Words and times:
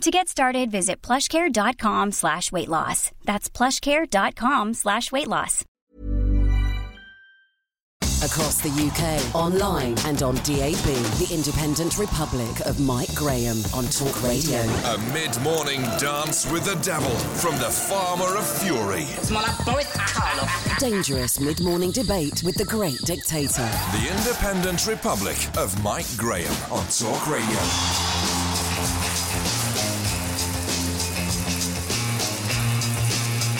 To 0.00 0.10
get 0.10 0.28
started, 0.28 0.70
visit 0.70 1.00
plushcare.com 1.02 2.12
slash 2.12 2.52
weight 2.52 2.68
loss. 2.68 3.10
That's 3.24 3.48
plushcare.com 3.48 4.74
slash 4.74 5.10
weight 5.12 5.28
loss. 5.28 5.64
Across 8.22 8.62
the 8.62 8.70
UK, 8.70 9.34
online 9.34 9.94
and 10.06 10.22
on 10.22 10.34
DAB, 10.36 10.84
the 11.20 11.28
Independent 11.30 11.98
Republic 11.98 12.60
of 12.64 12.80
Mike 12.80 13.14
Graham 13.14 13.58
on 13.74 13.84
Talk 13.86 14.22
Radio. 14.22 14.60
A 14.60 14.98
mid 15.12 15.38
morning 15.42 15.82
dance 15.98 16.50
with 16.50 16.64
the 16.64 16.74
devil 16.82 17.10
from 17.10 17.56
the 17.58 17.68
Farmer 17.70 18.36
of 18.38 18.46
Fury. 18.60 19.04
Dangerous 20.78 21.38
mid-morning 21.38 21.90
debate 21.90 22.42
with 22.42 22.56
the 22.56 22.64
great 22.64 22.98
dictator. 23.04 23.68
The 23.92 24.08
Independent 24.16 24.86
Republic 24.86 25.36
of 25.58 25.80
Mike 25.84 26.06
Graham 26.16 26.52
on 26.72 26.86
Talk 26.88 27.28
Radio. 27.28 27.60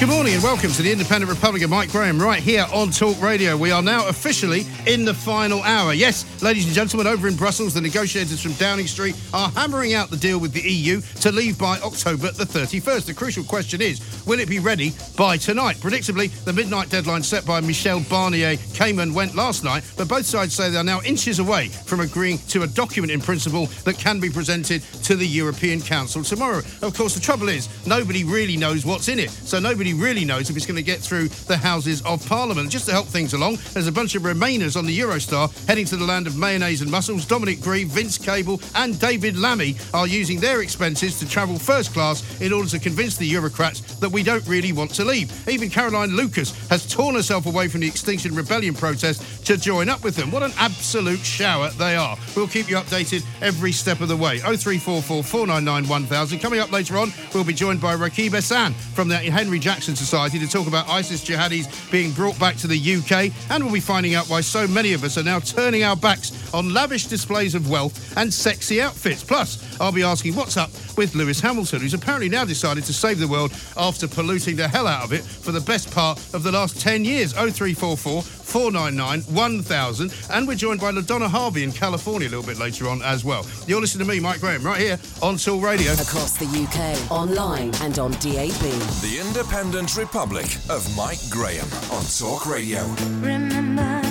Good 0.05 0.13
morning 0.13 0.35
and 0.35 0.43
welcome 0.43 0.71
to 0.71 0.83
the 0.83 0.93
Independent 0.93 1.33
Republic 1.33 1.63
of 1.63 1.71
Mike 1.71 1.91
Graham 1.91 2.21
right 2.21 2.43
here 2.43 2.67
on 2.75 2.91
Talk 2.91 3.23
Radio. 3.23 3.57
We 3.57 3.71
are 3.71 3.81
now 3.81 4.07
officially 4.07 4.67
in 4.87 5.07
the 5.07 5.15
final 5.15 5.63
hour. 5.63 5.95
Yes, 5.95 6.43
ladies 6.43 6.67
and 6.67 6.75
gentlemen, 6.75 7.07
over 7.07 7.27
in 7.27 7.37
Brussels, 7.37 7.73
the 7.73 7.81
negotiators 7.81 8.43
from 8.43 8.53
Downing 8.53 8.87
Street 8.87 9.19
are 9.33 9.49
hammering 9.53 9.95
out 9.95 10.11
the 10.11 10.19
deal 10.19 10.39
with 10.39 10.53
the 10.53 10.61
EU 10.61 11.01
to 11.01 11.33
leave 11.33 11.59
by 11.59 11.79
October 11.79 12.31
the 12.33 12.45
31st. 12.45 13.07
The 13.07 13.15
crucial 13.15 13.45
question 13.45 13.81
is, 13.81 14.23
will 14.27 14.41
it 14.41 14.49
be 14.51 14.59
ready 14.59 14.93
by 15.17 15.39
tonight? 15.39 15.77
Predictably, 15.77 16.31
the 16.45 16.53
midnight 16.53 16.91
deadline 16.91 17.23
set 17.23 17.47
by 17.47 17.63
Michel 17.63 18.01
Barnier 18.01 18.59
came 18.75 18.99
and 18.99 19.15
went 19.15 19.35
last 19.35 19.65
night, 19.65 19.91
but 19.97 20.07
both 20.07 20.27
sides 20.27 20.53
say 20.53 20.69
they 20.69 20.77
are 20.77 20.85
now 20.85 21.01
inches 21.01 21.39
away 21.39 21.69
from 21.69 22.01
agreeing 22.01 22.37
to 22.49 22.65
a 22.65 22.67
document 22.67 23.11
in 23.11 23.23
principle 23.23 23.69
that 23.85 23.97
can 23.97 24.21
be 24.21 24.29
presented 24.29 24.83
to 24.83 25.17
the 25.17 25.27
European 25.27 25.81
Council 25.81 26.23
tomorrow. 26.23 26.59
Of 26.83 26.95
course, 26.95 27.15
the 27.15 27.23
trouble 27.23 27.49
is, 27.49 27.71
nobody 27.87 28.23
really 28.23 28.59
knows 28.59 28.85
what's 28.85 29.09
in 29.09 29.19
it, 29.19 29.31
so 29.31 29.59
nobody 29.59 29.94
really 30.01 30.25
knows 30.25 30.51
if 30.51 30.57
it's 30.57 30.67
going 30.67 30.77
to 30.77 30.83
get 30.83 31.01
through 31.01 31.29
the 31.29 31.57
Houses 31.57 32.03
of 32.03 32.27
Parliament. 32.27 32.71
Just 32.71 32.87
to 32.87 32.93
help 32.93 33.07
things 33.07 33.35
along, 33.35 33.59
there's 33.73 33.87
a 33.87 33.93
bunch 33.93 34.15
of 34.15 34.23
Remainers 34.23 34.77
on 34.77 34.87
the 34.87 34.99
Eurostar 34.99 35.53
heading 35.67 35.85
to 35.87 35.97
the 35.97 36.05
land 36.05 36.27
of 36.27 36.37
mayonnaise 36.37 36.83
and 36.83 36.91
mussels. 36.91 37.27
Dominic 37.27 37.61
Grieve, 37.61 37.89
Vince 37.89 38.19
Cable, 38.19 38.61
and 38.75 38.99
David 38.99 39.37
Lammy 39.37 39.77
are 39.93 40.07
using 40.07 40.41
their 40.41 40.63
expenses 40.63 41.19
to 41.19 41.29
travel 41.29 41.59
first 41.59 41.93
class 41.93 42.41
in 42.41 42.53
order 42.53 42.69
to 42.69 42.79
convince 42.79 43.17
the 43.17 43.31
Eurocrats 43.31 44.01
that 44.01 44.11
we 44.11 44.23
don't 44.23 44.47
really 44.47 44.73
want 44.73 44.91
to 44.95 45.05
leave. 45.05 45.31
Even 45.49 45.71
Caroline 45.71 46.17
Lucas 46.17 46.69
has 46.69 46.91
torn 46.91 47.15
herself 47.15 47.47
away 47.47 47.69
from 47.69 47.81
the 47.81 47.87
Extinction 47.87 48.35
Rebellion 48.35 48.75
protest 48.75 49.47
to 49.47 49.57
join 49.57 49.89
up 49.89 50.03
with 50.03 50.17
them. 50.17 50.31
What 50.31 50.43
an 50.43 50.53
absolute 50.59 51.21
shower 51.21 51.69
they 51.71 51.97
are. 51.97 52.17
We'll 52.35 52.49
keep 52.49 52.69
you 52.69 52.77
updated 52.77 53.25
every 53.43 53.73
step 53.73 54.01
of 54.01 54.09
the 54.09 54.17
way. 54.17 54.39
0344 54.39 55.23
499 55.23 55.89
1000. 55.89 56.39
Coming 56.39 56.61
up 56.61 56.73
later 56.73 56.97
on, 56.97 57.13
we'll 57.35 57.45
be 57.45 57.53
joined 57.53 57.81
by 57.81 57.95
Rakib 57.95 58.31
Ehsan 58.31 58.73
from 58.95 59.09
the 59.09 59.17
Henry 59.17 59.59
Jackson 59.59 59.74
Society 59.83 60.39
to 60.39 60.47
talk 60.47 60.67
about 60.67 60.89
ISIS 60.89 61.25
jihadis 61.25 61.91
being 61.91 62.13
brought 62.13 62.39
back 62.39 62.57
to 62.57 62.67
the 62.67 62.79
UK. 62.79 63.33
And 63.51 63.65
we'll 63.65 63.73
be 63.73 63.81
finding 63.81 64.15
out 64.15 64.29
why 64.29 64.41
so 64.41 64.67
many 64.67 64.93
of 64.93 65.05
us 65.05 65.19
are 65.19 65.23
now 65.23 65.41
turning 65.41 65.83
our 65.83 65.97
backs 65.97 66.53
on 66.55 66.73
lavish 66.73 67.07
displays 67.07 67.55
of 67.55 67.69
wealth 67.69 68.17
and 68.17 68.33
sexy 68.33 68.81
outfits. 68.81 69.25
Plus, 69.25 69.81
I'll 69.81 69.93
be 69.93 70.03
asking 70.03 70.35
what's 70.37 70.57
up 70.57 70.71
with 70.97 71.15
Lewis 71.15 71.41
Hamilton, 71.41 71.81
who's 71.81 71.95
apparently 71.95 72.29
now 72.29 72.45
decided 72.45 72.85
to 72.85 72.93
save 72.93 73.19
the 73.19 73.29
world 73.29 73.53
after 73.77 74.07
polluting 74.07 74.57
the 74.57 74.69
hell 74.69 74.87
out 74.87 75.05
of 75.05 75.13
it 75.13 75.23
for 75.23 75.53
the 75.53 75.61
best 75.61 75.91
part 75.93 76.19
of 76.33 76.43
the 76.43 76.53
last 76.53 76.81
10 76.81 77.05
years. 77.05 77.33
0344 77.33 78.23
499 78.45 79.35
1000. 79.35 80.15
And 80.31 80.47
we're 80.47 80.55
joined 80.55 80.81
by 80.81 80.93
LaDonna 80.93 81.29
Harvey 81.29 81.65
in 81.65 81.73
California 81.73 82.29
a 82.29 82.31
little 82.31 82.45
bit 82.45 82.59
later 82.59 82.89
on 82.89 83.03
as 83.03 83.25
well. 83.25 83.47
You're 83.67 83.81
listening 83.81 84.07
to 84.07 84.13
me, 84.13 84.21
Mike 84.21 84.41
Graham, 84.41 84.63
right 84.63 84.81
here 84.81 84.99
on 85.23 85.37
Talk 85.37 85.63
Radio. 85.63 85.93
Across 85.93 86.39
the 86.39 86.47
UK, 86.47 87.11
online 87.11 87.75
and 87.83 87.99
on 87.99 88.13
DAB. 88.13 88.61
The 89.03 89.19
Independent 89.21 89.97
Republic 89.97 90.47
of 90.69 90.85
Mike 90.97 91.21
Graham 91.31 91.67
on 91.91 92.05
Talk 92.05 92.47
Radio. 92.47 92.85
Remember 93.21 94.04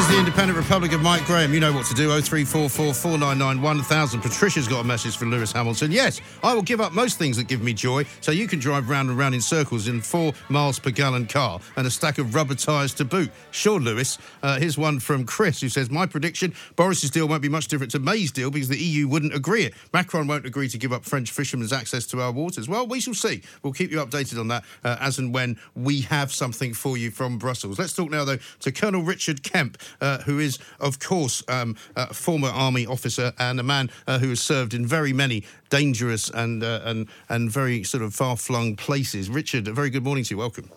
is 0.00 0.08
the 0.08 0.18
Independent 0.18 0.56
Republic 0.56 0.92
of 0.92 1.02
Mike 1.02 1.24
Graham. 1.26 1.52
You 1.52 1.60
know 1.60 1.72
what 1.74 1.84
to 1.86 1.94
do. 1.94 2.08
0344 2.08 2.94
499 2.94 3.60
1000. 3.60 4.20
Patricia's 4.22 4.66
got 4.66 4.82
a 4.82 4.86
message 4.86 5.16
for 5.16 5.26
Lewis 5.26 5.52
Hamilton. 5.52 5.92
Yes, 5.92 6.22
I 6.42 6.54
will 6.54 6.62
give 6.62 6.80
up 6.80 6.92
most 6.92 7.18
things 7.18 7.36
that 7.36 7.48
give 7.48 7.60
me 7.60 7.74
joy 7.74 8.04
so 8.22 8.32
you 8.32 8.48
can 8.48 8.58
drive 8.58 8.88
round 8.88 9.10
and 9.10 9.18
round 9.18 9.34
in 9.34 9.42
circles 9.42 9.88
in 9.88 10.00
four 10.00 10.32
miles 10.48 10.78
per 10.78 10.90
gallon 10.90 11.26
car 11.26 11.60
and 11.76 11.86
a 11.86 11.90
stack 11.90 12.16
of 12.16 12.34
rubber 12.34 12.54
tyres 12.54 12.94
to 12.94 13.04
boot. 13.04 13.30
Sure, 13.50 13.78
Lewis. 13.78 14.16
Uh, 14.42 14.58
here's 14.58 14.78
one 14.78 15.00
from 15.00 15.26
Chris 15.26 15.60
who 15.60 15.68
says, 15.68 15.90
My 15.90 16.06
prediction 16.06 16.54
Boris's 16.76 17.10
deal 17.10 17.28
won't 17.28 17.42
be 17.42 17.50
much 17.50 17.68
different 17.68 17.92
to 17.92 17.98
May's 17.98 18.32
deal 18.32 18.50
because 18.50 18.68
the 18.68 18.78
EU 18.78 19.06
wouldn't 19.06 19.34
agree 19.34 19.64
it. 19.64 19.74
Macron 19.92 20.26
won't 20.26 20.46
agree 20.46 20.68
to 20.68 20.78
give 20.78 20.94
up 20.94 21.04
French 21.04 21.30
fishermen's 21.30 21.74
access 21.74 22.06
to 22.06 22.22
our 22.22 22.32
waters. 22.32 22.68
Well, 22.68 22.86
we 22.86 23.00
shall 23.00 23.14
see. 23.14 23.42
We'll 23.62 23.74
keep 23.74 23.90
you 23.90 23.98
updated 23.98 24.40
on 24.40 24.48
that 24.48 24.64
uh, 24.82 24.96
as 24.98 25.18
and 25.18 25.34
when 25.34 25.58
we 25.74 26.00
have 26.02 26.32
something 26.32 26.72
for 26.72 26.96
you 26.96 27.10
from 27.10 27.36
Brussels. 27.36 27.78
Let's 27.78 27.92
talk 27.92 28.10
now, 28.10 28.24
though, 28.24 28.38
to 28.60 28.72
Colonel 28.72 29.02
Richard 29.02 29.42
Kemp, 29.42 29.76
who 30.24 30.38
is, 30.38 30.58
of 30.78 30.98
course, 30.98 31.42
um, 31.48 31.76
a 31.96 32.12
former 32.12 32.48
army 32.48 32.86
officer 32.86 33.32
and 33.38 33.60
a 33.60 33.62
man 33.62 33.90
uh, 34.06 34.18
who 34.18 34.28
has 34.28 34.40
served 34.40 34.74
in 34.74 34.86
very 34.86 35.12
many 35.12 35.44
dangerous 35.68 36.30
and 36.30 36.62
uh, 36.62 36.80
and 36.84 37.08
and 37.28 37.50
very 37.50 37.84
sort 37.84 38.02
of 38.02 38.14
far-flung 38.14 38.76
places. 38.76 39.28
Richard, 39.28 39.68
a 39.68 39.72
very 39.72 39.90
good 39.90 40.04
morning 40.04 40.24
to 40.24 40.34
you. 40.34 40.38
Welcome. 40.38 40.70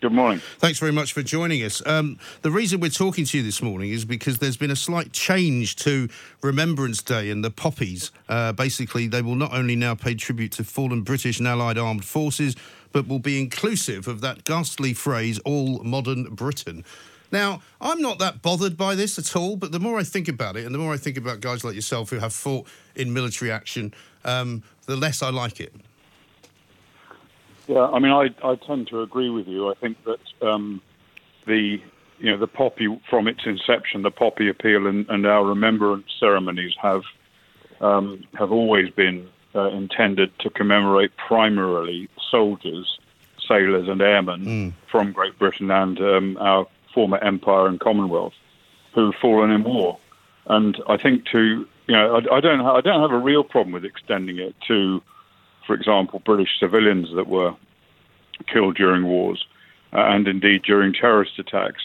Good 0.00 0.12
morning. 0.12 0.40
Thanks 0.60 0.78
very 0.78 0.92
much 0.92 1.12
for 1.12 1.24
joining 1.24 1.64
us. 1.64 1.84
Um, 1.84 2.20
the 2.42 2.52
reason 2.52 2.78
we're 2.78 2.88
talking 2.88 3.24
to 3.24 3.38
you 3.38 3.42
this 3.42 3.60
morning 3.60 3.90
is 3.90 4.04
because 4.04 4.38
there's 4.38 4.56
been 4.56 4.70
a 4.70 4.76
slight 4.76 5.12
change 5.12 5.74
to 5.76 6.08
Remembrance 6.40 7.02
Day 7.02 7.30
and 7.30 7.44
the 7.44 7.50
poppies. 7.50 8.12
Uh, 8.28 8.52
basically, 8.52 9.08
they 9.08 9.22
will 9.22 9.34
not 9.34 9.52
only 9.52 9.74
now 9.74 9.96
pay 9.96 10.14
tribute 10.14 10.52
to 10.52 10.62
fallen 10.62 11.02
British 11.02 11.40
and 11.40 11.48
Allied 11.48 11.78
armed 11.78 12.04
forces, 12.04 12.54
but 12.92 13.08
will 13.08 13.18
be 13.18 13.40
inclusive 13.40 14.06
of 14.06 14.20
that 14.20 14.44
ghastly 14.44 14.94
phrase, 14.94 15.40
all 15.40 15.82
modern 15.82 16.32
Britain. 16.32 16.84
Now, 17.30 17.62
I'm 17.80 18.00
not 18.00 18.18
that 18.20 18.42
bothered 18.42 18.76
by 18.76 18.94
this 18.94 19.18
at 19.18 19.36
all, 19.36 19.56
but 19.56 19.72
the 19.72 19.80
more 19.80 19.98
I 19.98 20.02
think 20.02 20.28
about 20.28 20.56
it, 20.56 20.64
and 20.64 20.74
the 20.74 20.78
more 20.78 20.94
I 20.94 20.96
think 20.96 21.16
about 21.16 21.40
guys 21.40 21.62
like 21.64 21.74
yourself 21.74 22.10
who 22.10 22.18
have 22.18 22.32
fought 22.32 22.66
in 22.94 23.12
military 23.12 23.50
action, 23.50 23.92
um, 24.24 24.62
the 24.86 24.96
less 24.96 25.22
I 25.22 25.30
like 25.30 25.60
it. 25.60 25.74
Yeah, 27.66 27.84
I 27.84 27.98
mean, 27.98 28.12
I, 28.12 28.30
I 28.42 28.56
tend 28.56 28.88
to 28.88 29.02
agree 29.02 29.28
with 29.28 29.46
you. 29.46 29.70
I 29.70 29.74
think 29.74 29.98
that 30.04 30.48
um, 30.48 30.80
the 31.46 31.80
you 32.18 32.30
know 32.32 32.38
the 32.38 32.46
poppy 32.46 32.88
from 33.10 33.28
its 33.28 33.40
inception, 33.44 34.02
the 34.02 34.10
poppy 34.10 34.48
appeal 34.48 34.86
and, 34.86 35.08
and 35.08 35.26
our 35.26 35.44
remembrance 35.44 36.06
ceremonies 36.18 36.74
have 36.80 37.02
um, 37.80 38.24
have 38.38 38.50
always 38.50 38.90
been 38.90 39.28
uh, 39.54 39.68
intended 39.68 40.36
to 40.40 40.50
commemorate 40.50 41.10
primarily 41.16 42.08
soldiers, 42.30 42.98
sailors, 43.46 43.86
and 43.86 44.00
airmen 44.00 44.74
from 44.90 45.12
Great 45.12 45.38
Britain 45.38 45.70
and 45.70 46.00
um, 46.00 46.36
our 46.40 46.66
former 46.94 47.18
empire 47.18 47.66
and 47.66 47.80
Commonwealth 47.80 48.34
who've 48.94 49.14
fallen 49.20 49.50
in 49.50 49.64
war. 49.64 49.98
And 50.46 50.76
I 50.88 50.96
think 50.96 51.26
to 51.26 51.66
you 51.86 51.94
know 51.94 52.16
I, 52.16 52.36
I 52.36 52.40
don't 52.40 52.60
ha- 52.60 52.76
I 52.76 52.80
don't 52.80 53.00
have 53.00 53.12
a 53.12 53.22
real 53.22 53.44
problem 53.44 53.72
with 53.72 53.84
extending 53.84 54.38
it 54.38 54.54
to, 54.68 55.02
for 55.66 55.74
example, 55.74 56.20
British 56.24 56.58
civilians 56.58 57.14
that 57.14 57.28
were 57.28 57.54
killed 58.46 58.76
during 58.76 59.04
wars 59.04 59.46
uh, 59.92 60.00
and 60.00 60.26
indeed 60.28 60.62
during 60.62 60.92
terrorist 60.92 61.38
attacks. 61.38 61.82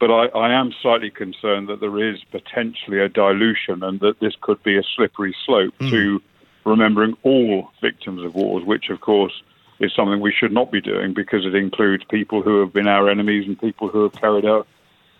But 0.00 0.10
I, 0.10 0.26
I 0.36 0.52
am 0.52 0.72
slightly 0.82 1.10
concerned 1.10 1.68
that 1.68 1.80
there 1.80 2.02
is 2.02 2.24
potentially 2.32 2.98
a 2.98 3.08
dilution 3.08 3.84
and 3.84 4.00
that 4.00 4.18
this 4.18 4.34
could 4.40 4.60
be 4.64 4.76
a 4.76 4.82
slippery 4.96 5.34
slope 5.46 5.74
to 5.78 6.20
remembering 6.64 7.16
all 7.22 7.70
victims 7.80 8.22
of 8.22 8.34
wars, 8.34 8.64
which 8.64 8.90
of 8.90 9.00
course 9.00 9.42
is 9.82 9.92
something 9.94 10.20
we 10.20 10.32
should 10.32 10.52
not 10.52 10.70
be 10.70 10.80
doing 10.80 11.12
because 11.12 11.44
it 11.44 11.54
includes 11.54 12.04
people 12.04 12.40
who 12.42 12.60
have 12.60 12.72
been 12.72 12.86
our 12.86 13.10
enemies 13.10 13.46
and 13.46 13.58
people 13.60 13.88
who 13.88 14.04
have 14.04 14.12
carried 14.12 14.44
out 14.46 14.66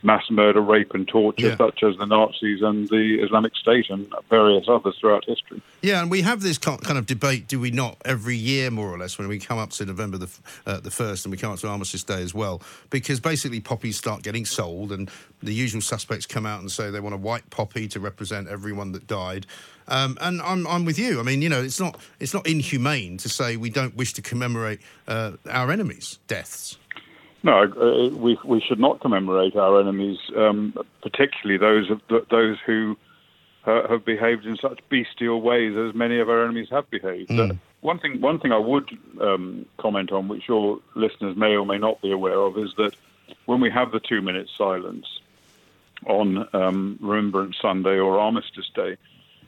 mass 0.05 0.25
murder, 0.31 0.61
rape, 0.61 0.95
and 0.95 1.07
torture, 1.07 1.51
Yeah. 1.51 1.57
such 1.57 1.85
as 1.85 1.97
the 1.97 2.07
Nazis 2.07 2.61
and 2.61 2.89
the 2.89 3.21
Islamic 3.23 3.55
State 3.55 3.89
and 3.89 4.13
various 4.29 4.65
others 4.69 4.97
throughout 4.99 5.25
history. 5.25 5.63
Yeah, 5.81 6.03
and 6.03 6.11
we 6.11 6.23
have 6.23 6.43
this 6.43 6.59
kind 6.59 6.99
of 6.99 7.07
debate, 7.07 7.47
do 7.47 7.61
we 7.61 7.71
not, 7.71 7.99
every 8.05 8.35
year 8.35 8.73
more 8.73 8.93
or 8.93 8.99
less, 8.99 9.17
when 9.17 9.29
we 9.29 9.39
come 9.39 9.59
up 9.59 9.71
to 9.71 9.87
November 9.87 10.19
the 10.19 10.29
uh, 10.67 10.81
the 10.81 10.91
first, 10.91 11.25
and 11.25 11.31
we 11.31 11.39
come 11.39 11.53
up 11.53 11.61
to 11.61 11.69
Armistice 11.69 12.03
Day 12.03 12.21
as 12.21 12.35
well, 12.35 12.61
because 12.91 13.21
basically 13.21 13.61
poppies 13.61 13.97
start 13.97 14.25
getting 14.25 14.45
sold, 14.45 14.91
and 14.91 15.09
the 15.41 15.55
usual 15.55 15.81
suspects 15.81 16.27
come 16.27 16.47
out 16.47 16.61
and 16.61 16.71
say 16.73 16.91
they 16.91 16.99
want 16.99 17.15
a 17.15 17.19
white 17.19 17.49
poppy 17.51 17.87
to 17.87 18.01
represent 18.01 18.49
everyone 18.49 18.91
that 18.93 19.07
died. 19.07 19.47
Um, 19.89 20.17
and 20.21 20.41
I'm, 20.43 20.67
I'm 20.67 20.85
with 20.85 20.99
you. 20.99 21.21
I 21.21 21.23
mean, 21.23 21.43
you 21.43 21.49
know, 21.49 21.63
it's 21.63 21.81
not 21.81 22.01
it's 22.21 22.35
not 22.35 22.47
inhumane 22.47 23.17
to 23.19 23.29
say 23.29 23.57
we 23.57 23.71
don't 23.71 23.97
wish 23.97 24.13
to 24.15 24.23
commemorate 24.23 24.81
uh, 25.09 25.33
our 25.51 25.71
enemies' 25.71 26.19
deaths. 26.27 26.79
No, 27.43 27.65
uh, 27.65 28.15
we 28.17 28.39
we 28.45 28.61
should 28.61 28.79
not 28.79 29.01
commemorate 29.01 29.57
our 29.57 29.81
enemies, 29.81 30.19
um, 30.37 30.75
particularly 31.03 31.59
those 31.59 31.91
of 31.91 32.07
th- 32.09 32.25
those 32.31 32.59
who 32.65 32.97
uh, 33.67 33.89
have 33.89 34.05
behaved 34.05 34.47
in 34.47 34.57
such 34.57 34.81
bestial 34.89 35.41
ways 35.41 35.77
as 35.77 35.95
many 35.95 36.19
of 36.21 36.29
our 36.29 36.45
enemies 36.45 36.69
have 36.71 36.89
behaved. 36.91 37.31
Uh, 37.31 37.55
one 37.81 37.99
thing, 37.99 38.21
one 38.21 38.39
thing 38.39 38.53
I 38.53 38.59
would 38.59 38.89
um, 39.21 39.67
comment 39.79 40.13
on, 40.13 40.29
which 40.29 40.49
your 40.49 40.79
listeners 40.95 41.37
may 41.37 41.57
or 41.57 41.67
may 41.67 41.79
not 41.79 42.01
be 42.01 42.13
aware 42.13 42.39
of, 42.39 42.57
is 42.59 42.73
that 42.77 42.95
when 43.47 43.61
we 43.61 43.71
have 43.71 43.91
the 43.91 44.01
two-minute 44.01 44.49
silence 44.57 45.07
on 46.07 46.49
um, 46.53 46.99
Remembrance 47.01 47.57
Sunday 47.61 47.99
or 47.99 48.19
Armistice 48.19 48.71
Day, 48.75 48.97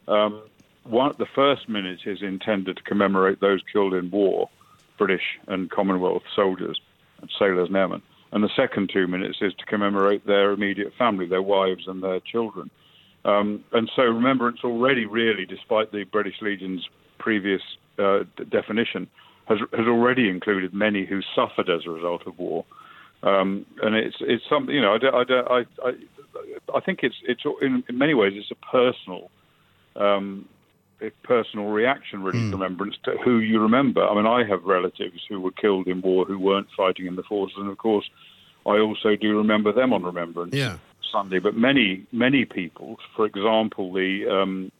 um, 0.08 0.42
one, 0.84 1.14
the 1.18 1.26
first 1.26 1.68
minute 1.68 2.00
is 2.04 2.22
intended 2.22 2.76
to 2.76 2.82
commemorate 2.82 3.40
those 3.40 3.60
killed 3.72 3.94
in 3.94 4.10
war, 4.10 4.50
British 4.98 5.38
and 5.46 5.70
Commonwealth 5.70 6.22
soldiers 6.34 6.80
and 7.20 7.30
sailors 7.38 7.68
and 7.68 7.76
airmen. 7.76 8.02
And 8.32 8.42
the 8.42 8.50
second 8.54 8.90
two 8.92 9.06
minutes 9.06 9.38
is 9.40 9.54
to 9.54 9.64
commemorate 9.64 10.26
their 10.26 10.50
immediate 10.50 10.92
family, 10.98 11.26
their 11.26 11.42
wives 11.42 11.86
and 11.86 12.02
their 12.02 12.20
children. 12.20 12.70
Um, 13.24 13.64
and 13.72 13.90
so 13.96 14.02
remembrance 14.02 14.58
already, 14.64 15.06
really, 15.06 15.46
despite 15.46 15.92
the 15.92 16.04
British 16.04 16.42
Legion's 16.42 16.86
previous 17.18 17.62
uh, 17.98 18.24
d- 18.36 18.44
definition, 18.44 19.08
has, 19.46 19.58
has 19.72 19.86
already 19.86 20.28
included 20.28 20.74
many 20.74 21.06
who 21.06 21.20
suffered 21.34 21.70
as 21.70 21.86
a 21.86 21.90
result 21.90 22.26
of 22.26 22.38
war. 22.38 22.64
Um, 23.22 23.64
and 23.82 23.94
it's 23.94 24.16
it's 24.20 24.44
something 24.50 24.74
you 24.74 24.82
know 24.82 24.98
I, 25.00 25.60
I, 25.60 25.64
I, 25.82 25.94
I 26.74 26.80
think 26.80 27.02
it's 27.02 27.16
it's 27.22 27.40
in, 27.62 27.82
in 27.88 27.96
many 27.96 28.12
ways 28.12 28.34
it's 28.36 28.50
a 28.50 28.66
personal 28.66 29.30
um, 29.96 30.48
a 31.00 31.10
personal 31.22 31.66
reaction 31.66 32.22
really 32.22 32.50
to 32.50 32.56
remembrance 32.56 32.96
to 33.04 33.16
who 33.24 33.38
you 33.38 33.60
remember. 33.60 34.06
I 34.06 34.14
mean 34.14 34.26
I 34.26 34.44
have 34.48 34.64
relatives 34.64 35.20
who 35.28 35.40
were 35.40 35.50
killed 35.52 35.86
in 35.86 36.00
war 36.00 36.24
who 36.24 36.38
weren't 36.38 36.68
fighting 36.76 37.06
in 37.06 37.16
the 37.16 37.22
forces, 37.22 37.56
and 37.58 37.70
of 37.70 37.78
course 37.78 38.08
I 38.66 38.78
also 38.78 39.16
do 39.16 39.36
remember 39.36 39.72
them 39.72 39.92
on 39.92 40.02
Remembrance 40.02 40.54
Yeah. 40.54 40.78
Sunday. 41.12 41.38
But 41.38 41.54
many 41.54 42.06
many 42.12 42.44
people, 42.44 42.98
for 43.14 43.26
example, 43.26 43.92
the 43.92 44.26
um, 44.28 44.72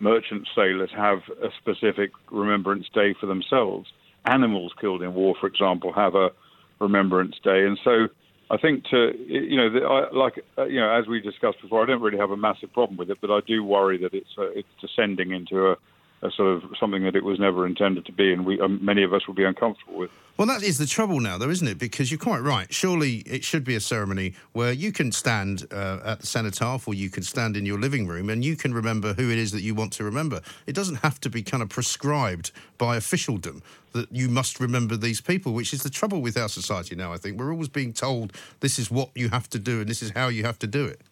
merchant 0.00 0.48
sailors 0.54 0.90
have 0.96 1.20
a 1.42 1.50
specific 1.60 2.10
Remembrance 2.30 2.88
Day 2.92 3.14
for 3.20 3.26
themselves. 3.26 3.92
Animals 4.24 4.72
killed 4.80 5.02
in 5.02 5.14
war, 5.14 5.34
for 5.40 5.46
example, 5.46 5.92
have 5.92 6.14
a 6.14 6.30
Remembrance 6.78 7.36
Day, 7.42 7.64
and 7.66 7.78
so 7.84 8.08
I 8.50 8.56
think 8.56 8.84
to 8.90 9.12
you 9.26 9.56
know, 9.56 9.70
the, 9.70 9.80
I, 9.86 10.12
like 10.12 10.44
uh, 10.58 10.64
you 10.64 10.80
know, 10.80 10.90
as 10.90 11.06
we 11.06 11.20
discussed 11.20 11.62
before, 11.62 11.82
I 11.82 11.86
don't 11.86 12.02
really 12.02 12.18
have 12.18 12.32
a 12.32 12.36
massive 12.36 12.72
problem 12.72 12.96
with 12.96 13.08
it, 13.08 13.18
but 13.20 13.30
I 13.30 13.40
do 13.46 13.62
worry 13.62 13.96
that 13.98 14.12
it's 14.12 14.30
uh, 14.36 14.50
it's 14.50 14.68
descending 14.80 15.30
into 15.30 15.68
a, 15.68 15.76
a 16.22 16.30
sort 16.30 16.62
of 16.62 16.70
something 16.78 17.02
that 17.04 17.16
it 17.16 17.24
was 17.24 17.38
never 17.38 17.66
intended 17.66 18.04
to 18.06 18.12
be, 18.12 18.32
and 18.32 18.44
we 18.44 18.60
um, 18.60 18.78
many 18.82 19.02
of 19.02 19.12
us 19.12 19.26
will 19.26 19.34
be 19.34 19.44
uncomfortable 19.44 19.98
with. 19.98 20.10
Well, 20.36 20.46
that 20.46 20.62
is 20.62 20.78
the 20.78 20.86
trouble 20.86 21.20
now, 21.20 21.36
though, 21.36 21.50
isn't 21.50 21.68
it? 21.68 21.78
Because 21.78 22.10
you're 22.10 22.18
quite 22.18 22.40
right. 22.40 22.72
Surely 22.72 23.16
it 23.26 23.44
should 23.44 23.62
be 23.62 23.74
a 23.74 23.80
ceremony 23.80 24.34
where 24.52 24.72
you 24.72 24.90
can 24.90 25.12
stand 25.12 25.66
uh, 25.70 25.98
at 26.02 26.20
the 26.20 26.26
cenotaph 26.26 26.88
or 26.88 26.94
you 26.94 27.10
can 27.10 27.22
stand 27.22 27.58
in 27.58 27.66
your 27.66 27.78
living 27.78 28.06
room 28.06 28.30
and 28.30 28.42
you 28.42 28.56
can 28.56 28.72
remember 28.72 29.12
who 29.12 29.30
it 29.30 29.36
is 29.36 29.52
that 29.52 29.60
you 29.60 29.74
want 29.74 29.92
to 29.94 30.04
remember. 30.04 30.40
It 30.66 30.74
doesn't 30.74 30.96
have 30.96 31.20
to 31.20 31.30
be 31.30 31.42
kind 31.42 31.62
of 31.62 31.68
prescribed 31.68 32.52
by 32.78 32.96
officialdom 32.96 33.62
that 33.92 34.10
you 34.10 34.30
must 34.30 34.60
remember 34.60 34.96
these 34.96 35.20
people, 35.20 35.52
which 35.52 35.74
is 35.74 35.82
the 35.82 35.90
trouble 35.90 36.22
with 36.22 36.38
our 36.38 36.48
society 36.48 36.96
now, 36.96 37.12
I 37.12 37.18
think. 37.18 37.38
We're 37.38 37.52
always 37.52 37.68
being 37.68 37.92
told 37.92 38.32
this 38.60 38.78
is 38.78 38.90
what 38.90 39.10
you 39.14 39.28
have 39.28 39.50
to 39.50 39.58
do 39.58 39.80
and 39.80 39.90
this 39.90 40.02
is 40.02 40.12
how 40.12 40.28
you 40.28 40.44
have 40.44 40.58
to 40.60 40.66
do 40.66 40.86
it. 40.86 41.02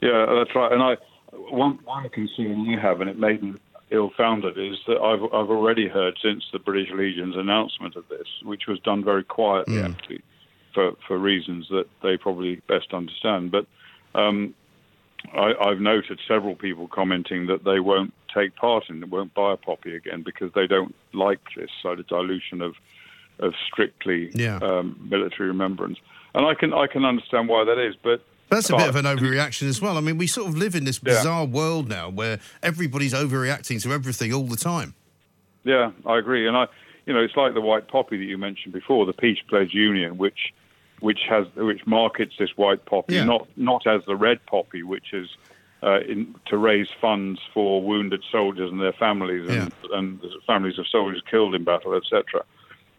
Yeah, 0.00 0.26
that's 0.26 0.54
right. 0.54 0.70
And 0.70 0.82
I 0.82 0.96
one 1.32 1.78
one 1.84 2.08
concern 2.10 2.66
I 2.68 2.80
have, 2.80 3.00
and 3.00 3.10
it 3.10 3.18
may 3.18 3.34
be 3.34 3.54
ill-founded, 3.90 4.58
is 4.58 4.78
that 4.86 4.98
I've 4.98 5.22
I've 5.24 5.50
already 5.50 5.88
heard 5.88 6.18
since 6.22 6.44
the 6.52 6.58
British 6.58 6.90
Legion's 6.92 7.36
announcement 7.36 7.96
of 7.96 8.08
this, 8.08 8.26
which 8.42 8.66
was 8.66 8.78
done 8.80 9.04
very 9.04 9.24
quietly 9.24 9.80
actually, 9.82 10.22
for 10.72 10.92
for 11.06 11.18
reasons 11.18 11.68
that 11.70 11.86
they 12.02 12.16
probably 12.16 12.56
best 12.68 12.92
understand. 12.92 13.50
But 13.50 13.66
um, 14.14 14.54
I, 15.32 15.54
I've 15.60 15.80
noted 15.80 16.20
several 16.26 16.54
people 16.54 16.88
commenting 16.88 17.46
that 17.46 17.64
they 17.64 17.80
won't 17.80 18.12
take 18.34 18.56
part 18.56 18.88
in 18.88 19.02
it, 19.02 19.08
won't 19.10 19.32
buy 19.34 19.52
a 19.52 19.56
poppy 19.56 19.94
again 19.94 20.22
because 20.22 20.50
they 20.54 20.66
don't 20.66 20.94
like 21.12 21.40
this 21.56 21.70
sort 21.82 22.00
of 22.00 22.06
dilution 22.08 22.60
of 22.62 22.74
of 23.40 23.52
strictly 23.70 24.30
Yeah. 24.34 24.58
um, 24.62 24.96
military 25.10 25.48
remembrance. 25.48 25.98
And 26.34 26.46
I 26.46 26.54
can 26.54 26.72
I 26.72 26.86
can 26.86 27.04
understand 27.04 27.48
why 27.48 27.64
that 27.64 27.78
is, 27.78 27.94
but 28.02 28.24
That's 28.50 28.70
a 28.70 28.76
bit 28.76 28.88
of 28.88 28.96
an 28.96 29.04
overreaction 29.04 29.68
as 29.68 29.80
well. 29.80 29.96
I 29.96 30.00
mean, 30.00 30.16
we 30.18 30.26
sort 30.26 30.48
of 30.48 30.56
live 30.56 30.74
in 30.74 30.84
this 30.84 31.00
Yeah. 31.02 31.14
bizarre 31.14 31.44
world 31.44 31.88
now 31.88 32.08
where 32.10 32.38
everybody's 32.62 33.12
overreacting 33.14 33.82
to 33.82 33.92
everything 33.92 34.32
all 34.32 34.44
the 34.46 34.56
time. 34.56 34.94
Yeah, 35.64 35.92
I 36.06 36.18
agree, 36.18 36.46
and 36.46 36.56
I, 36.56 36.66
you 37.06 37.14
know, 37.14 37.20
it's 37.20 37.36
like 37.36 37.54
the 37.54 37.60
white 37.60 37.88
poppy 37.88 38.16
that 38.18 38.24
you 38.24 38.36
mentioned 38.38 38.74
before, 38.74 39.06
the 39.06 39.12
Peace 39.14 39.38
Pledge 39.48 39.72
Union, 39.72 40.18
which, 40.18 40.52
which 41.00 41.20
has 41.28 41.46
which 41.56 41.86
markets 41.86 42.34
this 42.38 42.50
white 42.56 42.84
poppy 42.84 43.14
Yeah. 43.14 43.24
not 43.24 43.48
not 43.56 43.86
as 43.86 44.02
the 44.06 44.14
red 44.14 44.44
poppy, 44.46 44.82
which 44.82 45.12
is 45.14 45.28
uh, 45.82 46.00
in, 46.00 46.34
to 46.46 46.56
raise 46.56 46.88
funds 47.00 47.40
for 47.52 47.82
wounded 47.82 48.22
soldiers 48.30 48.70
and 48.70 48.80
their 48.80 48.92
families 48.94 49.46
and, 49.50 49.72
and 49.92 50.20
the 50.20 50.30
families 50.46 50.78
of 50.78 50.86
soldiers 50.88 51.22
killed 51.30 51.54
in 51.54 51.62
battle, 51.64 51.94
etc. 51.94 52.42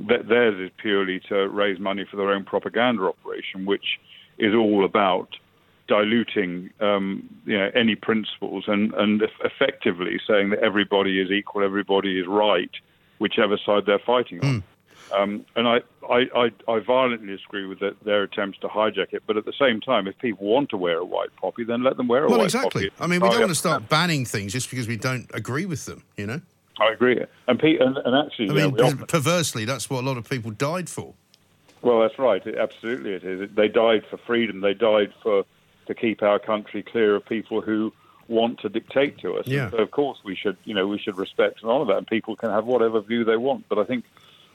Th- 0.07 0.21
Theirs 0.23 0.59
is 0.59 0.71
purely 0.77 1.19
to 1.29 1.47
raise 1.49 1.79
money 1.79 2.05
for 2.09 2.17
their 2.17 2.29
own 2.31 2.43
propaganda 2.43 3.03
operation, 3.03 3.65
which 3.65 3.99
is 4.37 4.53
all 4.53 4.85
about 4.85 5.29
diluting 5.87 6.71
um, 6.79 7.29
you 7.45 7.57
know, 7.57 7.69
any 7.75 7.95
principles 7.95 8.63
and, 8.67 8.93
and 8.95 9.21
effectively 9.43 10.19
saying 10.27 10.49
that 10.49 10.59
everybody 10.59 11.21
is 11.21 11.29
equal, 11.31 11.63
everybody 11.63 12.19
is 12.19 12.27
right, 12.27 12.71
whichever 13.19 13.57
side 13.63 13.83
they're 13.85 13.99
fighting 13.99 14.43
on. 14.43 14.63
Um, 15.13 15.45
and 15.55 15.67
I, 15.67 15.81
I, 16.09 16.25
I, 16.35 16.51
I 16.67 16.79
violently 16.79 17.27
disagree 17.27 17.67
with 17.67 17.79
the, 17.79 17.95
their 18.03 18.23
attempts 18.23 18.57
to 18.59 18.67
hijack 18.67 19.13
it. 19.13 19.21
But 19.27 19.37
at 19.37 19.45
the 19.45 19.53
same 19.57 19.79
time, 19.79 20.07
if 20.07 20.17
people 20.17 20.47
want 20.47 20.69
to 20.71 20.77
wear 20.77 20.97
a 20.97 21.05
white 21.05 21.29
poppy, 21.39 21.63
then 21.63 21.83
let 21.83 21.97
them 21.97 22.07
wear 22.07 22.25
a 22.25 22.29
Well, 22.29 22.39
white 22.39 22.45
exactly. 22.45 22.89
poppy. 22.89 22.93
Well, 22.99 23.05
exactly. 23.05 23.05
I 23.05 23.07
mean, 23.07 23.21
we 23.21 23.29
don't 23.29 23.39
want 23.41 23.51
to 23.51 23.55
start 23.55 23.87
banning 23.87 24.25
things 24.25 24.51
just 24.53 24.69
because 24.71 24.87
we 24.87 24.97
don't 24.97 25.29
agree 25.33 25.67
with 25.67 25.85
them, 25.85 26.03
you 26.17 26.25
know? 26.25 26.41
I 26.79 26.91
agree. 26.91 27.23
And, 27.47 27.59
pe- 27.59 27.77
and, 27.77 27.97
and 27.97 28.15
actually, 28.25 28.49
I 28.49 28.67
mean, 28.67 28.97
perversely, 29.05 29.63
that's 29.63 29.89
what 29.89 30.03
a 30.03 30.07
lot 30.07 30.17
of 30.17 30.27
people 30.27 30.51
died 30.51 30.89
for. 30.89 31.13
Well, 31.85 31.99
that's 32.01 32.17
right. 32.17 32.45
It, 32.45 32.57
absolutely, 32.57 33.13
it 33.13 33.23
is. 33.23 33.49
They 33.55 33.67
died 33.67 34.05
for 34.09 34.17
freedom. 34.17 34.61
They 34.61 34.73
died 34.73 35.13
for 35.21 35.45
to 35.85 35.93
keep 35.93 36.23
our 36.23 36.39
country 36.39 36.81
clear 36.81 37.15
of 37.15 37.23
people 37.25 37.61
who 37.61 37.93
want 38.27 38.59
to 38.61 38.69
dictate 38.69 39.19
to 39.19 39.35
us. 39.35 39.45
Yeah. 39.45 39.69
So, 39.69 39.77
of 39.77 39.91
course, 39.91 40.17
we 40.25 40.35
should, 40.35 40.57
you 40.63 40.73
know, 40.73 40.87
we 40.87 40.97
should 40.97 41.15
respect 41.15 41.61
and 41.61 41.69
honour 41.69 41.85
that, 41.85 41.97
and 41.99 42.07
people 42.07 42.35
can 42.35 42.49
have 42.49 42.65
whatever 42.65 43.01
view 43.01 43.23
they 43.23 43.37
want. 43.37 43.69
But 43.69 43.77
I 43.77 43.83
think, 43.83 44.03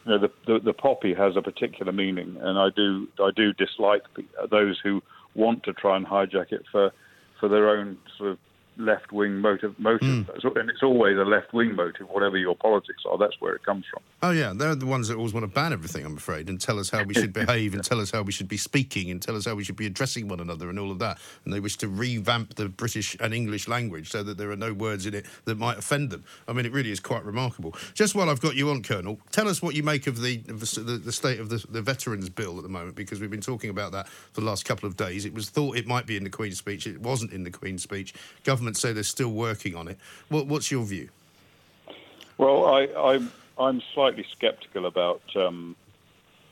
you 0.05 0.11
know, 0.11 0.19
the, 0.19 0.31
the 0.49 0.59
the 0.59 0.73
poppy 0.73 1.15
has 1.15 1.37
a 1.37 1.43
particular 1.43 1.93
meaning, 1.93 2.37
and 2.41 2.59
I 2.59 2.71
do 2.75 3.07
I 3.21 3.31
do 3.31 3.53
dislike 3.53 4.03
those 4.51 4.81
who 4.83 5.01
want 5.37 5.63
to 5.63 5.73
try 5.73 5.97
and 5.97 6.05
hijack 6.05 6.51
it 6.51 6.65
for 6.73 6.91
for 7.39 7.49
their 7.49 7.71
own 7.71 7.97
sort 8.19 8.33
of 8.33 8.39
left 8.77 9.13
wing 9.13 9.37
motive. 9.39 9.79
motive. 9.79 10.27
Hmm. 10.27 10.39
So- 10.41 10.55
And 10.55 10.71
it's 10.71 10.83
always 10.83 11.17
a 11.19 11.25
left 11.25 11.53
wing 11.53 11.75
motive, 11.75 12.09
whatever 12.09 12.37
your 12.39 12.57
politics 12.57 13.03
are. 13.11 13.19
That's 13.19 13.41
where 13.41 13.55
it 13.55 13.63
comes 13.65 13.85
from. 13.93 14.03
Oh, 14.23 14.31
yeah, 14.33 14.53
they're 14.55 14.75
the 14.75 14.87
ones 14.87 15.09
that 15.09 15.17
always 15.17 15.33
want 15.33 15.45
to 15.45 15.49
ban 15.55 15.73
everything, 15.73 16.05
I'm 16.05 16.17
afraid, 16.17 16.49
and 16.51 16.61
tell 16.61 16.79
us 16.79 16.91
how 16.91 17.03
we 17.05 17.15
should 17.15 17.33
behave 17.33 17.73
and 17.75 17.83
tell 17.83 18.01
us 18.01 18.11
how 18.11 18.21
we 18.23 18.33
should 18.33 18.49
be 18.49 18.59
speaking 18.59 19.11
and 19.11 19.21
tell 19.23 19.35
us 19.35 19.47
how 19.47 19.55
we 19.55 19.65
should 19.65 19.77
be 19.77 19.87
addressing 19.87 20.29
one 20.29 20.41
another 20.41 20.69
and 20.69 20.79
all 20.79 20.91
of 20.91 20.99
that. 20.99 21.19
And 21.45 21.55
they 21.55 21.61
wish 21.61 21.77
to 21.79 21.89
revamp 21.89 22.55
the 22.57 22.69
British 22.69 23.17
and 23.21 23.33
English 23.33 23.67
language 23.69 24.11
so 24.11 24.23
that 24.23 24.37
there 24.37 24.51
are 24.51 24.57
no 24.57 24.73
words 24.75 25.07
in 25.07 25.15
it 25.15 25.25
that 25.47 25.57
might 25.57 25.79
offend 25.79 26.11
them. 26.11 26.25
I 26.47 26.53
mean, 26.53 26.67
it 26.67 26.73
really 26.73 26.91
is 26.91 27.01
quite 27.01 27.25
remarkable. 27.25 27.75
Just 27.95 28.15
while 28.15 28.29
I've 28.29 28.41
got 28.41 28.57
you 28.57 28.69
on, 28.71 28.83
Colonel, 28.83 29.19
tell 29.33 29.49
us 29.49 29.63
what 29.63 29.75
you 29.75 29.83
make 29.83 30.07
of 30.07 30.21
the, 30.21 30.43
of 30.49 30.61
the, 30.61 30.81
the, 30.81 30.99
the 30.99 31.13
state 31.13 31.41
of 31.41 31.49
the, 31.49 31.65
the 31.71 31.81
Veterans 31.83 32.29
Bill 32.29 32.57
at 32.59 32.63
the 32.63 32.69
moment, 32.69 32.97
because 32.97 33.21
we've 33.21 33.31
been 33.31 33.41
talking 33.41 33.71
about 33.71 33.93
that 33.93 34.07
for 34.09 34.41
the 34.43 34.47
last 34.47 34.65
couple 34.67 34.87
of 34.87 34.97
days. 34.97 35.25
It 35.25 35.33
was 35.33 35.49
thought 35.49 35.77
it 35.77 35.87
might 35.87 36.07
be 36.07 36.17
in 36.17 36.25
the 36.25 36.31
Queen's 36.31 36.59
speech, 36.59 36.87
it 36.87 37.01
wasn't 37.01 37.33
in 37.33 37.43
the 37.45 37.51
Queen's 37.51 37.83
speech. 37.83 38.13
Government 38.45 38.60
say 38.77 38.93
they're 38.93 39.03
still 39.03 39.33
working 39.33 39.75
on 39.75 39.89
it. 39.89 39.99
What, 40.29 40.47
what's 40.47 40.71
your 40.71 40.85
view? 40.85 41.09
Well, 42.39 42.67
I, 42.67 42.89
I'm 42.97 43.31
I'm 43.59 43.83
slightly 43.95 44.25
sceptical 44.39 44.87
about 44.87 45.23
um, 45.37 45.77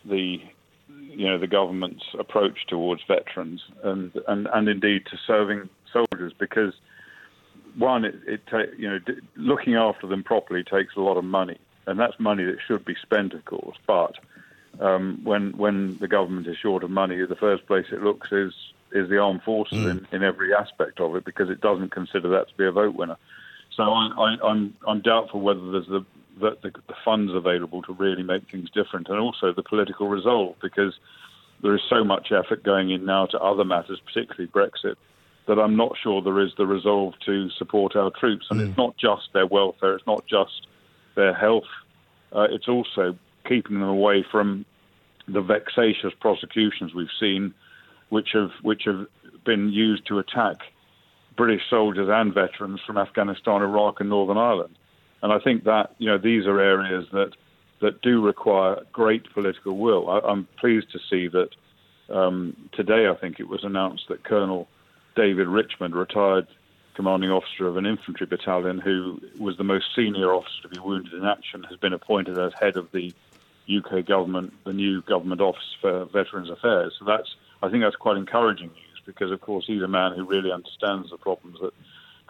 the 0.04 0.40
you 0.88 1.26
know 1.26 1.38
the 1.38 1.46
government's 1.46 2.04
approach 2.18 2.66
towards 2.66 3.02
veterans 3.04 3.62
and 3.82 4.12
and, 4.26 4.48
and 4.52 4.68
indeed 4.68 5.06
to 5.06 5.16
serving 5.26 5.68
soldiers 5.92 6.32
because 6.38 6.74
one 7.76 8.04
it, 8.04 8.16
it 8.26 8.46
ta- 8.46 8.72
you 8.76 8.88
know 8.88 8.98
d- 8.98 9.20
looking 9.36 9.74
after 9.74 10.06
them 10.06 10.22
properly 10.22 10.62
takes 10.62 10.96
a 10.96 11.00
lot 11.00 11.16
of 11.16 11.24
money 11.24 11.58
and 11.86 11.98
that's 11.98 12.18
money 12.20 12.44
that 12.44 12.58
should 12.66 12.84
be 12.84 12.94
spent 13.02 13.32
of 13.32 13.44
course 13.46 13.76
but 13.86 14.16
um, 14.80 15.20
when 15.24 15.56
when 15.56 15.98
the 15.98 16.08
government 16.08 16.46
is 16.46 16.56
short 16.56 16.84
of 16.84 16.90
money, 16.90 17.24
the 17.24 17.36
first 17.36 17.66
place 17.66 17.86
it 17.90 18.02
looks 18.02 18.30
is 18.30 18.52
is 18.92 19.09
the 19.09 19.18
armed 19.18 19.42
forces 19.42 19.85
in, 19.85 20.07
in 20.12 20.23
every 20.23 20.54
aspect 20.54 21.00
of 21.00 21.14
it 21.16 21.25
because 21.25 21.50
it 21.50 21.61
doesn't 21.61 21.90
consider 21.90 22.28
that 22.30 22.49
to 22.49 22.54
be 22.57 22.66
a 22.66 22.73
vote 22.73 22.95
winner. 22.95 23.16
So 23.76 23.83
I, 23.83 24.09
I, 24.16 24.49
I'm 24.49 24.75
I'm 24.87 25.00
doubtful 25.00 25.40
whether 25.40 25.71
there's 25.71 25.87
the, 25.87 26.04
the 26.40 26.57
the 26.62 26.71
the 26.87 26.95
funds 27.04 27.33
available 27.35 27.83
to 27.83 27.92
really 27.92 28.23
make 28.23 28.50
things 28.50 28.71
different, 28.71 29.09
and 29.09 29.18
also 29.18 29.52
the 29.52 29.62
political 29.62 30.09
resolve 30.09 30.57
because 30.61 30.95
there 31.62 31.75
is 31.75 31.83
so 31.88 32.04
much 32.04 32.33
effort 32.33 32.62
going 32.62 32.90
in 32.90 33.04
now 33.04 33.26
to 33.26 33.38
other 33.38 33.64
matters, 33.64 34.00
particularly 34.04 34.49
Brexit, 34.49 34.97
that 35.47 35.59
I'm 35.59 35.76
not 35.76 35.97
sure 36.00 36.23
there 36.23 36.40
is 36.40 36.52
the 36.57 36.66
resolve 36.66 37.14
to 37.26 37.50
support 37.50 37.97
our 37.97 38.11
troops. 38.11 38.47
And 38.50 38.61
it's 38.61 38.76
not 38.76 38.97
just 38.97 39.33
their 39.33 39.47
welfare, 39.47 39.95
it's 39.95 40.07
not 40.07 40.25
just 40.26 40.66
their 41.16 41.35
health, 41.35 41.64
uh, 42.33 42.47
it's 42.50 42.68
also 42.68 43.16
keeping 43.47 43.80
them 43.80 43.88
away 43.88 44.25
from 44.30 44.64
the 45.26 45.40
vexatious 45.40 46.12
prosecutions 46.21 46.95
we've 46.95 47.09
seen, 47.18 47.54
which 48.10 48.30
have 48.34 48.50
which 48.62 48.82
have 48.84 49.06
been 49.44 49.70
used 49.70 50.06
to 50.06 50.18
attack 50.18 50.56
British 51.36 51.62
soldiers 51.70 52.08
and 52.10 52.34
veterans 52.34 52.80
from 52.86 52.98
Afghanistan, 52.98 53.62
Iraq, 53.62 54.00
and 54.00 54.08
Northern 54.08 54.38
Ireland. 54.38 54.76
And 55.22 55.32
I 55.32 55.38
think 55.38 55.64
that 55.64 55.94
you 55.98 56.06
know 56.06 56.18
these 56.18 56.46
are 56.46 56.60
areas 56.60 57.06
that 57.12 57.32
that 57.80 58.02
do 58.02 58.20
require 58.20 58.82
great 58.92 59.32
political 59.32 59.78
will. 59.78 60.10
I, 60.10 60.18
I'm 60.20 60.48
pleased 60.58 60.90
to 60.92 60.98
see 61.10 61.28
that 61.28 61.50
um, 62.14 62.56
today. 62.72 63.08
I 63.08 63.14
think 63.14 63.40
it 63.40 63.48
was 63.48 63.64
announced 63.64 64.04
that 64.08 64.24
Colonel 64.24 64.68
David 65.14 65.48
Richmond, 65.48 65.94
retired 65.94 66.46
commanding 66.94 67.30
officer 67.30 67.68
of 67.68 67.76
an 67.76 67.86
infantry 67.86 68.26
battalion, 68.26 68.78
who 68.78 69.20
was 69.38 69.56
the 69.56 69.64
most 69.64 69.86
senior 69.94 70.34
officer 70.34 70.62
to 70.62 70.68
be 70.68 70.80
wounded 70.80 71.12
in 71.12 71.24
action, 71.24 71.62
has 71.62 71.78
been 71.78 71.92
appointed 71.92 72.36
as 72.36 72.52
head 72.60 72.76
of 72.76 72.90
the 72.90 73.14
UK 73.68 74.04
government, 74.04 74.52
the 74.64 74.72
new 74.72 75.00
government 75.02 75.40
office 75.40 75.76
for 75.80 76.06
Veterans 76.06 76.50
Affairs. 76.50 76.92
So 76.98 77.04
that's, 77.04 77.36
I 77.62 77.70
think, 77.70 77.82
that's 77.82 77.96
quite 77.96 78.16
encouraging 78.16 78.68
news 78.68 79.02
because, 79.06 79.30
of 79.32 79.40
course, 79.40 79.64
he's 79.66 79.82
a 79.82 79.88
man 79.88 80.12
who 80.14 80.24
really 80.24 80.52
understands 80.52 81.10
the 81.10 81.16
problems 81.16 81.58
that 81.60 81.72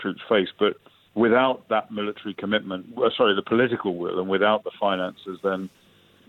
troops 0.01 0.21
face. 0.29 0.49
But 0.59 0.77
without 1.15 1.69
that 1.69 1.91
military 1.91 2.35
commitment, 2.35 2.87
sorry, 3.17 3.35
the 3.35 3.43
political 3.43 3.97
will, 3.97 4.19
and 4.19 4.29
without 4.29 4.65
the 4.65 4.71
finances, 4.79 5.39
then 5.43 5.69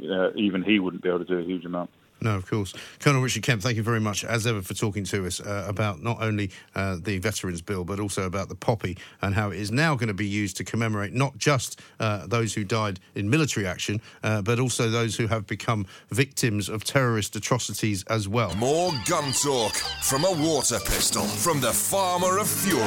uh, 0.09 0.31
even 0.35 0.63
he 0.63 0.79
wouldn't 0.79 1.03
be 1.03 1.09
able 1.09 1.19
to 1.19 1.25
do 1.25 1.39
a 1.39 1.43
huge 1.43 1.65
amount. 1.65 1.89
No, 2.21 2.35
of 2.35 2.45
course. 2.49 2.73
Colonel 2.99 3.21
Richard 3.21 3.43
Kemp, 3.43 3.61
thank 3.61 3.77
you 3.77 3.83
very 3.83 3.99
much, 3.99 4.23
as 4.25 4.45
ever, 4.45 4.61
for 4.61 4.73
talking 4.73 5.03
to 5.05 5.25
us 5.25 5.39
uh, 5.39 5.65
about 5.67 6.03
not 6.03 6.21
only 6.21 6.51
uh, 6.75 6.97
the 7.01 7.17
Veterans 7.19 7.61
Bill, 7.61 7.83
but 7.83 7.99
also 7.99 8.23
about 8.23 8.49
the 8.49 8.55
poppy 8.55 8.97
and 9.21 9.35
how 9.35 9.51
it 9.51 9.57
is 9.59 9.71
now 9.71 9.95
going 9.95 10.07
to 10.07 10.13
be 10.13 10.27
used 10.27 10.57
to 10.57 10.63
commemorate 10.63 11.13
not 11.13 11.37
just 11.37 11.79
uh, 11.99 12.27
those 12.27 12.53
who 12.53 12.63
died 12.63 12.99
in 13.15 13.29
military 13.29 13.65
action, 13.65 14.01
uh, 14.23 14.41
but 14.41 14.59
also 14.59 14.89
those 14.89 15.15
who 15.15 15.27
have 15.27 15.47
become 15.47 15.85
victims 16.11 16.69
of 16.69 16.83
terrorist 16.83 17.35
atrocities 17.35 18.03
as 18.05 18.27
well. 18.27 18.53
More 18.55 18.91
gun 19.05 19.31
talk 19.31 19.73
from 20.03 20.25
a 20.25 20.31
water 20.31 20.79
pistol 20.79 21.23
from 21.23 21.61
the 21.61 21.71
Farmer 21.71 22.37
of 22.39 22.49
Fury 22.49 22.79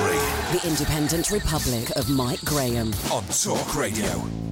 The 0.59 0.62
Independent 0.67 1.31
Republic 1.31 1.91
of 1.97 2.11
Mike 2.11 2.45
Graham. 2.45 2.93
on 3.11 3.25
Talk 3.25 3.75
Radio. 3.77 4.52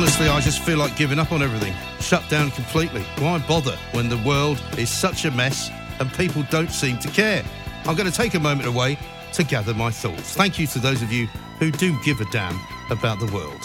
Honestly, 0.00 0.28
I 0.28 0.40
just 0.40 0.60
feel 0.60 0.78
like 0.78 0.96
giving 0.96 1.18
up 1.18 1.30
on 1.30 1.42
everything. 1.42 1.74
Shut 2.00 2.26
down 2.30 2.50
completely. 2.52 3.02
Why 3.18 3.38
bother 3.46 3.76
when 3.92 4.08
the 4.08 4.16
world 4.26 4.58
is 4.78 4.88
such 4.88 5.26
a 5.26 5.30
mess 5.30 5.70
and 5.98 6.10
people 6.14 6.42
don't 6.50 6.70
seem 6.70 6.98
to 7.00 7.08
care? 7.08 7.44
I'm 7.84 7.96
going 7.96 8.10
to 8.10 8.16
take 8.16 8.32
a 8.32 8.40
moment 8.40 8.66
away 8.66 8.98
to 9.34 9.44
gather 9.44 9.74
my 9.74 9.90
thoughts. 9.90 10.32
Thank 10.32 10.58
you 10.58 10.66
to 10.68 10.78
those 10.78 11.02
of 11.02 11.12
you 11.12 11.26
who 11.58 11.70
do 11.70 11.94
give 12.02 12.22
a 12.22 12.24
damn 12.32 12.58
about 12.88 13.20
the 13.20 13.26
world. 13.26 13.60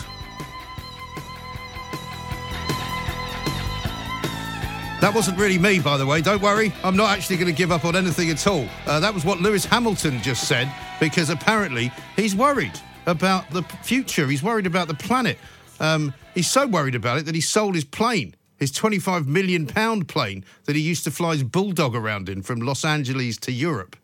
That 4.99 5.13
wasn't 5.15 5.39
really 5.39 5.57
me, 5.57 5.79
by 5.79 5.95
the 5.95 6.05
way. 6.05 6.19
Don't 6.19 6.41
worry, 6.41 6.73
I'm 6.83 6.97
not 6.97 7.11
actually 7.11 7.37
going 7.37 7.47
to 7.47 7.57
give 7.57 7.71
up 7.71 7.85
on 7.85 7.95
anything 7.95 8.29
at 8.29 8.45
all. 8.45 8.67
Uh, 8.85 8.99
that 8.99 9.13
was 9.13 9.23
what 9.23 9.39
Lewis 9.39 9.63
Hamilton 9.63 10.21
just 10.21 10.49
said, 10.49 10.69
because 10.99 11.29
apparently 11.29 11.93
he's 12.17 12.35
worried 12.35 12.77
about 13.05 13.49
the 13.51 13.63
future. 13.83 14.27
He's 14.27 14.43
worried 14.43 14.65
about 14.65 14.89
the 14.89 14.95
planet. 14.95 15.37
Um, 15.79 16.13
he's 16.33 16.49
so 16.49 16.67
worried 16.67 16.95
about 16.95 17.17
it 17.17 17.25
that 17.25 17.35
he 17.35 17.41
sold 17.41 17.75
his 17.75 17.85
plane, 17.85 18.35
his 18.57 18.71
25 18.71 19.27
million 19.27 19.67
pound 19.67 20.07
plane 20.07 20.45
that 20.65 20.75
he 20.75 20.81
used 20.81 21.03
to 21.03 21.11
fly 21.11 21.33
his 21.33 21.43
bulldog 21.43 21.95
around 21.95 22.29
in 22.29 22.41
from 22.41 22.59
Los 22.59 22.85
Angeles 22.85 23.37
to 23.37 23.51
Europe. 23.51 23.95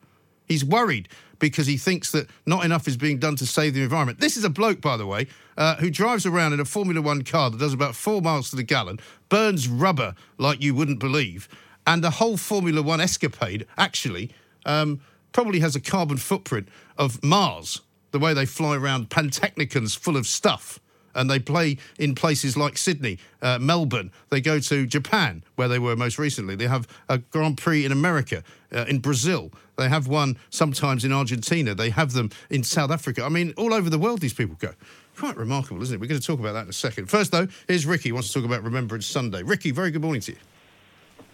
He's 0.47 0.65
worried 0.65 1.07
because 1.39 1.65
he 1.65 1.77
thinks 1.77 2.11
that 2.11 2.29
not 2.45 2.65
enough 2.65 2.87
is 2.87 2.97
being 2.97 3.17
done 3.17 3.35
to 3.37 3.45
save 3.45 3.73
the 3.73 3.81
environment. 3.81 4.19
This 4.19 4.37
is 4.37 4.43
a 4.43 4.49
bloke, 4.49 4.81
by 4.81 4.97
the 4.97 5.07
way, 5.07 5.27
uh, 5.57 5.75
who 5.77 5.89
drives 5.89 6.25
around 6.25 6.53
in 6.53 6.59
a 6.59 6.65
Formula 6.65 7.01
One 7.01 7.23
car 7.23 7.49
that 7.49 7.59
does 7.59 7.73
about 7.73 7.95
four 7.95 8.21
miles 8.21 8.49
to 8.49 8.55
the 8.55 8.63
gallon, 8.63 8.99
burns 9.29 9.67
rubber 9.67 10.13
like 10.37 10.61
you 10.61 10.75
wouldn't 10.75 10.99
believe, 10.99 11.47
and 11.87 12.03
the 12.03 12.11
whole 12.11 12.37
Formula 12.37 12.81
One 12.81 13.01
escapade 13.01 13.65
actually 13.77 14.31
um, 14.65 14.99
probably 15.31 15.61
has 15.61 15.75
a 15.75 15.79
carbon 15.79 16.17
footprint 16.17 16.67
of 16.97 17.23
Mars, 17.23 17.81
the 18.11 18.19
way 18.19 18.33
they 18.33 18.45
fly 18.45 18.75
around 18.75 19.09
Pantechnicons 19.09 19.97
full 19.97 20.17
of 20.17 20.27
stuff 20.27 20.80
and 21.15 21.29
they 21.29 21.39
play 21.39 21.77
in 21.99 22.15
places 22.15 22.55
like 22.57 22.77
Sydney, 22.77 23.19
uh, 23.41 23.59
Melbourne. 23.59 24.11
They 24.29 24.41
go 24.41 24.59
to 24.59 24.85
Japan, 24.85 25.43
where 25.55 25.67
they 25.67 25.79
were 25.79 25.95
most 25.95 26.17
recently. 26.19 26.55
They 26.55 26.67
have 26.67 26.87
a 27.09 27.17
Grand 27.19 27.57
Prix 27.57 27.85
in 27.85 27.91
America, 27.91 28.43
uh, 28.73 28.85
in 28.87 28.99
Brazil. 28.99 29.51
They 29.77 29.89
have 29.89 30.07
one 30.07 30.37
sometimes 30.49 31.03
in 31.05 31.11
Argentina. 31.11 31.73
They 31.73 31.89
have 31.89 32.13
them 32.13 32.29
in 32.49 32.63
South 32.63 32.91
Africa. 32.91 33.23
I 33.23 33.29
mean, 33.29 33.53
all 33.57 33.73
over 33.73 33.89
the 33.89 33.97
world, 33.99 34.21
these 34.21 34.33
people 34.33 34.55
go. 34.59 34.73
Quite 35.17 35.37
remarkable, 35.37 35.81
isn't 35.81 35.95
it? 35.95 35.99
We're 35.99 36.07
going 36.07 36.21
to 36.21 36.25
talk 36.25 36.39
about 36.39 36.53
that 36.53 36.63
in 36.63 36.69
a 36.69 36.73
second. 36.73 37.07
First, 37.09 37.31
though, 37.31 37.47
here's 37.67 37.85
Ricky. 37.85 38.03
He 38.09 38.11
wants 38.11 38.29
to 38.29 38.33
talk 38.35 38.45
about 38.45 38.63
Remembrance 38.63 39.05
Sunday. 39.05 39.43
Ricky, 39.43 39.71
very 39.71 39.91
good 39.91 40.01
morning 40.01 40.21
to 40.21 40.31
you. 40.31 40.37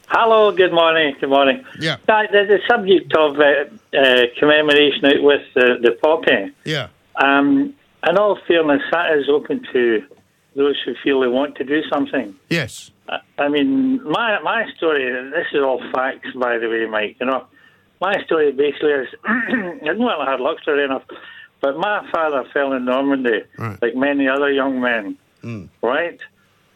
Hello, 0.10 0.52
good 0.54 0.72
morning. 0.72 1.16
Good 1.20 1.30
morning. 1.30 1.66
Yeah. 1.80 1.98
Now, 2.08 2.24
the, 2.32 2.46
the 2.46 2.60
subject 2.68 3.14
of 3.18 3.38
uh, 3.40 3.98
uh, 3.98 4.26
commemoration 4.40 5.24
with 5.24 5.42
the, 5.54 5.78
the 5.82 5.92
poppy, 6.02 6.54
Yeah. 6.64 6.88
um, 7.22 7.74
in 8.08 8.18
all 8.18 8.38
fairness, 8.48 8.82
that 8.92 9.18
is 9.18 9.30
open 9.30 9.66
to 9.74 10.04
those 10.56 10.76
who 10.86 10.96
feel 11.04 11.20
they 11.22 11.28
want 11.28 11.56
to 11.56 11.64
do 11.64 11.84
something. 11.90 12.36
Yes. 12.50 12.92
I- 13.10 13.20
I 13.38 13.48
mean, 13.48 14.02
my 14.04 14.40
my 14.40 14.70
story, 14.76 15.04
this 15.32 15.48
is 15.54 15.62
all 15.62 15.82
facts, 15.94 16.30
by 16.36 16.58
the 16.58 16.68
way, 16.70 16.86
Mike, 16.86 17.16
you 17.20 17.26
know. 17.26 17.46
My 18.02 18.22
story 18.24 18.52
basically 18.52 18.92
is, 18.92 19.08
I 19.26 19.42
didn't 19.50 20.00
want 20.00 20.20
to 20.22 20.26
have 20.26 20.40
luxury 20.40 20.84
enough, 20.84 21.04
but 21.62 21.78
my 21.78 22.06
father 22.12 22.44
fell 22.54 22.74
in 22.74 22.86
Normandy, 22.86 23.44
Right. 23.58 23.82
like 23.82 23.96
many 23.96 24.28
other 24.28 24.52
young 24.52 24.80
men, 24.80 25.18
Mm. 25.44 25.70
right? 25.82 26.20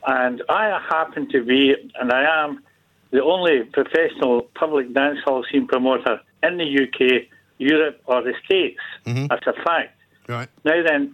And 0.07 0.41
I 0.49 0.79
happen 0.89 1.27
to 1.29 1.43
be, 1.43 1.75
and 1.99 2.11
I 2.11 2.23
am, 2.43 2.63
the 3.11 3.21
only 3.23 3.63
professional 3.65 4.43
public 4.55 4.93
dance 4.93 5.19
hall 5.25 5.43
scene 5.51 5.67
promoter 5.67 6.19
in 6.43 6.57
the 6.57 6.65
UK, 6.65 7.27
Europe, 7.59 7.99
or 8.05 8.21
the 8.23 8.33
States. 8.45 8.79
Mhm. 9.05 9.27
That's 9.29 9.45
a 9.47 9.53
fact. 9.53 9.95
Right. 10.31 10.49
Now 10.63 10.81
then, 10.87 11.13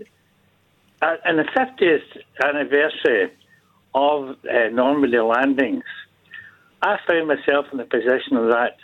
uh, 1.02 1.16
in 1.28 1.38
the 1.38 1.44
50th 1.44 2.02
anniversary 2.44 3.32
of 3.96 4.30
uh, 4.30 4.70
Normandy 4.72 5.18
landings, 5.18 5.84
I 6.84 6.98
found 7.08 7.28
myself 7.28 7.66
in 7.72 7.80
the 7.80 7.86
position 7.86 8.38
of 8.38 8.50
that 8.52 8.78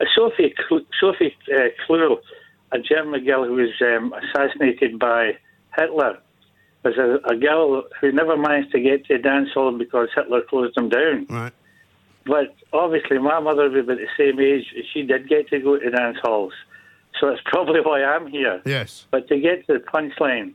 uh, 0.00 0.04
Sophie, 0.14 0.54
Cl- 0.68 0.86
Sophie 1.00 1.34
uh, 1.54 1.68
Kluhl, 1.88 2.18
a 2.72 2.78
German 2.78 3.24
girl 3.24 3.44
who 3.46 3.54
was 3.54 3.70
um, 3.80 4.12
assassinated 4.12 4.98
by 4.98 5.32
Hitler, 5.76 6.18
was 6.84 6.98
a, 6.98 7.32
a 7.32 7.36
girl 7.36 7.84
who 8.00 8.12
never 8.12 8.36
managed 8.36 8.72
to 8.72 8.80
get 8.80 9.06
to 9.06 9.14
a 9.14 9.18
dance 9.18 9.48
hall 9.54 9.76
because 9.76 10.08
Hitler 10.14 10.42
closed 10.42 10.76
them 10.76 10.90
down. 10.90 11.26
Right. 11.28 11.52
But 12.26 12.54
obviously, 12.72 13.18
my 13.18 13.40
mother 13.40 13.70
was 13.70 13.84
about 13.84 13.96
the 13.96 14.08
same 14.18 14.40
age. 14.40 14.66
She 14.92 15.02
did 15.02 15.28
get 15.28 15.48
to 15.48 15.58
go 15.58 15.78
to 15.78 15.90
dance 15.90 16.18
halls. 16.22 16.52
So 17.18 17.28
that's 17.30 17.42
probably 17.44 17.80
why 17.80 18.02
I'm 18.04 18.26
here. 18.26 18.60
Yes. 18.64 19.06
But 19.10 19.28
to 19.28 19.38
get 19.38 19.66
to 19.66 19.74
the 19.74 19.80
punchline, 19.80 20.54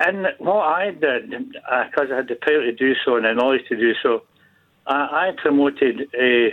and 0.00 0.26
what 0.38 0.62
I 0.62 0.90
did, 0.90 1.30
because 1.30 2.10
uh, 2.10 2.14
I 2.14 2.16
had 2.16 2.28
the 2.28 2.36
power 2.40 2.62
to 2.62 2.72
do 2.72 2.94
so 3.04 3.16
and 3.16 3.24
the 3.24 3.32
knowledge 3.32 3.62
to 3.68 3.76
do 3.76 3.92
so, 4.02 4.22
I, 4.86 5.28
I 5.28 5.30
promoted 5.40 6.08
a 6.14 6.48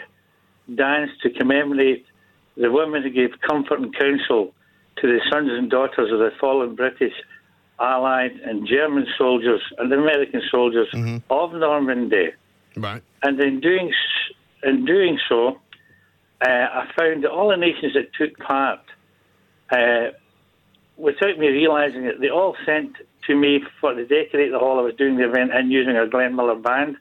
dance 0.74 1.12
to 1.24 1.30
commemorate 1.32 2.06
the 2.56 2.72
women 2.72 3.04
who 3.04 3.10
gave 3.10 3.32
comfort 3.42 3.80
and 3.80 3.96
counsel 3.98 4.54
to 4.98 5.08
the 5.08 5.20
sons 5.32 5.50
and 5.52 5.70
daughters 5.70 6.12
of 6.12 6.20
the 6.20 6.32
fallen 6.40 6.76
British, 6.76 7.14
Allied, 7.80 8.34
and 8.46 8.68
German 8.68 9.08
soldiers 9.18 9.62
and 9.80 9.92
American 9.92 10.42
soldiers 10.52 10.88
mm-hmm. 10.94 11.18
of 11.32 11.54
Normandy. 11.54 12.30
Right. 12.76 13.02
And 13.24 13.40
in 13.40 13.60
doing 13.60 13.92
in 14.64 14.86
doing 14.86 15.20
so, 15.28 15.60
uh, 16.42 16.46
I 16.50 16.88
found 16.98 17.24
that 17.24 17.32
all 17.32 17.50
the 17.50 17.58
nations 17.58 17.94
that 17.94 18.14
took 18.14 18.38
part, 18.40 18.80
uh, 19.70 20.12
without 20.98 21.38
me 21.38 21.48
realising 21.48 22.06
it, 22.06 22.20
they 22.20 22.30
all 22.30 22.56
sent 22.66 22.96
to 23.28 23.36
me 23.36 23.64
for 23.80 23.94
to 23.94 24.06
decorate 24.06 24.52
the 24.52 24.60
hall 24.60 24.80
I 24.80 24.82
was 24.82 24.96
doing 24.96 25.18
the 25.18 25.28
event 25.30 25.52
and 25.54 25.72
using 25.72 25.96
a 25.96 26.08
Glenn 26.08 26.36
Miller 26.36 26.56
band. 26.56 26.98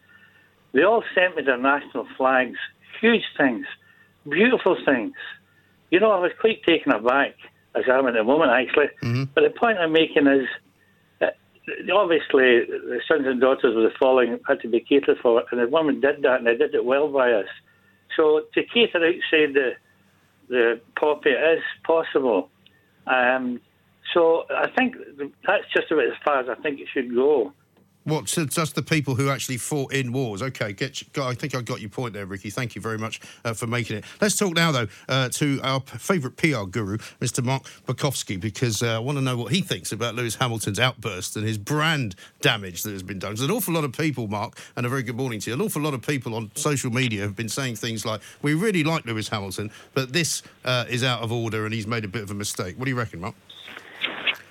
They 0.72 0.82
all 0.82 1.02
sent 1.14 1.36
me 1.36 1.42
their 1.42 1.56
national 1.56 2.06
flags, 2.16 2.58
huge 3.00 3.24
things, 3.36 3.66
beautiful 4.28 4.76
things. 4.84 5.14
You 5.90 6.00
know, 6.00 6.12
I 6.12 6.20
was 6.20 6.32
quite 6.40 6.62
taken 6.64 6.92
aback, 6.92 7.34
as 7.74 7.84
I 7.90 7.98
am 7.98 8.06
at 8.06 8.14
the 8.14 8.22
moment, 8.22 8.52
actually. 8.52 8.90
But 9.34 9.42
the 9.44 9.50
point 9.50 9.78
I'm 9.78 9.92
making 9.92 10.26
is, 10.26 10.46
that 11.18 11.36
obviously, 11.92 12.64
the 12.66 13.00
sons 13.08 13.26
and 13.26 13.40
daughters 13.40 13.74
of 13.76 13.82
the 13.82 13.92
following 13.98 14.38
had 14.46 14.60
to 14.60 14.68
be 14.68 14.80
catered 14.80 15.18
for, 15.18 15.42
and 15.50 15.60
the 15.60 15.66
woman 15.68 16.00
did 16.00 16.22
that, 16.22 16.38
and 16.38 16.46
they 16.46 16.56
did 16.56 16.74
it 16.74 16.84
well 16.84 17.08
by 17.08 17.32
us. 17.32 17.48
So 18.16 18.42
to 18.54 18.62
cater 18.64 18.98
outside 18.98 19.54
the 19.54 19.72
the 20.48 20.80
poppy 20.96 21.30
is 21.30 21.62
possible. 21.84 22.48
Um, 23.06 23.60
so 24.12 24.44
I 24.50 24.68
think 24.76 24.96
that's 25.46 25.64
just 25.74 25.90
about 25.92 26.06
as 26.06 26.18
far 26.24 26.40
as 26.40 26.48
I 26.48 26.60
think 26.60 26.80
it 26.80 26.88
should 26.92 27.14
go. 27.14 27.52
What, 28.10 28.28
so 28.28 28.44
just 28.44 28.74
the 28.74 28.82
people 28.82 29.14
who 29.14 29.30
actually 29.30 29.56
fought 29.56 29.92
in 29.92 30.12
wars? 30.12 30.42
Okay, 30.42 30.72
get, 30.72 31.00
you- 31.00 31.22
I 31.22 31.32
think 31.34 31.54
I 31.54 31.60
got 31.60 31.80
your 31.80 31.90
point 31.90 32.12
there, 32.12 32.26
Ricky. 32.26 32.50
Thank 32.50 32.74
you 32.74 32.80
very 32.82 32.98
much 32.98 33.20
uh, 33.44 33.54
for 33.54 33.66
making 33.68 33.98
it. 33.98 34.04
Let's 34.20 34.36
talk 34.36 34.54
now, 34.54 34.72
though, 34.72 34.88
uh, 35.08 35.28
to 35.30 35.60
our 35.62 35.80
favourite 35.80 36.36
PR 36.36 36.64
guru, 36.64 36.98
Mr. 37.20 37.42
Mark 37.44 37.62
Borkowski, 37.86 38.38
because 38.40 38.82
uh, 38.82 38.96
I 38.96 38.98
want 38.98 39.16
to 39.18 39.22
know 39.22 39.36
what 39.36 39.52
he 39.52 39.60
thinks 39.62 39.92
about 39.92 40.16
Lewis 40.16 40.34
Hamilton's 40.34 40.80
outburst 40.80 41.36
and 41.36 41.46
his 41.46 41.56
brand 41.56 42.16
damage 42.40 42.82
that 42.82 42.92
has 42.92 43.02
been 43.02 43.18
done. 43.18 43.30
There's 43.30 43.48
an 43.48 43.50
awful 43.52 43.74
lot 43.74 43.84
of 43.84 43.92
people, 43.92 44.26
Mark, 44.26 44.58
and 44.76 44.84
a 44.84 44.88
very 44.88 45.02
good 45.04 45.16
morning 45.16 45.38
to 45.40 45.50
you. 45.50 45.54
An 45.54 45.60
awful 45.62 45.80
lot 45.82 45.94
of 45.94 46.02
people 46.02 46.34
on 46.34 46.50
social 46.56 46.90
media 46.90 47.22
have 47.22 47.36
been 47.36 47.48
saying 47.48 47.76
things 47.76 48.04
like, 48.04 48.20
"We 48.42 48.54
really 48.54 48.82
like 48.82 49.04
Lewis 49.06 49.28
Hamilton, 49.28 49.70
but 49.94 50.12
this 50.12 50.42
uh, 50.64 50.84
is 50.88 51.04
out 51.04 51.22
of 51.22 51.30
order 51.30 51.64
and 51.64 51.72
he's 51.72 51.86
made 51.86 52.04
a 52.04 52.08
bit 52.08 52.22
of 52.22 52.30
a 52.30 52.34
mistake." 52.34 52.76
What 52.76 52.86
do 52.86 52.90
you 52.90 52.96
reckon, 52.98 53.20
Mark? 53.20 53.34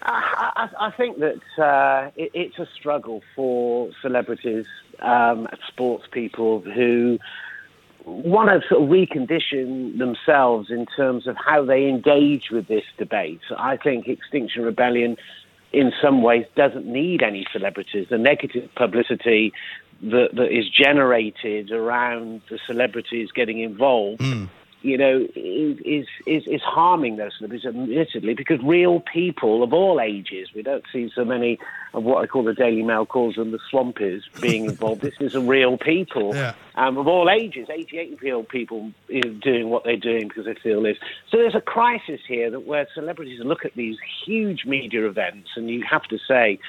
I, 0.02 0.52
I, 0.56 0.88
I 0.88 0.92
think 0.92 1.20
that 1.20 1.64
uh, 1.64 2.12
it, 2.16 2.32
it's 2.34 2.60
a 2.60 2.68
struggle 2.78 3.22
for 3.36 3.90
celebrities, 4.02 4.66
um, 5.02 5.48
sports 5.68 6.06
people 6.12 6.62
who 6.62 7.20
want 8.06 8.50
to 8.50 8.68
sort 8.68 8.84
of 8.84 8.90
recondition 8.90 9.98
themselves 9.98 10.70
in 10.72 10.86
terms 10.96 11.28
of 11.28 11.36
how 11.36 11.64
they 11.66 11.88
engage 11.88 12.50
with 12.52 12.68
this 12.68 12.84
debate. 12.98 13.42
I 13.58 13.78
think 13.78 14.08
Extinction 14.08 14.64
Rebellion, 14.64 15.18
in 15.74 15.92
some 16.02 16.22
ways, 16.22 16.46
doesn't 16.56 16.86
need 16.86 17.22
any 17.22 17.46
celebrities. 17.52 18.08
The 18.10 18.18
negative 18.18 18.70
publicity 18.76 19.54
that, 20.02 20.30
that 20.34 20.58
is 20.58 20.70
generated 20.70 21.72
around 21.72 22.42
the 22.50 22.58
celebrities 22.66 23.30
getting 23.34 23.60
involved 23.60 24.22
you 24.82 24.98
know, 24.98 25.28
is, 25.36 25.78
is, 25.86 26.06
is, 26.26 26.44
is 26.48 26.62
harming 26.64 27.18
those 27.18 27.32
celebrities, 27.38 27.66
admittedly, 27.66 28.34
because 28.34 28.60
real 28.64 29.02
people 29.12 29.62
of 29.62 29.74
all 29.74 30.00
ages, 30.00 30.50
we 30.56 30.62
don't 30.62 30.86
see 30.92 31.10
so 31.14 31.26
many 31.26 31.60
of 31.94 32.04
what 32.04 32.24
I 32.24 32.28
call 32.28 32.44
the 32.44 32.54
Daily 32.54 32.84
Mail 32.84 33.06
calls 33.06 33.36
them 33.36 33.52
the 33.52 33.60
swampies 33.72 34.22
being 34.42 34.66
involved. 34.66 35.02
this 35.02 35.16
is 35.20 35.36
a 35.36 35.40
real 35.40 35.78
people 35.78 36.34
Yeah. 36.40 36.54
um, 36.76 36.98
of 36.98 37.08
all 37.08 37.30
ages, 37.30 37.68
88 37.70 38.20
year 38.22 38.36
old 38.36 38.48
people 38.48 38.92
doing 39.10 39.70
what 39.70 39.84
they're 39.84 39.98
doing 39.98 40.28
because 40.30 40.46
they 40.46 40.56
feel 40.62 40.82
this. 40.82 40.98
So 41.30 41.38
there's 41.38 41.56
a 41.56 41.62
crisis 41.62 42.22
here 42.28 42.50
that 42.52 42.62
where 42.66 42.88
celebrities 42.94 43.40
look 43.44 43.66
at 43.66 43.76
these 43.76 43.98
huge 44.26 44.66
media 44.66 45.08
events, 45.08 45.50
and 45.56 45.70
you 45.70 45.84
have 45.90 46.04
to 46.04 46.18
say 46.28 46.60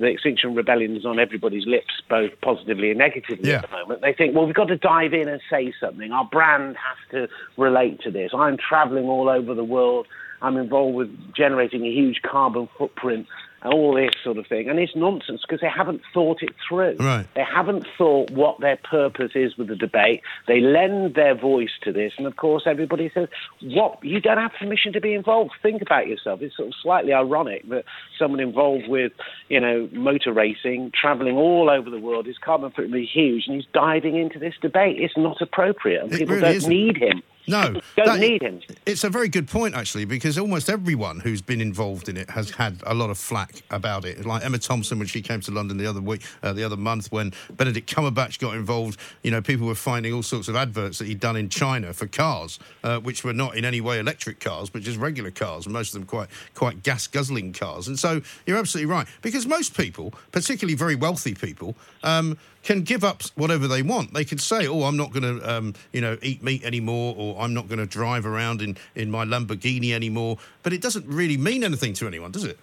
the 0.00 0.06
Extinction 0.06 0.54
Rebellion 0.54 0.96
is 0.96 1.04
on 1.04 1.18
everybody's 1.18 1.66
lips, 1.66 2.02
both 2.08 2.30
positively 2.42 2.90
and 2.90 2.98
negatively 2.98 3.50
Yeah. 3.50 3.56
at 3.56 3.70
the 3.70 3.76
moment. 3.76 4.00
They 4.02 4.12
think, 4.12 4.34
well, 4.34 4.46
we've 4.46 4.54
got 4.54 4.68
to 4.68 4.76
dive 4.76 5.12
in 5.14 5.28
and 5.28 5.40
say 5.50 5.72
something. 5.80 6.12
Our 6.12 6.24
brand 6.24 6.76
has 6.76 6.96
to 7.12 7.28
relate 7.56 8.00
to 8.02 8.10
this. 8.10 8.30
I'm 8.34 8.56
traveling 8.56 9.06
all 9.06 9.28
over 9.28 9.54
the 9.54 9.64
world. 9.64 10.06
I'm 10.40 10.56
involved 10.56 10.94
with 10.96 11.10
generating 11.34 11.84
a 11.84 11.90
huge 11.90 12.22
carbon 12.22 12.68
footprint 12.78 13.26
and 13.62 13.72
all 13.74 13.94
this 13.94 14.10
sort 14.22 14.38
of 14.38 14.46
thing. 14.46 14.68
And 14.68 14.78
it's 14.78 14.94
nonsense 14.94 15.42
because 15.46 15.60
they 15.60 15.68
haven't 15.68 16.00
thought 16.14 16.42
it 16.42 16.54
through. 16.68 16.96
Right. 16.98 17.26
They 17.34 17.44
haven't 17.44 17.86
thought 17.96 18.30
what 18.30 18.60
their 18.60 18.76
purpose 18.76 19.32
is 19.34 19.56
with 19.56 19.68
the 19.68 19.76
debate. 19.76 20.22
They 20.46 20.60
lend 20.60 21.14
their 21.14 21.34
voice 21.34 21.70
to 21.82 21.92
this, 21.92 22.12
and 22.18 22.26
of 22.26 22.36
course, 22.36 22.62
everybody 22.66 23.10
says, 23.12 23.28
"What? 23.62 24.02
You 24.04 24.20
don't 24.20 24.38
have 24.38 24.52
permission 24.58 24.92
to 24.92 25.00
be 25.00 25.14
involved. 25.14 25.52
Think 25.62 25.82
about 25.82 26.06
yourself." 26.06 26.42
It's 26.42 26.56
sort 26.56 26.68
of 26.68 26.74
slightly 26.82 27.12
ironic 27.12 27.68
that 27.68 27.84
someone 28.18 28.40
involved 28.40 28.88
with, 28.88 29.12
you 29.48 29.60
know, 29.60 29.88
motor 29.92 30.32
racing, 30.32 30.92
travelling 31.00 31.36
all 31.36 31.70
over 31.70 31.90
the 31.90 31.98
world, 32.00 32.26
his 32.26 32.38
carbon 32.38 32.70
footprint 32.70 32.94
is 33.04 33.10
huge, 33.12 33.44
and 33.46 33.56
he's 33.56 33.66
diving 33.72 34.16
into 34.16 34.38
this 34.38 34.54
debate. 34.60 34.96
It's 35.00 35.16
not 35.16 35.40
appropriate, 35.40 36.02
and 36.04 36.12
It 36.12 36.18
people 36.18 36.34
really 36.36 36.46
don't 36.48 36.56
isn't. 36.56 36.70
need 36.70 36.96
him. 36.96 37.22
No, 37.46 37.62
Don't 37.96 38.06
that- 38.06 38.20
need 38.20 38.42
him. 38.42 38.60
It's 38.84 39.04
a 39.04 39.08
very 39.08 39.28
good 39.28 39.48
point, 39.48 39.74
actually, 39.74 40.04
because 40.04 40.36
almost 40.36 40.68
everyone 40.68 41.20
who's 41.20 41.40
been 41.40 41.62
involved 41.62 42.08
in 42.10 42.16
it 42.18 42.28
has 42.30 42.50
had 42.50 42.82
a 42.86 42.92
lot 42.94 43.08
of 43.08 43.16
flack 43.16 43.47
about 43.70 44.04
it. 44.04 44.24
Like 44.24 44.44
Emma 44.44 44.58
Thompson 44.58 44.98
when 44.98 45.08
she 45.08 45.22
came 45.22 45.40
to 45.40 45.50
London 45.50 45.76
the 45.76 45.86
other 45.86 46.00
week, 46.00 46.22
uh, 46.42 46.52
the 46.52 46.64
other 46.64 46.76
month, 46.76 47.10
when 47.12 47.32
Benedict 47.50 47.92
Cumberbatch 47.92 48.38
got 48.38 48.54
involved. 48.54 48.98
You 49.22 49.30
know, 49.30 49.42
people 49.42 49.66
were 49.66 49.74
finding 49.74 50.12
all 50.12 50.22
sorts 50.22 50.48
of 50.48 50.56
adverts 50.56 50.98
that 50.98 51.06
he'd 51.06 51.20
done 51.20 51.36
in 51.36 51.48
China 51.48 51.92
for 51.92 52.06
cars, 52.06 52.58
uh, 52.84 52.98
which 53.00 53.24
were 53.24 53.32
not 53.32 53.56
in 53.56 53.64
any 53.64 53.80
way 53.80 53.98
electric 53.98 54.40
cars, 54.40 54.70
but 54.70 54.82
just 54.82 54.98
regular 54.98 55.30
cars, 55.30 55.66
and 55.66 55.72
most 55.72 55.94
of 55.94 56.00
them 56.00 56.06
quite 56.06 56.28
quite 56.54 56.82
gas 56.82 57.06
guzzling 57.06 57.52
cars. 57.52 57.88
And 57.88 57.98
so 57.98 58.20
you're 58.46 58.58
absolutely 58.58 58.90
right, 58.90 59.06
because 59.22 59.46
most 59.46 59.76
people, 59.76 60.12
particularly 60.32 60.74
very 60.74 60.94
wealthy 60.94 61.34
people. 61.34 61.76
Um, 62.02 62.38
can 62.62 62.82
give 62.82 63.04
up 63.04 63.22
whatever 63.34 63.66
they 63.66 63.82
want. 63.82 64.12
They 64.12 64.24
can 64.24 64.38
say, 64.38 64.66
"Oh, 64.66 64.82
I'm 64.82 64.96
not 64.96 65.12
going 65.12 65.22
to, 65.22 65.50
um, 65.50 65.74
you 65.92 66.00
know, 66.00 66.18
eat 66.22 66.42
meat 66.42 66.64
anymore," 66.64 67.14
or 67.16 67.40
"I'm 67.40 67.54
not 67.54 67.68
going 67.68 67.78
to 67.78 67.86
drive 67.86 68.26
around 68.26 68.62
in 68.62 68.76
in 68.94 69.10
my 69.10 69.24
Lamborghini 69.24 69.92
anymore." 69.92 70.38
But 70.62 70.72
it 70.72 70.82
doesn't 70.82 71.06
really 71.06 71.36
mean 71.36 71.64
anything 71.64 71.94
to 71.94 72.06
anyone, 72.06 72.30
does 72.30 72.44
it? 72.44 72.58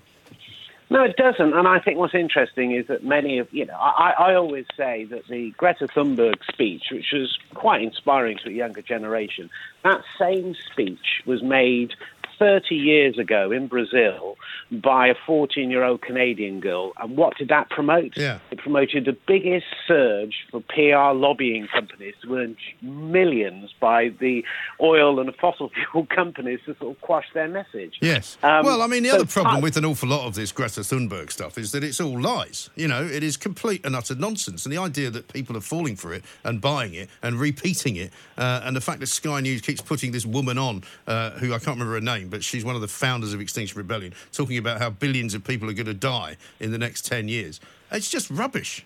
No, 0.90 1.04
it 1.04 1.18
doesn't. 1.18 1.54
And 1.54 1.68
I 1.68 1.80
think 1.80 1.98
what's 1.98 2.14
interesting 2.14 2.74
is 2.74 2.88
that 2.88 3.04
many 3.04 3.40
of, 3.40 3.52
you 3.52 3.66
know, 3.66 3.74
I, 3.74 4.14
I 4.20 4.36
always 4.36 4.66
say 4.78 5.06
that 5.06 5.28
the 5.28 5.52
Greta 5.58 5.88
Thunberg 5.88 6.44
speech, 6.48 6.84
which 6.92 7.12
was 7.12 7.38
quite 7.56 7.82
inspiring 7.82 8.38
to 8.44 8.50
a 8.50 8.52
younger 8.52 8.84
generation, 8.84 9.50
that 9.84 10.02
same 10.20 10.56
speech 10.72 11.24
was 11.26 11.42
made 11.42 11.96
30 12.38 12.76
years 12.76 13.18
ago 13.18 13.52
in 13.52 13.68
Brazil 13.68 14.38
by 14.72 15.08
a 15.08 15.16
14 15.26 15.70
year 15.70 15.84
old 15.84 16.02
Canadian 16.02 16.60
girl. 16.60 16.94
And 17.00 17.18
what 17.18 17.38
did 17.38 17.50
that 17.50 17.70
promote? 17.70 18.18
Yeah. 18.18 18.40
It 18.52 18.60
promoted 18.60 19.06
the 19.06 19.18
biggest 19.28 19.66
surge 19.88 20.46
for 20.52 20.62
PR 20.62 21.18
lobbying 21.18 21.68
companies 21.68 22.16
to 22.24 22.36
earn 22.36 22.58
millions 22.82 23.74
by 23.80 24.10
the 24.20 24.44
oil 24.82 25.20
and 25.20 25.34
fossil 25.36 25.70
fuel 25.92 26.06
companies 26.08 26.60
to 26.66 26.76
sort 26.78 26.96
of 26.96 27.02
quash 27.02 27.28
their 27.34 27.48
message. 27.48 27.98
Yes. 28.02 28.38
Um, 28.44 28.66
well, 28.66 28.82
I 28.82 28.88
mean, 28.88 29.04
the 29.04 29.10
so 29.10 29.16
other 29.18 29.26
problem 29.26 29.56
part- 29.56 29.64
with 29.64 29.78
an 29.78 29.86
awful 29.86 30.10
lot 30.10 30.26
of 30.26 30.36
this 30.36 30.52
Greta 30.52 30.82
Thunberg 30.82 31.32
stuff 31.32 31.58
is 31.58 31.72
that 31.72 31.84
it's 31.84 32.00
all 32.02 32.20
lies. 32.20 32.70
You 32.76 32.88
know, 32.88 33.04
it 33.04 33.24
is 33.24 33.38
complete 33.38 33.86
and 33.86 33.96
utter 33.96 34.16
nonsense. 34.16 34.66
And 34.66 34.74
the 34.74 34.78
idea 34.78 35.10
that 35.12 35.28
people 35.32 35.56
are 35.58 35.62
falling 35.62 35.96
for 35.96 36.14
it 36.14 36.24
and 36.44 36.60
buying 36.62 36.94
it 36.94 37.10
and 37.22 37.40
repeating 37.40 37.96
it, 37.96 38.12
uh, 38.38 38.62
and 38.64 38.76
the 38.76 38.82
fact 38.82 39.00
that 39.00 39.08
Sky 39.08 39.42
News 39.42 39.62
keeps 39.62 39.82
putting 39.82 40.12
this 40.12 40.26
woman 40.26 40.58
on, 40.58 40.84
uh, 41.08 41.32
who 41.32 41.54
I 41.54 41.60
can't 41.60 41.78
remember 41.80 41.94
her 41.94 42.02
name, 42.02 42.25
but 42.30 42.44
she's 42.44 42.66
one 42.66 42.76
of 42.76 42.82
the 42.82 42.88
founders 42.88 43.34
of 43.34 43.42
Extinction 43.42 43.78
Rebellion, 43.78 44.14
talking 44.32 44.58
about 44.58 44.80
how 44.80 44.90
billions 44.90 45.34
of 45.34 45.44
people 45.44 45.70
are 45.70 45.74
going 45.74 45.86
to 45.86 45.94
die 45.94 46.38
in 46.60 46.72
the 46.72 46.78
next 46.78 47.06
10 47.06 47.28
years. 47.28 47.60
It's 47.92 48.10
just 48.10 48.30
rubbish. 48.30 48.86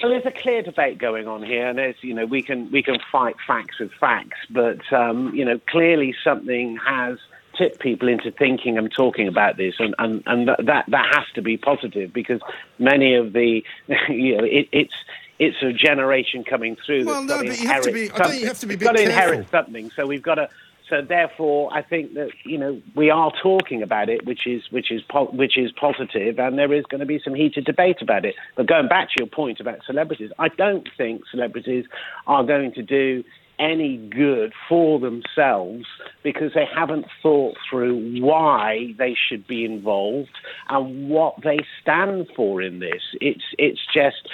So 0.00 0.08
there's 0.08 0.26
a 0.26 0.32
clear 0.32 0.62
debate 0.62 0.98
going 0.98 1.28
on 1.28 1.42
here, 1.42 1.68
and 1.68 1.78
there's 1.78 1.94
you 2.02 2.14
know 2.14 2.26
we 2.26 2.42
can 2.42 2.70
we 2.70 2.82
can 2.82 2.98
fight 3.12 3.36
facts 3.46 3.78
with 3.78 3.92
facts, 3.92 4.38
but 4.50 4.80
um, 4.92 5.32
you 5.34 5.44
know 5.44 5.60
clearly 5.68 6.14
something 6.24 6.76
has 6.84 7.18
tipped 7.56 7.78
people 7.78 8.08
into 8.08 8.32
thinking 8.32 8.76
and 8.76 8.92
talking 8.92 9.28
about 9.28 9.56
this, 9.56 9.76
and 9.78 9.94
and, 9.98 10.22
and 10.26 10.48
that, 10.48 10.84
that 10.88 11.14
has 11.14 11.24
to 11.36 11.42
be 11.42 11.56
positive 11.56 12.12
because 12.12 12.40
many 12.78 13.14
of 13.14 13.32
the 13.32 13.64
you 14.08 14.36
know 14.36 14.44
it, 14.44 14.68
it's. 14.72 14.94
It's 15.36 15.60
a 15.64 15.72
generation 15.72 16.44
coming 16.44 16.76
through. 16.76 17.06
Well, 17.06 17.24
no, 17.24 17.42
but 17.42 17.60
you 17.60 17.66
have 17.66 17.82
to 17.82 17.90
be- 17.90 18.08
I 18.08 18.28
think 18.28 18.40
you 18.42 18.46
have 18.46 18.60
to 18.60 18.66
be 18.66 18.76
We've 18.76 18.84
got 18.84 18.92
to 18.92 19.02
inherit 19.02 19.50
something, 19.50 19.90
so 19.90 20.06
we've 20.06 20.22
got 20.22 20.36
to. 20.36 20.48
So 20.88 21.00
therefore, 21.00 21.72
I 21.72 21.82
think 21.82 22.14
that 22.14 22.28
you 22.44 22.58
know 22.58 22.80
we 22.94 23.08
are 23.08 23.32
talking 23.42 23.82
about 23.82 24.08
it, 24.08 24.26
which 24.26 24.46
is 24.46 24.62
which 24.70 24.90
is 24.90 25.02
which 25.32 25.56
is 25.56 25.72
positive, 25.72 26.38
and 26.38 26.58
there 26.58 26.72
is 26.72 26.84
going 26.90 27.00
to 27.00 27.06
be 27.06 27.20
some 27.24 27.34
heated 27.34 27.64
debate 27.64 28.02
about 28.02 28.24
it. 28.24 28.34
But 28.56 28.66
going 28.66 28.88
back 28.88 29.08
to 29.08 29.14
your 29.18 29.28
point 29.28 29.60
about 29.60 29.78
celebrities, 29.86 30.30
I 30.38 30.48
don't 30.48 30.88
think 30.96 31.22
celebrities 31.30 31.86
are 32.26 32.44
going 32.44 32.72
to 32.74 32.82
do 32.82 33.24
any 33.58 33.96
good 33.96 34.52
for 34.68 34.98
themselves 34.98 35.86
because 36.22 36.52
they 36.54 36.66
haven't 36.72 37.06
thought 37.22 37.56
through 37.68 38.20
why 38.20 38.94
they 38.98 39.16
should 39.28 39.46
be 39.46 39.64
involved 39.64 40.36
and 40.68 41.08
what 41.08 41.36
they 41.44 41.60
stand 41.80 42.28
for 42.34 42.60
in 42.60 42.80
this. 42.80 43.02
It's 43.20 43.44
it's 43.58 43.80
just 43.92 44.28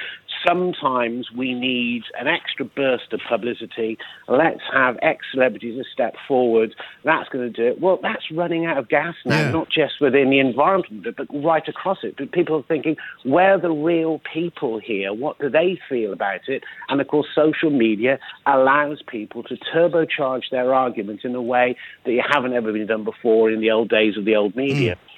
sometimes 0.47 1.31
we 1.37 1.55
need 1.55 2.03
an 2.19 2.27
extra 2.29 2.65
burst 2.65 3.13
of 3.13 3.21
publicity. 3.29 3.99
Let's 4.29 4.61
have 4.73 4.99
ex 5.03 5.27
celebrities 5.33 5.79
a 5.79 5.85
step 5.93 6.15
forward. 6.27 6.75
That's 7.05 7.29
going 7.29 7.53
to 7.53 7.63
do 7.63 7.69
it. 7.69 7.81
Well, 7.81 7.99
that's 8.03 8.31
running 8.31 8.67
out 8.67 8.79
of 8.79 8.89
gas 8.89 9.15
now, 9.25 9.41
Yeah. 9.41 9.51
not 9.51 9.69
just 9.69 10.01
within 10.01 10.31
the 10.31 10.39
environment, 10.39 11.07
but, 11.17 11.27
right 11.33 11.67
across 11.69 11.99
it. 12.03 12.17
But 12.17 12.33
people 12.33 12.57
are 12.57 12.63
thinking, 12.63 12.97
where 13.25 13.55
are 13.55 13.61
the 13.61 13.71
real 13.71 14.21
people 14.33 14.79
here? 14.79 15.13
What 15.13 15.39
do 15.39 15.49
they 15.49 15.79
feel 15.89 16.13
about 16.13 16.49
it? 16.49 16.63
And 16.89 17.01
of 17.01 17.09
course, 17.09 17.27
social 17.35 17.71
media 17.71 18.19
allows 18.47 19.03
people 19.07 19.43
to 19.45 19.57
turbocharge 19.75 20.51
their 20.51 20.75
argument 20.75 21.21
in 21.25 21.35
a 21.35 21.43
way 21.43 21.77
that 22.05 22.13
you 22.13 22.23
haven't 22.29 22.53
ever 22.53 22.73
been 22.73 22.87
done 22.87 23.05
before 23.05 23.51
in 23.51 23.61
the 23.61 23.71
old 23.71 23.89
days 23.89 24.17
of 24.17 24.25
the 24.25 24.37
old 24.37 24.57
media. 24.57 24.95
Hmm. 24.95 25.10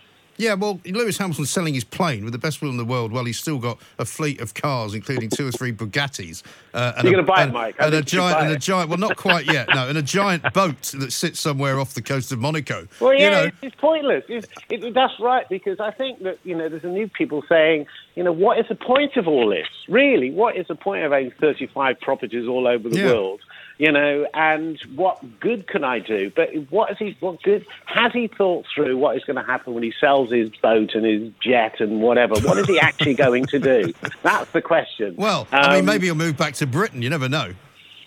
Yeah, 0.43 0.55
well, 0.55 0.81
Lewis 0.85 1.19
Hamilton's 1.19 1.51
selling 1.51 1.73
his 1.75 1.85
plane 1.85 2.25
with 2.25 2.33
the 2.33 2.39
best 2.39 2.61
will 2.61 2.71
in 2.71 2.77
the 2.77 2.85
world 2.85 3.13
while 3.13 3.25
he's 3.25 3.39
still 3.39 3.59
got 3.59 3.79
a 4.01 4.05
fleet 4.05 4.41
of 4.41 4.55
cars, 4.55 4.93
including 4.93 5.31
two 5.31 5.47
or 5.47 5.53
three 5.53 5.73
Bugattis. 5.73 6.43
Uh, 6.75 6.95
and 6.97 7.05
You're 7.05 7.21
a- 7.21 7.23
gonna 7.25 7.27
buy 7.37 7.45
it, 7.45 7.53
Mike. 7.53 7.77
I 7.81 7.87
And 7.87 7.95
a 7.95 7.99
you 7.99 8.03
giant, 8.03 8.41
and 8.41 8.51
a 8.53 8.59
giant, 8.59 8.89
well, 8.91 8.99
not 8.99 9.17
quite 9.29 9.47
yet, 9.47 9.69
no, 9.73 9.89
and 9.89 9.97
a 9.97 10.03
giant 10.03 10.53
boat 10.53 10.83
that 10.99 11.13
sits 11.13 11.39
somewhere 11.39 11.79
off 11.79 11.95
the 11.95 12.03
coast 12.03 12.33
of 12.33 12.41
Monaco. 12.41 12.89
Well, 13.01 13.15
You 13.15 13.21
yeah, 13.21 13.31
know, 13.31 13.45
it's, 13.45 13.57
it's 13.63 13.77
pointless. 13.77 14.25
It's, 14.29 14.49
it, 14.69 14.93
that's 14.95 15.15
right, 15.21 15.49
because 15.49 15.79
I 15.79 15.93
think 15.93 16.23
that, 16.25 16.39
you 16.43 16.57
know, 16.57 16.69
there's 16.69 16.83
a 16.85 16.89
new 16.89 17.09
people 17.09 17.45
saying, 17.49 17.87
you 18.17 18.25
know, 18.25 18.33
what 18.33 18.59
is 18.59 18.67
the 18.69 18.75
point 18.75 19.17
of 19.17 19.29
all 19.29 19.49
this? 19.49 19.69
Really, 19.89 20.33
what 20.33 20.57
is 20.57 20.67
the 20.67 20.75
point 20.75 21.05
of 21.05 21.13
having 21.13 21.31
35 21.41 22.01
properties 22.01 22.49
all 22.49 22.67
over 22.67 22.89
the 22.89 22.99
Yeah. 22.99 23.07
world? 23.13 23.41
You 23.79 23.91
know, 23.91 24.27
and 24.35 24.79
what 24.95 25.41
good 25.41 25.67
can 25.67 25.83
I 25.83 25.99
do? 25.99 26.31
But 26.35 26.51
what 26.71 26.91
is 26.93 26.99
he? 26.99 27.17
What 27.21 27.43
good 27.43 27.65
has 27.87 28.13
he 28.13 28.29
thought 28.29 28.67
through? 28.75 28.97
What 28.97 29.17
is 29.17 29.25
going 29.25 29.37
to 29.37 29.43
happen 29.43 29.75
when 29.75 29.83
he 29.83 29.93
sells 30.01 30.31
his 30.31 30.51
boat 30.63 30.95
and 30.95 31.05
his 31.05 31.33
jet 31.41 31.81
and 31.81 32.01
whatever? 32.01 32.35
What 32.41 32.59
is 32.59 32.67
he 32.67 32.79
actually 32.79 33.15
going 33.15 33.47
to 33.47 33.59
do? 33.59 33.93
That's 34.23 34.51
the 34.53 34.63
question. 34.63 35.17
well, 35.17 35.49
I 35.51 35.71
mean, 35.71 35.81
Um, 35.81 35.87
maybe 35.87 36.07
he'll 36.07 36.15
move 36.15 36.37
back 36.37 36.55
to 36.55 36.67
Britain. 36.67 37.03
You 37.03 37.11
never 37.11 37.29
know. 37.29 37.53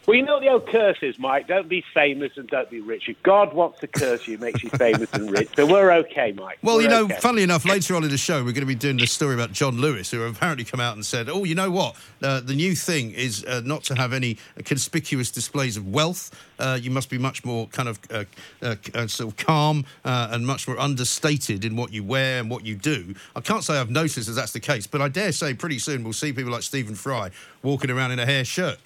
Well, 0.07 0.15
you 0.15 0.21
know 0.21 0.33
what 0.33 0.41
the 0.41 0.49
old 0.49 0.67
curse 0.67 0.99
is, 1.01 1.17
Mike. 1.17 1.47
Don't 1.47 1.67
be 1.67 1.83
famous 1.91 2.33
and 2.37 2.47
don't 2.47 2.69
be 2.69 2.79
rich. 2.79 3.09
If 3.09 3.21
God 3.23 3.55
wants 3.55 3.79
to 3.79 3.87
curse 3.87 4.27
you, 4.27 4.37
makes 4.37 4.61
you 4.61 4.69
famous 4.69 5.11
and 5.13 5.31
rich. 5.31 5.49
So 5.55 5.65
we're 5.65 5.91
okay, 5.93 6.31
Mike. 6.31 6.59
Well, 6.61 6.75
We're 6.75 6.83
you 6.83 6.89
know, 6.89 7.05
okay. 7.05 7.17
funnily 7.19 7.41
enough, 7.41 7.65
later 7.65 7.95
on 7.95 8.03
in 8.03 8.11
the 8.11 8.17
show, 8.17 8.43
we're 8.43 8.51
going 8.51 8.61
to 8.61 8.67
be 8.67 8.75
doing 8.75 8.97
the 8.97 9.07
story 9.07 9.33
about 9.33 9.51
John 9.51 9.77
Lewis, 9.77 10.11
who 10.11 10.21
apparently 10.21 10.63
come 10.63 10.79
out 10.79 10.93
and 10.93 11.03
said, 11.03 11.27
"Oh, 11.27 11.43
you 11.43 11.55
know 11.55 11.71
what? 11.71 11.95
Uh, 12.21 12.39
the 12.39 12.53
new 12.53 12.75
thing 12.75 13.13
is 13.13 13.43
uh, 13.45 13.61
not 13.65 13.83
to 13.85 13.95
have 13.95 14.13
any 14.13 14.37
conspicuous 14.63 15.31
displays 15.31 15.75
of 15.75 15.91
wealth. 15.91 16.29
Uh, 16.59 16.77
you 16.79 16.91
must 16.91 17.09
be 17.09 17.17
much 17.17 17.43
more 17.43 17.65
kind 17.67 17.89
of 17.89 17.99
uh, 18.11 18.25
uh, 18.61 18.75
uh, 18.93 19.07
sort 19.07 19.31
of 19.31 19.37
calm 19.37 19.85
uh, 20.03 20.27
and 20.31 20.45
much 20.45 20.67
more 20.67 20.79
understated 20.79 21.65
in 21.65 21.75
what 21.75 21.91
you 21.91 22.03
wear 22.03 22.39
and 22.39 22.51
what 22.51 22.63
you 22.63 22.75
do." 22.75 23.15
I 23.35 23.41
can't 23.41 23.63
say 23.63 23.79
I've 23.79 23.89
noticed 23.89 24.27
that 24.27 24.33
that's 24.33 24.53
the 24.53 24.59
case, 24.59 24.85
but 24.85 25.01
I 25.01 25.07
dare 25.07 25.31
say 25.31 25.55
pretty 25.55 25.79
soon 25.79 26.03
we'll 26.03 26.13
see 26.13 26.31
people 26.31 26.51
like 26.51 26.61
Stephen 26.61 26.93
Fry 26.93 27.31
walking 27.63 27.89
around 27.89 28.11
in 28.11 28.19
a 28.19 28.25
hair 28.27 28.45
shirt. 28.45 28.77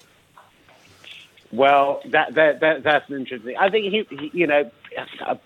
Well, 1.52 2.00
that, 2.10 2.34
that, 2.34 2.60
that 2.60 2.84
that's 2.84 3.10
interesting. 3.10 3.56
I 3.58 3.70
think 3.70 3.92
he, 3.92 4.06
he, 4.16 4.30
you 4.32 4.46
know, 4.46 4.70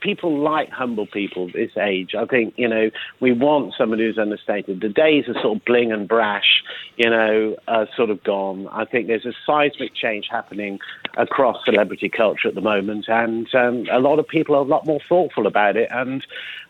people 0.01 0.39
like 0.39 0.69
humble 0.69 1.07
people 1.07 1.51
this 1.51 1.71
age. 1.79 2.15
I 2.15 2.27
think 2.27 2.55
you 2.57 2.69
know 2.69 2.91
we 3.21 3.33
want 3.33 3.73
someone 3.79 3.99
who's 3.99 4.19
understated. 4.19 4.83
The 4.83 4.91
days 4.91 5.29
of 5.29 5.37
sort 5.41 5.57
of 5.57 5.65
bling 5.65 5.93
and 5.93 6.07
brash, 6.07 6.63
you 6.97 7.09
know, 7.09 7.57
are 7.69 7.89
sort 7.97 8.11
of 8.11 8.23
gone. 8.23 8.69
I 8.69 8.85
think 8.85 9.07
there's 9.07 9.25
a 9.25 9.33
seismic 9.47 9.95
change 9.95 10.27
happening 10.31 10.79
across 11.17 11.65
celebrity 11.65 12.11
culture 12.11 12.49
at 12.49 12.55
the 12.55 12.61
moment, 12.61 13.07
and 13.09 13.53
um, 13.55 13.87
a 13.91 13.99
lot 13.99 14.19
of 14.19 14.29
people 14.29 14.55
are 14.57 14.63
a 14.63 14.63
lot 14.63 14.85
more 14.87 15.01
thoughtful 15.09 15.47
about 15.47 15.77
it 15.77 15.89
and 15.91 16.27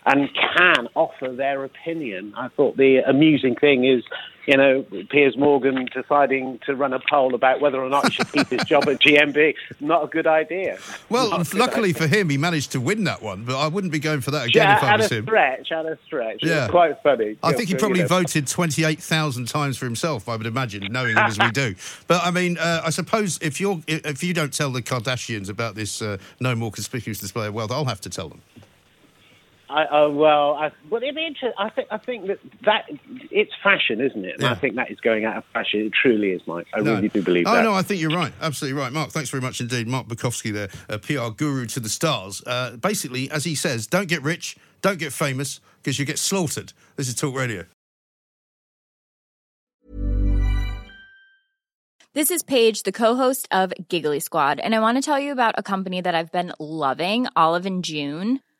and 0.06 0.28
can 0.34 0.86
offer 0.94 1.28
their 1.28 1.64
opinion. 1.64 2.34
I 2.36 2.48
thought 2.48 2.76
the 2.76 2.98
amusing 2.98 3.56
thing 3.56 3.84
is 3.84 4.04
you 4.46 4.56
know, 4.56 4.84
Piers 5.10 5.36
Morgan 5.36 5.86
deciding 5.92 6.58
to 6.66 6.74
run 6.74 6.92
a 6.92 7.00
poll 7.10 7.34
about 7.34 7.60
whether 7.60 7.82
or 7.82 7.88
not 7.88 8.06
he 8.06 8.12
should 8.12 8.30
keep 8.32 8.48
his 8.48 8.62
job 8.64 8.88
at 8.88 9.00
GMB. 9.00 9.54
Not 9.80 10.04
a 10.04 10.06
good 10.06 10.26
idea. 10.26 10.78
Well, 11.08 11.36
good 11.38 11.54
luckily 11.54 11.90
idea. 11.90 12.02
for 12.02 12.06
him, 12.08 12.28
he 12.30 12.38
managed 12.38 12.72
to 12.72 12.80
win 12.80 13.04
that 13.04 13.22
one, 13.22 13.44
but 13.44 13.58
I 13.58 13.68
wouldn't 13.68 13.92
be 13.92 13.98
going 13.98 14.20
for 14.20 14.30
that 14.32 14.46
again 14.48 14.62
Yeah, 14.68 14.76
if 14.76 14.82
I 14.82 14.96
was 14.96 15.10
him. 15.10 15.18
at 15.18 15.22
a 15.22 15.26
stretch, 15.26 15.72
at 15.72 15.86
a 15.86 15.98
stretch. 16.04 16.38
Yeah. 16.42 16.68
quite 16.68 17.02
funny. 17.02 17.36
I 17.42 17.50
Yeah, 17.50 17.56
think 17.56 17.68
he 17.68 17.74
probably 17.74 17.98
you 17.98 18.04
know. 18.04 18.08
voted 18.08 18.46
28,000 18.46 19.46
times 19.48 19.76
for 19.78 19.84
himself, 19.86 20.28
I 20.28 20.36
would 20.36 20.46
imagine, 20.46 20.86
knowing 20.92 21.12
him 21.12 21.18
as 21.18 21.38
we 21.38 21.50
do. 21.52 21.74
But 22.06 22.22
I 22.24 22.30
mean, 22.30 22.58
uh, 22.58 22.82
I 22.84 22.90
suppose 22.90 23.38
if 23.42 23.60
you're 23.60 23.80
if 23.86 24.22
you 24.22 24.34
don't 24.34 24.52
tell 24.52 24.70
the 24.70 24.82
Kardashians 24.82 25.48
about 25.48 25.74
this 25.74 26.02
uh, 26.02 26.18
no 26.40 26.54
more 26.54 26.70
conspicuous 26.70 27.18
display 27.18 27.46
of 27.46 27.54
wealth, 27.54 27.70
I'll 27.70 27.84
have 27.86 28.00
to 28.02 28.10
tell 28.10 28.28
them. 28.28 28.42
I, 29.68 29.84
uh, 29.84 30.08
well, 30.10 30.54
I, 30.54 30.70
well, 30.90 31.02
it'd 31.02 31.14
be 31.14 31.24
interesting. 31.26 31.52
I 31.58 31.70
think 31.70 31.88
I 31.90 31.96
think 31.98 32.26
that 32.26 32.38
that 32.64 32.84
it's 33.30 33.52
fashion, 33.62 34.00
isn't 34.00 34.24
it? 34.24 34.34
And 34.34 34.42
Yeah. 34.42 34.50
I 34.52 34.54
think 34.56 34.76
that 34.76 34.90
is 34.90 35.00
going 35.00 35.24
out 35.24 35.36
of 35.38 35.44
fashion. 35.52 35.80
It 35.80 35.92
truly 36.00 36.30
is, 36.32 36.42
Mike. 36.46 36.66
I 36.74 36.80
No. 36.80 36.94
really 36.96 37.08
do 37.08 37.22
believe 37.22 37.44
that. 37.46 37.50
oh, 37.52 37.56
that. 37.56 37.62
no, 37.62 37.72
I 37.72 37.82
think 37.82 38.00
you're 38.00 38.10
right. 38.10 38.32
Absolutely 38.42 38.78
right. 38.78 38.92
Mark, 38.92 39.10
thanks 39.10 39.30
very 39.30 39.40
much 39.40 39.60
indeed. 39.60 39.86
Mark 39.88 40.06
Borkowski 40.06 40.52
there, 40.52 40.68
a 40.88 40.98
PR 40.98 41.30
guru 41.34 41.66
to 41.66 41.80
the 41.80 41.88
stars. 41.88 42.42
Uh, 42.46 42.76
basically, 42.76 43.30
as 43.30 43.44
he 43.44 43.54
says, 43.54 43.86
don't 43.86 44.08
get 44.08 44.22
rich, 44.22 44.56
don't 44.82 44.98
get 44.98 45.12
famous, 45.12 45.60
because 45.82 45.98
you 45.98 46.04
get 46.04 46.18
slaughtered. 46.18 46.72
This 46.96 47.08
is 47.08 47.14
Talk 47.14 47.34
Radio. 47.34 47.64
This 52.12 52.30
is 52.30 52.44
Paige, 52.44 52.84
the 52.84 52.92
co-host 52.92 53.48
of 53.50 53.72
Giggly 53.88 54.20
Squad, 54.20 54.60
and 54.60 54.72
I 54.72 54.78
want 54.78 54.96
to 54.98 55.02
tell 55.02 55.18
you 55.18 55.32
about 55.32 55.54
a 55.58 55.64
company 55.64 56.00
that 56.00 56.14
I've 56.14 56.30
been 56.30 56.52
loving, 56.60 57.26
Olive 57.34 57.66
and 57.66 57.82
June. 57.82 58.40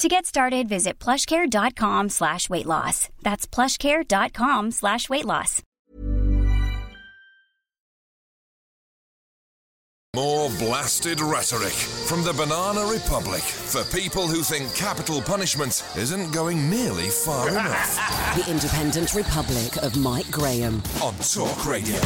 To 0.00 0.08
get 0.08 0.26
started, 0.26 0.68
visit 0.68 0.98
plushcare.com 0.98 2.08
slash 2.08 2.50
weight 2.50 2.66
loss. 2.66 3.08
That's 3.22 3.46
plushcare.com 3.46 4.72
slash 4.72 5.08
weight 5.08 5.24
loss. 5.24 5.62
More 10.16 10.48
blasted 10.60 11.20
rhetoric 11.20 11.72
from 11.72 12.22
the 12.22 12.32
Banana 12.32 12.84
Republic 12.86 13.40
for 13.42 13.82
people 13.96 14.28
who 14.28 14.42
think 14.42 14.72
capital 14.76 15.20
punishment 15.20 15.82
isn't 15.96 16.32
going 16.32 16.70
nearly 16.70 17.08
far 17.08 17.48
enough. 17.48 17.98
The 18.44 18.50
Independent 18.50 19.14
Republic 19.14 19.76
of 19.82 19.96
Mike 19.96 20.30
Graham. 20.30 20.82
On 21.02 21.14
Talk 21.14 21.66
Radio. 21.66 22.00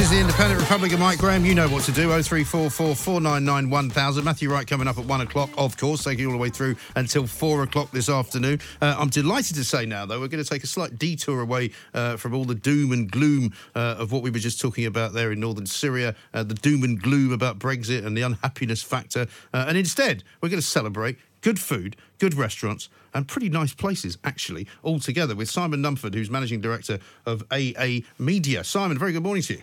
Is 0.00 0.08
the 0.08 0.18
Independent 0.18 0.62
Republic 0.62 0.94
of 0.94 1.00
Mike 1.00 1.18
Graham. 1.18 1.44
You 1.44 1.54
know 1.54 1.68
what 1.68 1.82
to 1.84 1.92
do. 1.92 2.08
0344 2.08 2.94
499 2.94 3.68
1000. 3.68 4.24
Matthew 4.24 4.50
Wright 4.50 4.66
coming 4.66 4.88
up 4.88 4.96
at 4.96 5.04
1 5.04 5.20
o'clock, 5.20 5.50
of 5.58 5.76
course, 5.76 6.02
taking 6.02 6.24
all 6.24 6.32
the 6.32 6.38
way 6.38 6.48
through 6.48 6.76
until 6.96 7.26
4 7.26 7.64
o'clock 7.64 7.90
this 7.90 8.08
afternoon. 8.08 8.60
Uh, 8.80 8.96
I'm 8.98 9.10
delighted 9.10 9.56
to 9.56 9.64
say 9.64 9.84
now, 9.84 10.06
though, 10.06 10.18
we're 10.18 10.28
going 10.28 10.42
to 10.42 10.48
take 10.48 10.64
a 10.64 10.66
slight 10.66 10.98
detour 10.98 11.42
away 11.42 11.72
uh, 11.92 12.16
from 12.16 12.34
all 12.34 12.46
the 12.46 12.54
doom 12.54 12.92
and 12.92 13.10
gloom 13.10 13.52
uh, 13.74 13.96
of 13.98 14.10
what 14.10 14.22
we 14.22 14.30
were 14.30 14.38
just 14.38 14.58
talking 14.58 14.86
about 14.86 15.12
there 15.12 15.32
in 15.32 15.40
northern 15.40 15.66
Syria, 15.66 16.14
uh, 16.32 16.44
the 16.44 16.54
doom 16.54 16.82
and 16.82 17.02
gloom 17.02 17.30
about 17.30 17.58
Brexit 17.58 18.06
and 18.06 18.16
the 18.16 18.22
unhappiness 18.22 18.82
factor. 18.82 19.26
Uh, 19.52 19.66
and 19.68 19.76
instead, 19.76 20.24
we're 20.40 20.48
going 20.48 20.62
to 20.62 20.66
celebrate 20.66 21.18
good 21.42 21.60
food, 21.60 21.94
good 22.18 22.32
restaurants, 22.32 22.88
and 23.12 23.28
pretty 23.28 23.50
nice 23.50 23.74
places, 23.74 24.16
actually, 24.24 24.66
all 24.82 24.98
together 24.98 25.34
with 25.34 25.50
Simon 25.50 25.82
Numphud, 25.82 26.14
who's 26.14 26.30
Managing 26.30 26.62
Director 26.62 27.00
of 27.26 27.44
AA 27.50 27.98
Media. 28.18 28.64
Simon, 28.64 28.96
very 28.96 29.12
good 29.12 29.22
morning 29.22 29.42
to 29.42 29.54
you. 29.54 29.62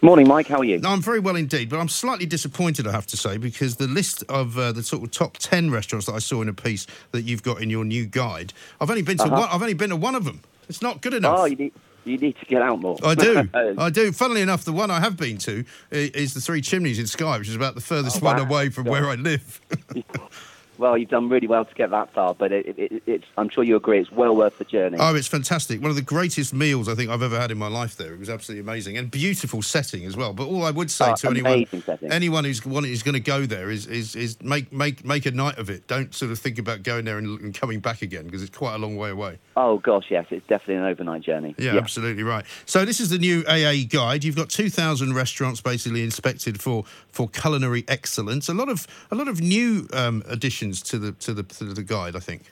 Morning, 0.00 0.28
Mike. 0.28 0.46
How 0.46 0.58
are 0.58 0.64
you? 0.64 0.78
No, 0.78 0.90
I'm 0.90 1.02
very 1.02 1.18
well 1.18 1.34
indeed, 1.34 1.68
but 1.68 1.80
I'm 1.80 1.88
slightly 1.88 2.24
disappointed, 2.24 2.86
I 2.86 2.92
have 2.92 3.06
to 3.08 3.16
say, 3.16 3.36
because 3.36 3.76
the 3.76 3.88
list 3.88 4.22
of 4.28 4.56
uh, 4.56 4.70
the 4.70 4.82
sort 4.84 5.02
of 5.02 5.10
top 5.10 5.38
ten 5.38 5.72
restaurants 5.72 6.06
that 6.06 6.12
I 6.14 6.20
saw 6.20 6.40
in 6.40 6.48
a 6.48 6.54
piece 6.54 6.86
that 7.10 7.22
you've 7.22 7.42
got 7.42 7.60
in 7.60 7.68
your 7.68 7.84
new 7.84 8.06
guide, 8.06 8.52
I've 8.80 8.90
only 8.90 9.02
been 9.02 9.16
to 9.18 9.24
Uh-huh. 9.24 9.40
one. 9.40 9.48
I've 9.50 9.60
only 9.60 9.74
been 9.74 9.90
to 9.90 9.96
one 9.96 10.14
of 10.14 10.24
them. 10.24 10.40
It's 10.68 10.82
not 10.82 11.00
good 11.00 11.14
enough. 11.14 11.38
Oh, 11.40 11.44
you 11.46 11.56
need, 11.56 11.72
you 12.04 12.16
need 12.16 12.36
to 12.38 12.44
get 12.46 12.62
out 12.62 12.80
more. 12.80 12.96
I 13.02 13.16
do. 13.16 13.48
I 13.78 13.90
do. 13.90 14.12
Funnily 14.12 14.40
enough, 14.40 14.64
the 14.64 14.72
one 14.72 14.90
I 14.92 15.00
have 15.00 15.16
been 15.16 15.36
to 15.38 15.64
is 15.90 16.32
the 16.32 16.40
Three 16.40 16.60
Chimneys 16.60 17.00
in 17.00 17.08
Skye, 17.08 17.36
which 17.38 17.48
is 17.48 17.56
about 17.56 17.74
the 17.74 17.80
furthest 17.80 18.22
Oh, 18.22 18.26
one 18.26 18.36
wow. 18.36 18.44
away 18.44 18.68
from 18.68 18.84
where 18.84 19.06
I 19.08 19.16
live. 19.16 19.60
well, 20.78 20.96
you've 20.96 21.08
done 21.10 21.28
really 21.28 21.46
well 21.46 21.64
to 21.64 21.74
get 21.74 21.90
that 21.90 22.12
far, 22.12 22.34
but 22.34 22.52
it, 22.52 22.78
it, 22.78 23.02
it's, 23.06 23.24
I'm 23.36 23.48
sure 23.48 23.64
you 23.64 23.76
agree 23.76 23.98
it's 24.00 24.10
well 24.12 24.34
worth 24.36 24.58
the 24.58 24.64
journey. 24.64 24.96
Oh, 25.00 25.14
it's 25.14 25.28
fantastic. 25.28 25.80
One 25.80 25.90
of 25.90 25.96
the 25.96 26.02
greatest 26.02 26.54
meals 26.54 26.88
I 26.88 26.94
think 26.94 27.10
I've 27.10 27.22
ever 27.22 27.38
had 27.38 27.50
in 27.50 27.58
my 27.58 27.68
life 27.68 27.96
there. 27.96 28.12
It 28.14 28.18
was 28.18 28.30
absolutely 28.30 28.60
amazing 28.60 28.96
and 28.96 29.10
beautiful 29.10 29.62
setting 29.62 30.04
as 30.04 30.16
well. 30.16 30.32
But 30.32 30.46
all 30.46 30.64
I 30.64 30.70
would 30.70 30.90
say 30.90 31.10
Oh, 31.10 31.14
to 31.16 31.30
anyone 31.30 31.66
setting. 31.82 32.12
anyone 32.12 32.44
who's 32.44 32.60
who's 32.60 33.02
going 33.02 33.14
to 33.14 33.20
go 33.20 33.46
there 33.46 33.70
is, 33.70 33.86
is 33.86 34.14
is 34.14 34.40
make 34.42 34.72
make 34.72 35.04
make 35.04 35.26
a 35.26 35.30
night 35.30 35.58
of 35.58 35.70
it. 35.70 35.86
Don't 35.86 36.14
sort 36.14 36.30
of 36.30 36.38
think 36.38 36.58
about 36.58 36.82
going 36.82 37.04
there 37.04 37.18
and, 37.18 37.40
and 37.40 37.54
coming 37.54 37.80
back 37.80 38.02
again 38.02 38.24
because 38.24 38.42
it's 38.42 38.56
quite 38.56 38.74
a 38.74 38.78
long 38.78 38.96
way 38.96 39.10
away. 39.10 39.38
Oh, 39.56 39.78
gosh, 39.78 40.04
yes, 40.10 40.26
it's 40.30 40.46
definitely 40.46 40.76
an 40.76 40.84
overnight 40.84 41.22
journey. 41.22 41.54
Yeah, 41.58 41.76
absolutely 41.76 42.22
right. 42.22 42.44
So 42.66 42.84
this 42.84 43.00
is 43.00 43.10
the 43.10 43.18
new 43.18 43.42
AA 43.48 43.86
guide. 43.88 44.22
You've 44.22 44.36
got 44.36 44.50
2,000 44.50 45.14
restaurants 45.14 45.60
basically 45.60 46.04
inspected 46.04 46.60
for 46.60 46.84
for 47.08 47.28
culinary 47.28 47.84
excellence. 47.88 48.48
A 48.48 48.54
lot 48.54 48.68
of 48.68 48.86
a 49.10 49.14
lot 49.14 49.28
of 49.28 49.40
new 49.40 49.88
um, 49.92 50.22
additions 50.28 50.67
to 50.72 50.98
the 50.98 51.12
to 51.12 51.34
the 51.34 51.42
to 51.42 51.64
the 51.64 51.82
guide, 51.82 52.16
I 52.16 52.20
think. 52.20 52.42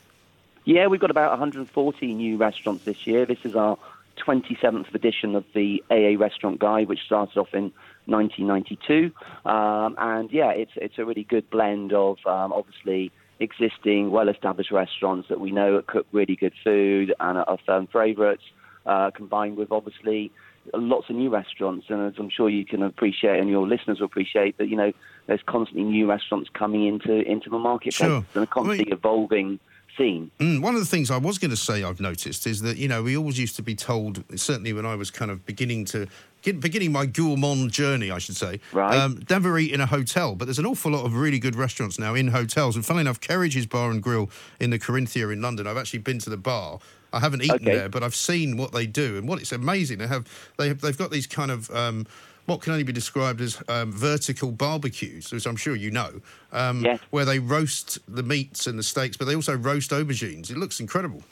Yeah, 0.65 0.87
we've 0.87 0.99
got 0.99 1.11
about 1.11 1.29
140 1.29 2.13
new 2.13 2.35
restaurants 2.35 2.83
this 2.83 3.07
year. 3.07 3.25
This 3.25 3.39
is 3.45 3.55
our 3.55 3.77
27th 4.17 4.93
edition 4.93 5.35
of 5.35 5.45
the 5.53 5.81
AA 5.89 6.19
Restaurant 6.19 6.59
Guide, 6.59 6.89
which 6.89 6.99
started 7.05 7.37
off 7.37 7.53
in 7.53 7.71
1992. 8.05 9.11
Um, 9.49 9.95
and 9.97 10.31
yeah, 10.31 10.49
it's 10.51 10.71
it's 10.75 10.97
a 10.97 11.05
really 11.05 11.23
good 11.23 11.49
blend 11.49 11.93
of 11.93 12.17
um, 12.25 12.51
obviously 12.51 13.11
existing, 13.39 14.11
well-established 14.11 14.71
restaurants 14.71 15.29
that 15.29 15.39
we 15.39 15.51
know 15.51 15.81
cook 15.85 16.07
really 16.11 16.35
good 16.35 16.53
food 16.63 17.13
and 17.19 17.37
are 17.37 17.57
firm 17.65 17.87
favourites, 17.87 18.43
uh, 18.85 19.11
combined 19.11 19.57
with 19.57 19.71
obviously 19.71 20.31
lots 20.73 21.09
of 21.09 21.15
new 21.15 21.29
restaurants. 21.29 21.85
And 21.89 22.01
as 22.07 22.13
I'm 22.19 22.29
sure 22.29 22.49
you 22.49 22.65
can 22.65 22.83
appreciate, 22.83 23.39
and 23.39 23.49
your 23.49 23.67
listeners 23.67 23.99
will 23.99 24.05
appreciate, 24.05 24.57
that 24.57 24.67
you 24.67 24.75
know 24.77 24.91
there's 25.27 25.41
constantly 25.45 25.83
new 25.83 26.07
restaurants 26.09 26.49
coming 26.53 26.85
into 26.87 27.13
into 27.29 27.49
the 27.49 27.59
marketplace 27.59 27.95
Sure. 27.95 28.25
and 28.35 28.43
a 28.43 28.47
constantly 28.47 28.91
evolving 28.91 29.59
scene. 29.97 30.29
Mm, 30.39 30.61
one 30.61 30.75
of 30.75 30.79
the 30.79 30.85
things 30.85 31.09
I 31.09 31.17
was 31.17 31.39
going 31.39 31.49
to 31.51 31.57
say 31.57 31.83
I've 31.83 31.99
noticed 31.99 32.45
is 32.45 32.61
that 32.61 32.77
you 32.77 32.87
know 32.87 33.01
we 33.03 33.17
always 33.17 33.39
used 33.39 33.55
to 33.55 33.63
be 33.63 33.73
told, 33.75 34.23
certainly 34.39 34.73
when 34.73 34.85
I 34.85 34.95
was 34.95 35.09
kind 35.11 35.31
of 35.31 35.45
beginning 35.45 35.85
to 35.85 36.07
beginning 36.43 36.93
my 36.93 37.05
gourmand 37.05 37.71
journey, 37.73 38.09
I 38.09 38.19
should 38.19 38.37
say, 38.37 38.61
Right. 38.71 38.95
um, 38.97 39.21
never 39.29 39.57
eat 39.59 39.73
in 39.73 39.81
a 39.81 39.85
hotel. 39.85 40.33
But 40.33 40.45
there's 40.45 40.59
an 40.59 40.65
awful 40.65 40.91
lot 40.91 41.03
of 41.05 41.13
really 41.15 41.39
good 41.39 41.55
restaurants 41.55 41.99
now 41.99 42.15
in 42.15 42.27
hotels. 42.29 42.75
And 42.77 42.85
funnily 42.85 43.01
enough, 43.01 43.19
Kerridge's 43.19 43.65
Bar 43.65 43.91
and 43.91 44.01
Grill 44.01 44.29
in 44.61 44.69
the 44.69 44.79
Corinthia 44.79 45.33
in 45.33 45.41
London. 45.41 45.67
I've 45.67 45.75
actually 45.77 45.99
been 45.99 46.19
to 46.19 46.29
the 46.29 46.37
bar. 46.37 46.79
I 47.13 47.19
haven't 47.19 47.43
eaten 47.43 47.67
Okay. 47.67 47.77
there, 47.77 47.89
but 47.89 48.03
I've 48.03 48.15
seen 48.15 48.57
what 48.57 48.71
they 48.71 48.85
do, 48.85 49.17
and 49.17 49.27
what 49.27 49.39
it's 49.39 49.51
amazing. 49.51 49.99
They 49.99 50.07
have 50.07 50.27
they 50.57 50.67
have, 50.69 50.81
they've 50.81 50.97
got 50.97 51.11
these 51.11 51.27
kind 51.27 51.51
of 51.51 51.69
um, 51.71 52.05
what 52.45 52.61
can 52.61 52.71
only 52.71 52.83
be 52.83 52.93
described 52.93 53.41
as 53.41 53.61
um, 53.67 53.91
vertical 53.91 54.51
barbecues, 54.51 55.31
which 55.31 55.45
I'm 55.45 55.55
sure 55.57 55.75
you 55.75 55.91
know, 55.91 56.21
um, 56.51 56.83
Yes. 56.83 56.99
where 57.09 57.25
they 57.25 57.39
roast 57.39 57.99
the 58.07 58.23
meats 58.23 58.67
and 58.67 58.79
the 58.79 58.83
steaks, 58.83 59.17
but 59.17 59.25
they 59.25 59.35
also 59.35 59.55
roast 59.55 59.91
aubergines. 59.91 60.49
It 60.49 60.57
looks 60.57 60.79
incredible. 60.79 61.23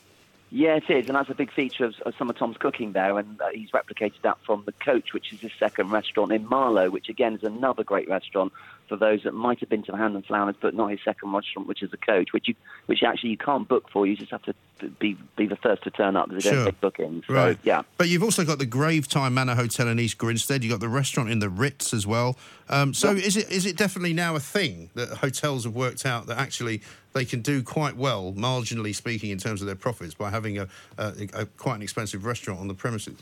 Yeah, 0.58 0.76
it 0.78 0.90
is, 0.90 1.08
and 1.08 1.18
that's 1.18 1.30
a 1.30 1.34
big 1.36 1.52
feature 1.52 1.84
of, 1.84 1.96
of 2.06 2.16
some 2.18 2.30
of 2.30 2.38
Tom's 2.38 2.56
cooking 2.56 2.94
there, 2.94 3.20
and 3.20 3.42
uh, 3.42 3.48
he's 3.54 3.72
replicated 3.72 4.22
that 4.22 4.38
from 4.46 4.64
the 4.66 4.72
Coach, 4.72 5.12
which 5.12 5.34
is 5.34 5.42
his 5.42 5.52
second 5.60 5.90
restaurant 5.92 6.32
in 6.32 6.48
Marlow, 6.48 6.90
which 6.90 7.10
again 7.10 7.34
is 7.36 7.44
another 7.44 7.84
great 7.84 8.08
restaurant 8.08 8.54
for 8.88 8.96
those 8.96 9.24
that 9.24 9.34
might 9.34 9.60
have 9.60 9.68
been 9.68 9.84
to 9.84 9.92
the 9.92 9.98
Hand 9.98 10.16
and 10.16 10.26
Flowers, 10.26 10.56
but 10.62 10.74
not 10.74 10.92
his 10.92 11.00
second 11.04 11.34
restaurant, 11.34 11.68
which 11.68 11.84
is 11.84 11.92
the 11.92 11.98
Coach, 11.98 12.32
which 12.32 12.48
you, 12.48 12.56
which 12.86 13.04
actually 13.04 13.32
you 13.32 13.38
can't 13.38 13.68
book 13.68 13.90
for. 13.92 14.08
You 14.08 14.16
just 14.16 14.32
have 14.32 14.44
to 14.44 14.54
be 15.00 15.18
be 15.36 15.46
the 15.46 15.58
first 15.58 15.84
to 15.84 15.90
turn 15.92 16.16
up. 16.16 16.30
They 16.30 16.36
don't 16.40 16.54
Sure. 16.54 16.66
take 16.66 16.80
bookings. 16.80 17.26
So, 17.28 17.34
Right. 17.34 17.60
yeah. 17.64 17.82
But 17.98 18.08
you've 18.08 18.24
also 18.24 18.46
got 18.46 18.58
the 18.58 18.68
Gravetye 18.68 19.34
Manor 19.34 19.56
Hotel 19.56 19.90
in 19.90 20.00
East 20.00 20.18
Grinstead. 20.18 20.64
You've 20.64 20.72
got 20.72 20.80
the 20.80 20.88
restaurant 20.88 21.30
in 21.30 21.40
the 21.40 21.50
Ritz 21.50 21.94
as 21.94 22.08
well. 22.08 22.38
Um, 22.70 22.94
so 22.94 23.12
is 23.12 23.36
it 23.36 23.52
is 23.52 23.66
it 23.66 23.76
definitely 23.76 24.14
now 24.14 24.38
a 24.38 24.40
thing 24.40 24.90
that 24.96 25.10
hotels 25.18 25.66
have 25.66 25.74
worked 25.76 26.06
out 26.06 26.28
that 26.28 26.38
actually 26.38 26.82
they 27.16 27.26
can 27.26 27.42
do 27.42 27.64
quite 27.64 27.96
well, 27.96 28.34
marginally 28.34 28.94
speaking, 28.94 29.32
in 29.32 29.38
terms 29.40 29.62
of 29.62 29.68
their 29.68 29.76
profits 29.76 30.14
by 30.14 30.30
having 30.30 30.60
a, 30.60 30.68
a, 30.98 31.14
a 31.34 31.46
quite 31.46 31.76
an 31.76 31.82
expensive 31.82 32.26
restaurant 32.26 32.60
on 32.60 32.68
the 32.68 32.74
premises? 32.74 33.18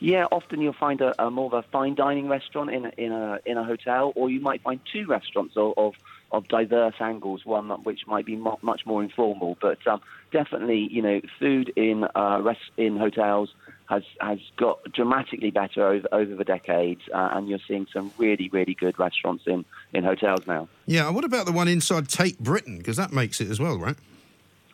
Yeah, 0.00 0.24
often 0.32 0.60
you'll 0.60 0.72
find 0.72 1.00
a, 1.00 1.22
a 1.22 1.30
more 1.30 1.46
of 1.46 1.52
a 1.52 1.62
fine 1.70 1.94
dining 1.94 2.28
restaurant 2.28 2.70
in 2.70 2.86
a, 2.86 2.92
in 2.96 3.12
a 3.12 3.38
in 3.46 3.56
a 3.56 3.64
hotel, 3.64 4.12
or 4.16 4.28
you 4.30 4.40
might 4.40 4.62
find 4.62 4.80
two 4.92 5.06
restaurants 5.06 5.56
of 5.56 5.74
of, 5.76 5.94
of 6.32 6.48
diverse 6.48 6.96
angles. 6.98 7.46
One 7.46 7.68
which 7.84 8.06
might 8.06 8.26
be 8.26 8.36
mo- 8.36 8.58
much 8.62 8.84
more 8.84 9.02
informal, 9.02 9.56
but 9.60 9.86
um, 9.86 10.00
definitely, 10.32 10.88
you 10.90 11.02
know, 11.02 11.20
food 11.38 11.72
in 11.76 12.04
uh, 12.14 12.40
rest 12.42 12.60
in 12.76 12.96
hotels 12.96 13.54
has 13.88 14.02
has 14.20 14.38
got 14.56 14.82
dramatically 14.92 15.50
better 15.50 15.86
over 15.86 16.08
over 16.12 16.34
the 16.34 16.44
decades, 16.44 17.02
uh, 17.14 17.30
and 17.32 17.48
you're 17.48 17.58
seeing 17.66 17.86
some 17.92 18.12
really 18.18 18.48
really 18.50 18.74
good 18.74 18.98
restaurants 18.98 19.44
in 19.46 19.64
in 19.92 20.04
hotels 20.04 20.46
now. 20.46 20.68
Yeah. 20.86 21.08
What 21.10 21.24
about 21.24 21.46
the 21.46 21.52
one 21.52 21.68
inside 21.68 22.08
Tate 22.08 22.38
Britain? 22.38 22.78
Because 22.78 22.96
that 22.96 23.12
makes 23.12 23.40
it 23.40 23.50
as 23.50 23.60
well, 23.60 23.78
right? 23.78 23.96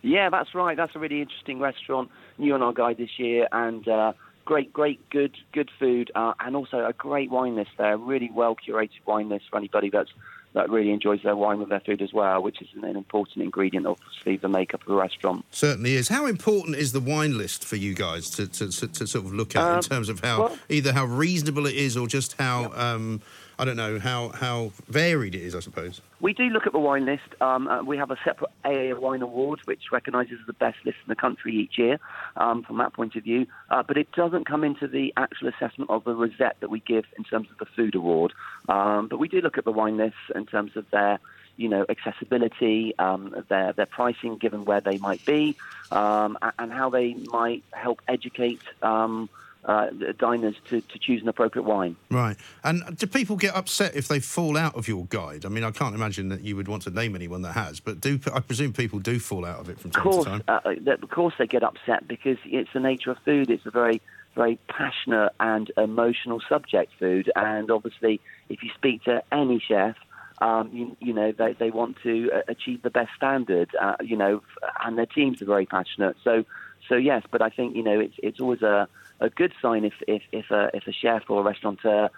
Yeah, 0.03 0.31
that's 0.31 0.55
right. 0.55 0.77
That's 0.77 0.96
a 0.96 0.98
really 0.98 1.20
interesting 1.20 1.61
restaurant, 1.61 2.11
new 2.37 2.55
on 2.55 2.62
our 2.62 2.72
guide 2.72 2.96
this 2.96 3.18
year, 3.18 3.46
and 3.53 3.87
uh, 3.87 4.12
great, 4.44 4.72
great, 4.72 5.09
good, 5.11 5.37
good 5.53 5.70
food, 5.79 6.11
uh, 6.14 6.35
and 6.40 6.57
also 6.57 6.85
a 6.85 6.92
great 6.92 7.31
wine 7.31 7.55
list 7.55 7.70
there. 7.79 7.96
Really 7.96 8.31
well 8.35 8.57
curated 8.57 8.90
wine 9.07 9.29
list 9.29 9.44
for 9.51 9.59
anybody 9.59 9.90
that's 9.90 10.11
that 10.55 10.69
really 10.71 10.91
enjoys 10.91 11.23
their 11.23 11.35
wine 11.37 11.59
with 11.59 11.69
their 11.71 11.81
food 11.81 12.03
as 12.03 12.12
well, 12.12 12.43
which 12.43 12.61
is 12.61 12.69
an, 12.77 12.85
an 12.85 12.97
important 12.97 13.43
ingredient, 13.43 13.87
obviously, 13.87 14.37
the 14.37 14.49
makeup 14.49 14.83
of 14.83 14.93
a 14.93 14.95
restaurant. 14.95 15.45
Certainly 15.51 15.95
is. 15.95 16.09
How 16.09 16.27
important 16.27 16.77
is 16.77 16.93
the 16.93 17.01
wine 17.01 17.38
list 17.38 17.65
for 17.65 17.77
you 17.77 17.95
guys 17.95 18.29
to, 18.31 18.47
to, 18.49 18.69
to, 18.71 18.88
to 18.88 19.07
sort 19.07 19.25
of 19.25 19.33
look 19.33 19.57
at 19.57 19.67
in 19.67 19.75
Um, 19.77 19.81
terms 19.81 20.09
of 20.09 20.21
how 20.21 20.41
well- 20.41 20.59
either 20.69 20.93
how 20.93 21.05
reasonable 21.07 21.67
it 21.67 21.75
is 21.75 21.97
or 21.97 22.07
just 22.07 22.35
how 22.38 22.71
um, 22.75 23.21
I 23.62 23.64
don't 23.64 23.77
know 23.77 24.01
how 24.01 24.31
how 24.31 24.72
varied 24.88 25.37
it 25.37 25.40
is, 25.40 25.55
I 25.55 25.61
suppose. 25.61 26.01
We 26.20 26.33
do 26.33 26.48
look 26.48 26.66
at 26.66 26.72
the 26.72 26.81
wine 26.81 27.05
list. 27.05 27.40
Um, 27.40 27.68
uh, 27.68 27.85
we 27.85 27.96
have 27.96 28.11
a 28.11 28.16
separate 28.25 28.51
AA 28.64 28.98
Wine 28.98 29.22
Award, 29.22 29.61
which 29.66 29.92
recognises 29.92 30.40
the 30.48 30.53
best 30.53 30.79
list 30.85 30.98
in 31.07 31.09
the 31.09 31.14
country 31.14 31.55
each 31.55 31.79
year 31.79 32.01
um, 32.37 32.64
from 32.64 32.79
that 32.79 32.92
point 32.92 33.14
of 33.14 33.22
view. 33.22 33.46
Uh, 33.70 33.85
but 33.85 33.96
it 33.96 34.11
doesn't 34.16 34.46
come 34.46 34.64
into 34.64 34.88
the 34.88 35.14
actual 35.16 35.46
assessment 35.46 35.90
of 35.90 36.03
the 36.03 36.12
rosette 36.12 36.57
that 36.59 36.70
we 36.70 36.81
give 36.81 37.05
in 37.16 37.22
terms 37.22 37.48
of 37.53 37.59
the 37.59 37.66
food 37.66 37.94
award. 37.94 38.33
Um, 38.68 39.07
but 39.07 39.20
we 39.20 39.29
do 39.29 39.40
look 39.40 39.57
at 39.59 39.64
the 39.64 39.70
wine 39.70 39.96
lists 39.96 40.18
in 40.35 40.44
terms 40.44 40.77
of 40.77 40.90
their, 40.90 41.20
you 41.57 41.68
know, 41.68 41.87
accessibility, 41.88 42.98
um, 42.98 43.44
their 43.48 43.72
their 43.75 43.87
pricing 43.87 44.38
given 44.38 44.64
where 44.64 44.81
they 44.81 44.98
might 44.98 45.25
be, 45.25 45.55
um, 45.92 46.37
and 46.59 46.72
how 46.72 46.90
they 46.90 47.14
might 47.14 47.62
help 47.70 48.03
educate 48.09 48.62
um, 48.83 49.29
uh, 49.64 49.87
diners 50.18 50.57
to, 50.68 50.81
to 50.81 50.98
choose 50.98 51.22
an 51.22 51.29
appropriate 51.29 51.64
wine. 51.64 51.96
Right. 52.11 52.37
And 52.64 52.96
do 52.96 53.07
people 53.07 53.37
get 53.37 53.55
upset 53.55 53.94
if 53.94 54.09
they 54.09 54.20
fall 54.20 54.57
out 54.57 54.75
of 54.77 54.88
your 54.88 55.07
guide? 55.07 55.44
I 55.44 55.48
mean, 55.48 55.64
I 55.64 55.70
can't 55.70 55.94
imagine 55.94 56.29
that 56.31 56.42
you 56.42 56.57
would 56.57 56.68
want 56.68 56.83
to 56.85 56.90
name 56.90 57.14
anyone 57.14 57.42
that 57.42 57.53
has, 57.53 57.81
but 57.81 58.01
do 58.01 58.18
I 58.33 58.40
presume 58.40 58.72
people 58.72 58.98
do 58.98 59.18
fall 59.18 59.44
out 59.44 59.61
of 59.61 59.68
it 59.68 59.79
from 59.79 59.90
time 59.90 60.03
course, 60.03 60.25
to 60.25 60.31
time? 60.31 60.44
uh, 60.48 60.61
of 60.90 61.11
course, 61.11 61.35
they 61.38 61.46
get 61.46 61.62
upset 61.62 62.09
because 62.09 62.38
it's 62.44 62.70
the 62.72 62.81
nature 62.81 63.12
of 63.12 63.18
food. 63.25 63.51
It's 63.51 63.66
a 63.66 63.70
very, 63.70 64.01
very 64.35 64.59
passionate 64.68 65.33
and 65.38 65.70
emotional 65.77 66.40
subject, 66.48 66.92
food. 66.98 67.31
And 67.37 67.70
obviously, 67.70 68.20
if 68.48 68.62
you 68.62 68.70
speak 68.75 69.05
to 69.05 69.22
any 69.31 69.61
chef, 69.61 69.96
um, 70.40 70.70
you, 70.72 70.96
you 70.98 71.12
know 71.12 71.31
they, 71.31 71.53
they 71.53 71.70
want 71.70 71.98
to 72.03 72.31
uh, 72.33 72.40
achieve 72.48 72.83
the 72.83 72.90
best 72.90 73.11
standard. 73.16 73.70
Uh, 73.81 73.94
you 74.03 74.16
know, 74.16 74.42
and 74.85 74.98
their 74.98 75.07
teams 75.07 75.40
are 75.40 75.46
very 75.46 75.66
passionate. 75.66 76.16
So, 76.25 76.44
so 76.88 76.96
yes. 76.96 77.22
But 77.31 77.42
I 77.42 77.51
think 77.51 77.77
you 77.77 77.85
know 77.85 78.01
it's 78.01 78.14
it's 78.18 78.40
always 78.40 78.62
a, 78.62 78.88
a 79.23 79.31
good 79.31 79.53
sign 79.63 79.85
if 79.85 79.95
if 80.07 80.23
if 80.33 80.51
a 80.51 80.71
if 80.75 80.87
a 80.87 80.93
chef 80.93 81.23
or 81.29 81.41
a 81.41 81.45
restaurateur 81.45 82.09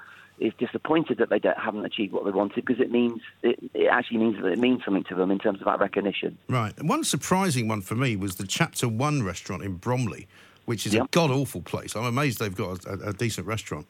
is 0.40 0.53
disappointed 0.59 1.19
that 1.19 1.29
they 1.29 1.40
haven't 1.57 1.85
achieved 1.85 2.12
what 2.12 2.25
they 2.25 2.33
wanted 2.33 2.64
because 2.64 2.81
it 2.81 2.90
means 2.90 3.21
it, 3.43 3.57
it 3.73 3.87
actually 3.87 4.19
means 4.19 4.37
that 4.43 4.47
it 4.49 4.59
means 4.59 4.85
something 4.85 5.05
to 5.05 5.14
them 5.14 5.31
in 5.31 5.38
terms 5.38 5.61
of 5.61 5.67
that 5.67 5.79
recognition. 5.79 6.37
Right. 6.49 6.77
And 6.77 6.88
one 6.88 7.05
surprising 7.05 7.69
one 7.69 7.83
for 7.83 7.95
me 7.95 8.17
was 8.17 8.35
the 8.35 8.47
Chapter 8.47 8.88
One 8.88 9.23
restaurant 9.23 9.62
in 9.62 9.75
Bromley, 9.75 10.27
which 10.64 10.87
is 10.87 10.95
a 10.95 11.07
god 11.12 11.31
awful 11.31 11.62
place. 11.62 11.95
I'm 11.95 12.05
amazed 12.05 12.40
they've 12.40 12.55
got 12.55 12.85
a, 12.85 12.90
a, 12.90 13.09
a 13.11 13.12
decent 13.12 13.47
restaurant. 13.47 13.87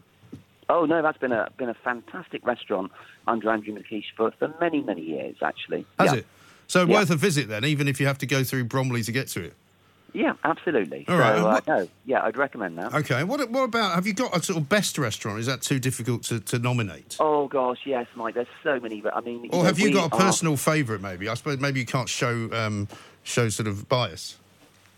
Oh 0.69 0.85
no, 0.85 1.01
that's 1.03 1.19
been 1.19 1.33
a 1.33 1.49
been 1.57 1.71
a 1.71 1.75
fantastic 1.75 2.45
restaurant 2.47 2.93
under 3.27 3.51
Andrew 3.51 3.75
McLeish 3.75 4.07
for, 4.17 4.33
for 4.39 4.53
many 4.61 4.83
many 4.83 5.03
years 5.03 5.37
actually. 5.43 5.87
Has 5.99 6.13
yeah. 6.13 6.19
it? 6.19 6.27
So 6.67 6.85
Yeah. 6.85 6.95
worth 6.95 7.11
a 7.11 7.17
visit 7.17 7.49
then, 7.49 7.65
even 7.65 7.89
if 7.89 8.01
you 8.01 8.07
have 8.07 8.19
to 8.19 8.27
go 8.27 8.45
through 8.45 8.65
Bromley 8.65 9.03
to 9.03 9.13
get 9.13 9.29
to 9.29 9.45
it. 9.45 9.55
Yeah, 10.15 10.35
absolutely. 10.45 11.05
All 11.09 11.17
so, 11.17 11.21
right, 11.21 11.39
uh, 11.39 11.43
what- 11.43 11.67
no, 11.67 11.89
yeah, 12.07 12.23
I'd 12.23 12.37
recommend 12.37 12.79
that. 12.79 12.95
Okay. 12.95 13.25
What 13.25 13.51
what 13.51 13.65
about? 13.65 13.97
Have 13.97 14.07
you 14.07 14.15
got 14.15 14.35
a 14.35 14.41
sort 14.41 14.57
of 14.59 14.69
best 14.69 14.97
restaurant? 14.97 15.41
Is 15.41 15.47
that 15.47 15.61
too 15.61 15.81
difficult 15.81 16.23
to, 16.25 16.39
to 16.41 16.59
nominate? 16.61 17.17
Oh 17.19 17.49
gosh, 17.49 17.81
yes, 17.85 18.07
Mike. 18.15 18.35
There's 18.35 18.47
so 18.63 18.79
many. 18.79 19.01
But 19.01 19.17
I 19.17 19.21
mean, 19.21 19.49
Or 19.51 19.59
know, 19.59 19.65
have 19.65 19.79
you 19.79 19.93
got 19.93 20.13
a 20.13 20.15
are- 20.15 20.21
personal 20.21 20.57
favourite? 20.57 21.03
Maybe 21.03 21.29
I 21.29 21.35
suppose 21.35 21.59
maybe 21.59 21.81
you 21.81 21.87
can't 21.87 22.09
show 22.09 22.49
um, 22.53 22.87
show 23.25 23.49
sort 23.49 23.67
of 23.67 23.89
bias. 23.89 24.39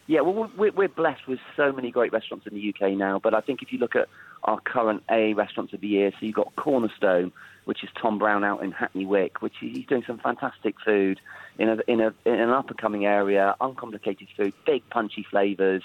Yeah, 0.09 0.21
well, 0.21 0.49
we're, 0.57 0.71
we're 0.71 0.89
blessed 0.89 1.27
with 1.27 1.41
so 1.57 1.73
many 1.73 1.91
great 1.91 2.13
restaurants 2.13 2.47
in 2.47 2.55
the 2.55 2.69
UK 2.73 2.93
now. 2.97 3.19
But 3.19 3.35
I 3.35 3.41
think 3.41 3.63
if 3.63 3.73
you 3.73 3.79
look 3.81 3.97
at 3.97 4.07
our 4.45 4.61
current 4.61 5.03
A 5.11 5.33
restaurants 5.35 5.73
of 5.73 5.81
the 5.81 5.89
year, 5.89 6.13
so 6.13 6.19
you've 6.27 6.37
got 6.37 6.55
Cornerstone, 6.55 7.33
which 7.67 7.85
is 7.85 7.91
Tom 8.01 8.19
Brown 8.19 8.43
out 8.45 8.63
in 8.63 8.71
Hackney 8.73 9.05
Wick, 9.05 9.43
which 9.43 9.55
he- 9.61 9.69
he's 9.71 9.87
doing 9.87 10.05
some 10.07 10.19
fantastic 10.19 10.75
food 10.81 11.21
in 11.59 11.69
a 11.69 11.79
in 11.87 12.01
a 12.01 12.15
in 12.25 12.41
an 12.41 12.51
up 12.51 12.69
and 12.71 12.79
coming 12.79 13.05
area, 13.05 13.55
uncomplicated 13.61 14.29
food, 14.37 14.55
big 14.65 14.89
punchy 14.89 15.23
flavours. 15.31 15.83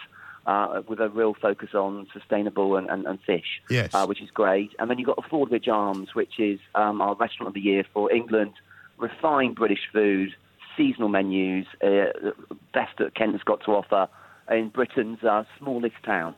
Uh, 0.47 0.81
with 0.87 0.99
a 0.99 1.07
real 1.09 1.35
focus 1.35 1.75
on 1.75 2.07
sustainable 2.11 2.75
and, 2.75 2.89
and, 2.89 3.05
and 3.05 3.21
fish, 3.21 3.61
Yes. 3.69 3.93
uh, 3.93 4.07
which 4.07 4.23
is 4.23 4.31
great. 4.31 4.71
And 4.79 4.89
then 4.89 4.97
you've 4.97 5.05
got 5.05 5.17
Affordwich 5.17 5.67
Arms, 5.71 6.15
which 6.15 6.39
is 6.39 6.59
um, 6.73 6.99
our 6.99 7.13
restaurant 7.13 7.49
of 7.49 7.53
the 7.53 7.59
year 7.61 7.83
for 7.93 8.11
England. 8.11 8.53
Refined 8.97 9.53
British 9.53 9.81
food, 9.93 10.33
seasonal 10.75 11.09
menus, 11.09 11.67
uh, 11.83 12.31
best 12.73 12.97
that 12.97 13.13
Kent 13.13 13.33
has 13.33 13.43
got 13.43 13.61
to 13.65 13.75
offer 13.75 14.07
in 14.49 14.69
Britain's 14.69 15.23
uh, 15.23 15.43
smallest 15.59 16.01
town. 16.03 16.33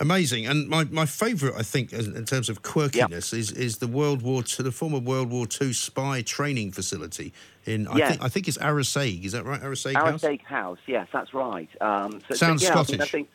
Amazing. 0.00 0.46
And 0.46 0.68
my, 0.68 0.84
my 0.84 1.06
favourite, 1.06 1.54
I 1.58 1.62
think, 1.62 1.92
in 1.92 2.24
terms 2.24 2.48
of 2.48 2.62
quirkiness, 2.62 3.32
is, 3.32 3.52
is 3.52 3.78
the 3.78 3.86
World 3.86 4.22
War 4.22 4.42
II, 4.42 4.64
the 4.64 4.72
former 4.72 4.98
World 4.98 5.30
War 5.30 5.46
II 5.60 5.72
spy 5.72 6.22
training 6.22 6.72
facility 6.72 7.32
in 7.64 7.86
I 7.88 7.98
Yeah. 7.98 8.08
think 8.10 8.22
I 8.24 8.28
think 8.28 8.48
it's 8.48 8.58
Arisaig. 8.58 9.24
Is 9.24 9.32
that 9.32 9.44
right? 9.44 9.60
Arisaig 9.60 9.94
House. 9.94 10.24
Our 10.24 10.36
house, 10.44 10.78
yes, 10.86 11.08
that's 11.12 11.32
right. 11.32 11.68
Um, 11.80 12.20
so, 12.28 12.34
Sounds 12.34 12.62
so, 12.62 12.68
yeah, 12.68 12.72
I 12.72 12.76
mean, 12.76 12.80
I 12.80 12.84
Scottish. 12.84 13.10
think, 13.10 13.28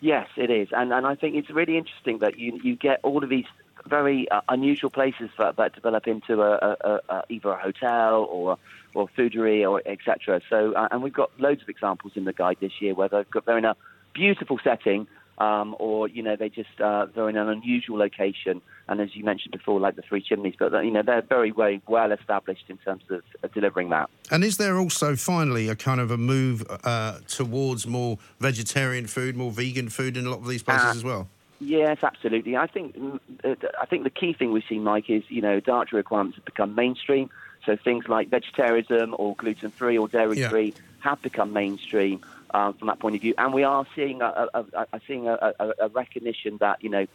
yes, 0.00 0.28
it 0.36 0.50
is, 0.50 0.68
and 0.72 0.92
and 0.92 1.06
I 1.06 1.14
think 1.14 1.34
it's 1.36 1.50
really 1.50 1.76
interesting 1.76 2.18
that 2.18 2.38
you 2.38 2.60
you 2.62 2.76
get 2.76 3.00
all 3.02 3.22
of 3.24 3.30
these 3.30 3.46
very 3.86 4.30
uh, 4.30 4.40
unusual 4.48 4.90
places 4.90 5.28
that, 5.38 5.56
that 5.56 5.74
develop 5.74 6.06
into 6.06 6.40
a, 6.40 6.52
a, 6.52 6.76
a, 6.84 7.00
a 7.08 7.22
either 7.30 7.50
a 7.50 7.56
hotel 7.58 8.26
or 8.30 8.56
or 8.94 9.08
foodery 9.16 9.68
or 9.68 9.82
etc. 9.86 10.40
So 10.48 10.72
uh, 10.74 10.88
and 10.90 11.02
we've 11.02 11.12
got 11.12 11.30
loads 11.40 11.62
of 11.62 11.68
examples 11.68 12.12
in 12.14 12.24
the 12.24 12.32
guide 12.32 12.58
this 12.60 12.80
year 12.80 12.94
where 12.94 13.08
they've 13.08 13.28
got 13.30 13.46
they're 13.46 13.58
in 13.58 13.64
a 13.64 13.76
beautiful 14.14 14.60
setting. 14.62 15.08
Um, 15.38 15.74
or 15.78 16.08
you 16.08 16.22
know 16.22 16.36
they 16.36 16.50
just 16.50 16.80
uh, 16.80 17.06
they're 17.14 17.28
in 17.28 17.36
an 17.36 17.48
unusual 17.48 17.98
location, 17.98 18.60
and 18.86 19.00
as 19.00 19.16
you 19.16 19.24
mentioned 19.24 19.52
before, 19.52 19.80
like 19.80 19.96
the 19.96 20.02
Three 20.02 20.20
Chimneys, 20.20 20.54
but 20.58 20.72
you 20.84 20.90
know 20.90 21.02
they're 21.02 21.22
very 21.22 21.50
very 21.50 21.80
well 21.88 22.12
established 22.12 22.64
in 22.68 22.76
terms 22.78 23.02
of 23.10 23.22
uh, 23.42 23.48
delivering 23.54 23.88
that. 23.90 24.10
And 24.30 24.44
is 24.44 24.58
there 24.58 24.76
also 24.78 25.16
finally 25.16 25.68
a 25.68 25.74
kind 25.74 26.00
of 26.00 26.10
a 26.10 26.18
move 26.18 26.64
uh, 26.84 27.20
towards 27.26 27.86
more 27.86 28.18
vegetarian 28.40 29.06
food, 29.06 29.34
more 29.34 29.50
vegan 29.50 29.88
food 29.88 30.16
in 30.16 30.26
a 30.26 30.30
lot 30.30 30.40
of 30.40 30.48
these 30.48 30.62
places 30.62 30.84
Uh, 30.84 30.90
as 30.90 31.04
well? 31.04 31.28
Yes, 31.60 31.98
absolutely. 32.02 32.56
I 32.56 32.66
think 32.66 32.96
mm, 32.96 33.18
I 33.80 33.86
think 33.86 34.04
the 34.04 34.10
key 34.10 34.34
thing 34.34 34.52
we've 34.52 34.64
seen, 34.68 34.84
Mike, 34.84 35.08
is 35.08 35.22
you 35.28 35.40
know 35.40 35.60
dietary 35.60 36.00
requirements 36.00 36.36
have 36.36 36.44
become 36.44 36.74
mainstream. 36.74 37.30
So 37.64 37.76
things 37.76 38.08
like 38.08 38.28
vegetarianism 38.28 39.14
or 39.18 39.36
gluten 39.36 39.70
free 39.70 39.96
or 39.96 40.08
dairy 40.08 40.42
free 40.42 40.74
have 40.98 41.22
become 41.22 41.52
mainstream 41.52 42.20
um, 42.54 42.74
from 42.74 42.88
that 42.88 42.98
point 42.98 43.14
of 43.14 43.20
view, 43.20 43.34
and 43.38 43.52
we 43.52 43.64
are 43.64 43.86
seeing 43.94 44.22
a, 44.22 44.48
a, 44.54 44.64
a, 44.92 45.00
seeing 45.06 45.28
a, 45.28 45.52
a, 45.58 45.88
recognition 45.88 46.58
that 46.60 46.82
you 46.82 46.90
know 46.90 47.06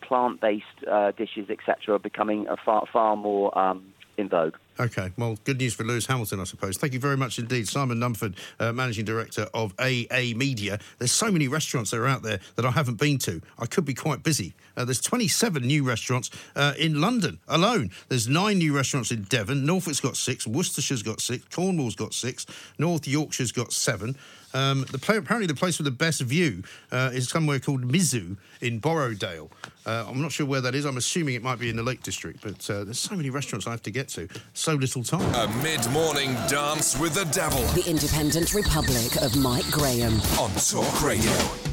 plant 0.00 0.40
based 0.40 0.64
uh, 0.90 1.12
dishes 1.12 1.50
etc. 1.50 1.94
are 1.94 1.98
becoming 1.98 2.46
a 2.48 2.56
far 2.56 2.86
far 2.92 3.16
more 3.16 3.56
um, 3.58 3.84
in 4.16 4.28
vogue. 4.28 4.56
Okay, 4.80 5.10
well, 5.18 5.36
good 5.42 5.58
news 5.58 5.74
for 5.74 5.82
Lewis 5.82 6.06
Hamilton, 6.06 6.38
I 6.38 6.44
suppose. 6.44 6.76
Thank 6.76 6.92
you 6.92 7.00
very 7.00 7.16
much 7.16 7.40
indeed. 7.40 7.66
Simon 7.66 7.98
Numphud, 7.98 8.36
uh, 8.60 8.72
Managing 8.72 9.04
Director 9.04 9.48
of 9.52 9.74
AA 9.80 10.34
Media. 10.36 10.78
There's 10.98 11.10
so 11.10 11.32
many 11.32 11.48
restaurants 11.48 11.90
that 11.90 11.98
are 11.98 12.06
out 12.06 12.22
there 12.22 12.38
that 12.54 12.64
I 12.64 12.70
haven't 12.70 12.94
been 12.94 13.18
to. 13.18 13.42
I 13.58 13.66
could 13.66 13.84
be 13.84 13.94
quite 13.94 14.22
busy. 14.22 14.54
Uh, 14.76 14.84
there's 14.84 15.00
27 15.00 15.66
new 15.66 15.82
restaurants 15.82 16.30
uh, 16.54 16.74
in 16.78 17.00
London 17.00 17.40
alone. 17.48 17.90
There's 18.08 18.28
nine 18.28 18.58
new 18.58 18.72
restaurants 18.74 19.10
in 19.10 19.24
Devon. 19.24 19.66
Norfolk's 19.66 19.98
got 19.98 20.16
six. 20.16 20.46
Worcestershire's 20.46 21.02
got 21.02 21.20
six. 21.20 21.44
Cornwall's 21.52 21.96
got 21.96 22.14
six. 22.14 22.46
North 22.78 23.08
Yorkshire's 23.08 23.50
got 23.50 23.72
seven. 23.72 24.14
Um, 24.54 24.86
the 24.90 24.98
pla- 24.98 25.16
apparently, 25.16 25.46
the 25.46 25.54
place 25.54 25.78
with 25.78 25.84
the 25.84 25.90
best 25.90 26.22
view 26.22 26.62
uh, 26.90 27.10
is 27.12 27.28
somewhere 27.28 27.58
called 27.58 27.82
Mizu 27.82 28.36
in 28.60 28.80
Borrowdale. 28.80 29.50
Uh, 29.84 30.06
I'm 30.08 30.22
not 30.22 30.32
sure 30.32 30.46
where 30.46 30.60
that 30.62 30.74
is. 30.74 30.84
I'm 30.84 30.96
assuming 30.96 31.34
it 31.34 31.42
might 31.42 31.58
be 31.58 31.68
in 31.68 31.76
the 31.76 31.82
Lake 31.82 32.02
District, 32.02 32.40
but 32.40 32.68
uh, 32.70 32.84
there's 32.84 32.98
so 32.98 33.14
many 33.14 33.30
restaurants 33.30 33.66
I 33.66 33.72
have 33.72 33.82
to 33.82 33.90
get 33.90 34.08
to. 34.10 34.28
So 34.68 34.74
little 34.74 35.02
time. 35.02 35.34
A 35.34 35.62
mid 35.62 35.90
morning 35.92 36.34
dance 36.46 36.94
with 36.98 37.14
the 37.14 37.24
devil 37.32 37.62
The 37.68 37.88
Independent 37.88 38.52
Republic 38.52 39.16
of 39.22 39.34
Mike 39.34 39.64
Graham. 39.70 40.20
on 40.38 40.50
Talk 40.56 41.02
Radio. 41.02 41.67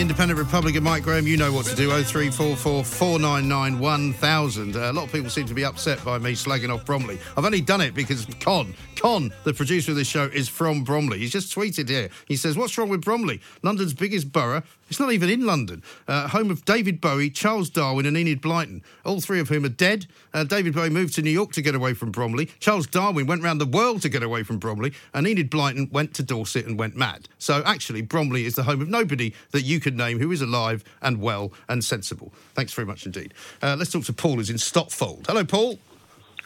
Independent 0.00 0.38
Republic 0.38 0.76
of 0.76 0.82
Mike 0.82 1.02
Graham. 1.02 1.26
You 1.26 1.36
know 1.36 1.52
what 1.52 1.66
to 1.66 1.76
do. 1.76 1.90
0344 1.90 2.84
499 2.84 3.78
1000. 3.78 4.74
Uh, 4.74 4.78
a 4.78 4.92
lot 4.94 5.04
of 5.04 5.12
people 5.12 5.28
seem 5.28 5.44
to 5.44 5.52
be 5.52 5.62
upset 5.62 6.02
by 6.02 6.16
me 6.16 6.32
slagging 6.32 6.74
off 6.74 6.86
Bromley. 6.86 7.18
I've 7.36 7.44
only 7.44 7.60
done 7.60 7.82
it 7.82 7.92
because 7.92 8.26
Con, 8.40 8.72
Con, 8.96 9.30
the 9.44 9.52
producer 9.52 9.90
of 9.90 9.98
this 9.98 10.08
show, 10.08 10.24
is 10.24 10.48
from 10.48 10.84
Bromley. 10.84 11.18
He's 11.18 11.32
just 11.32 11.54
tweeted 11.54 11.90
here. 11.90 12.08
He 12.26 12.36
says, 12.36 12.56
What's 12.56 12.78
wrong 12.78 12.88
with 12.88 13.02
Bromley? 13.04 13.42
London's 13.62 13.92
biggest 13.92 14.32
borough. 14.32 14.62
It's 14.90 14.98
not 14.98 15.12
even 15.12 15.30
in 15.30 15.46
London. 15.46 15.84
Uh, 16.08 16.26
home 16.26 16.50
of 16.50 16.64
David 16.64 17.00
Bowie, 17.00 17.30
Charles 17.30 17.70
Darwin, 17.70 18.06
and 18.06 18.16
Enid 18.16 18.42
Blyton. 18.42 18.82
All 19.04 19.20
three 19.20 19.38
of 19.38 19.48
whom 19.48 19.64
are 19.64 19.68
dead. 19.68 20.06
Uh, 20.34 20.42
David 20.42 20.74
Bowie 20.74 20.90
moved 20.90 21.14
to 21.14 21.22
New 21.22 21.30
York 21.30 21.52
to 21.52 21.62
get 21.62 21.76
away 21.76 21.94
from 21.94 22.10
Bromley. 22.10 22.46
Charles 22.58 22.88
Darwin 22.88 23.28
went 23.28 23.44
round 23.44 23.60
the 23.60 23.66
world 23.66 24.02
to 24.02 24.08
get 24.08 24.24
away 24.24 24.42
from 24.42 24.58
Bromley. 24.58 24.92
And 25.14 25.28
Enid 25.28 25.48
Blyton 25.48 25.92
went 25.92 26.12
to 26.14 26.24
Dorset 26.24 26.66
and 26.66 26.76
went 26.76 26.96
mad. 26.96 27.28
So 27.38 27.62
actually, 27.64 28.02
Bromley 28.02 28.46
is 28.46 28.56
the 28.56 28.64
home 28.64 28.82
of 28.82 28.88
nobody 28.88 29.32
that 29.52 29.62
you 29.62 29.78
could 29.78 29.96
name 29.96 30.18
who 30.18 30.32
is 30.32 30.42
alive 30.42 30.82
and 31.00 31.20
well 31.20 31.52
and 31.68 31.84
sensible. 31.84 32.32
Thanks 32.54 32.72
very 32.72 32.86
much 32.86 33.06
indeed. 33.06 33.32
Uh, 33.62 33.76
let's 33.78 33.92
talk 33.92 34.02
to 34.06 34.12
Paul, 34.12 34.36
who's 34.36 34.50
in 34.50 34.56
Stotfold. 34.56 35.28
Hello, 35.28 35.44
Paul. 35.44 35.78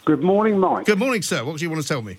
Good 0.04 0.22
morning, 0.22 0.58
Mike. 0.58 0.84
Good 0.84 0.98
morning, 0.98 1.22
sir. 1.22 1.46
What 1.46 1.56
do 1.56 1.64
you 1.64 1.70
want 1.70 1.80
to 1.80 1.88
tell 1.88 2.02
me? 2.02 2.18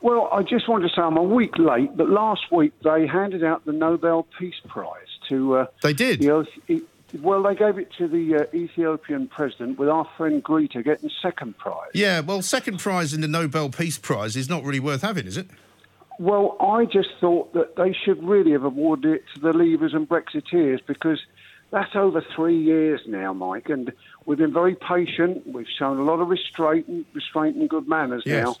Well, 0.00 0.28
I 0.32 0.44
just 0.44 0.68
wanted 0.68 0.88
to 0.88 0.94
say 0.94 1.02
I'm 1.02 1.16
a 1.16 1.22
week 1.22 1.58
late, 1.58 1.96
but 1.96 2.08
last 2.08 2.52
week 2.52 2.72
they 2.84 3.08
handed 3.08 3.42
out 3.42 3.64
the 3.64 3.72
Nobel 3.72 4.28
Peace 4.38 4.54
Prize 4.68 5.09
to. 5.30 5.56
Uh, 5.56 5.66
they 5.82 5.92
did. 5.92 6.20
The, 6.20 6.82
well, 7.20 7.42
they 7.42 7.56
gave 7.56 7.76
it 7.78 7.90
to 7.98 8.06
the 8.06 8.36
uh, 8.36 8.44
Ethiopian 8.54 9.26
president, 9.26 9.78
with 9.80 9.88
our 9.88 10.08
friend 10.16 10.40
Greta 10.42 10.82
getting 10.82 11.10
second 11.20 11.58
prize. 11.58 11.90
Yeah, 11.92 12.20
well, 12.20 12.40
second 12.40 12.78
prize 12.78 13.12
in 13.12 13.20
the 13.20 13.26
Nobel 13.26 13.68
Peace 13.68 13.98
Prize 13.98 14.36
is 14.36 14.48
not 14.48 14.62
really 14.62 14.78
worth 14.78 15.02
having, 15.02 15.26
is 15.26 15.36
it? 15.36 15.48
Well, 16.20 16.56
I 16.60 16.84
just 16.84 17.08
thought 17.20 17.52
that 17.54 17.74
they 17.76 17.92
should 17.94 18.22
really 18.22 18.52
have 18.52 18.62
awarded 18.62 19.14
it 19.14 19.24
to 19.34 19.40
the 19.40 19.52
Leavers 19.52 19.92
and 19.96 20.08
Brexiteers 20.08 20.78
because 20.86 21.18
that's 21.72 21.96
over 21.96 22.24
three 22.36 22.58
years 22.62 23.00
now, 23.06 23.32
Mike, 23.32 23.70
and 23.70 23.92
we've 24.26 24.38
been 24.38 24.52
very 24.52 24.76
patient. 24.76 25.46
We've 25.46 25.66
shown 25.78 25.98
a 25.98 26.04
lot 26.04 26.20
of 26.20 26.28
restraint 26.28 26.86
and, 26.86 27.04
restraint 27.14 27.56
and 27.56 27.68
good 27.68 27.88
manners 27.88 28.22
Yes. 28.24 28.44
now. 28.44 28.56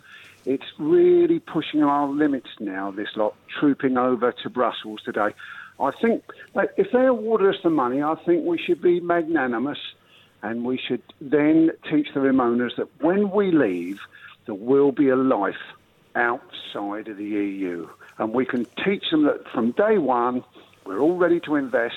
It's 0.46 0.64
really 0.78 1.38
pushing 1.38 1.82
our 1.82 2.08
limits 2.08 2.48
now, 2.58 2.90
this 2.90 3.10
lot, 3.14 3.34
trooping 3.60 3.98
over 3.98 4.32
to 4.42 4.48
Brussels 4.48 5.02
today. 5.04 5.34
I 5.80 5.92
think 5.92 6.22
if 6.76 6.92
they 6.92 7.06
awarded 7.06 7.54
us 7.54 7.62
the 7.62 7.70
money, 7.70 8.02
I 8.02 8.14
think 8.26 8.44
we 8.44 8.58
should 8.58 8.82
be 8.82 9.00
magnanimous 9.00 9.78
and 10.42 10.64
we 10.64 10.78
should 10.78 11.02
then 11.20 11.70
teach 11.90 12.08
the 12.14 12.20
Remoaners 12.20 12.76
that 12.76 12.88
when 13.02 13.30
we 13.30 13.50
leave, 13.50 14.00
there 14.46 14.54
will 14.54 14.92
be 14.92 15.08
a 15.08 15.16
life 15.16 15.54
outside 16.14 17.08
of 17.08 17.16
the 17.16 17.24
EU. 17.24 17.88
And 18.18 18.32
we 18.32 18.44
can 18.44 18.66
teach 18.84 19.10
them 19.10 19.24
that 19.24 19.48
from 19.48 19.72
day 19.72 19.98
one, 19.98 20.44
we're 20.84 21.00
all 21.00 21.16
ready 21.16 21.40
to 21.40 21.56
invest 21.56 21.94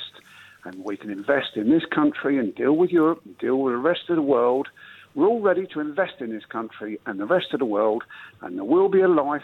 and 0.65 0.83
we 0.83 0.95
can 0.95 1.09
invest 1.09 1.55
in 1.57 1.69
this 1.69 1.83
country 1.85 2.37
and 2.37 2.55
deal 2.55 2.73
with 2.73 2.91
Europe 2.91 3.21
and 3.25 3.37
deal 3.37 3.57
with 3.57 3.73
the 3.73 3.77
rest 3.77 4.09
of 4.09 4.15
the 4.15 4.21
world. 4.21 4.67
We're 5.13 5.27
all 5.27 5.41
ready 5.41 5.67
to 5.67 5.81
invest 5.81 6.21
in 6.21 6.31
this 6.31 6.45
country 6.45 6.99
and 7.05 7.19
the 7.19 7.25
rest 7.25 7.47
of 7.53 7.59
the 7.59 7.65
world, 7.65 8.03
and 8.41 8.57
there 8.57 8.63
will 8.63 8.89
be 8.89 9.01
a 9.01 9.09
life 9.09 9.43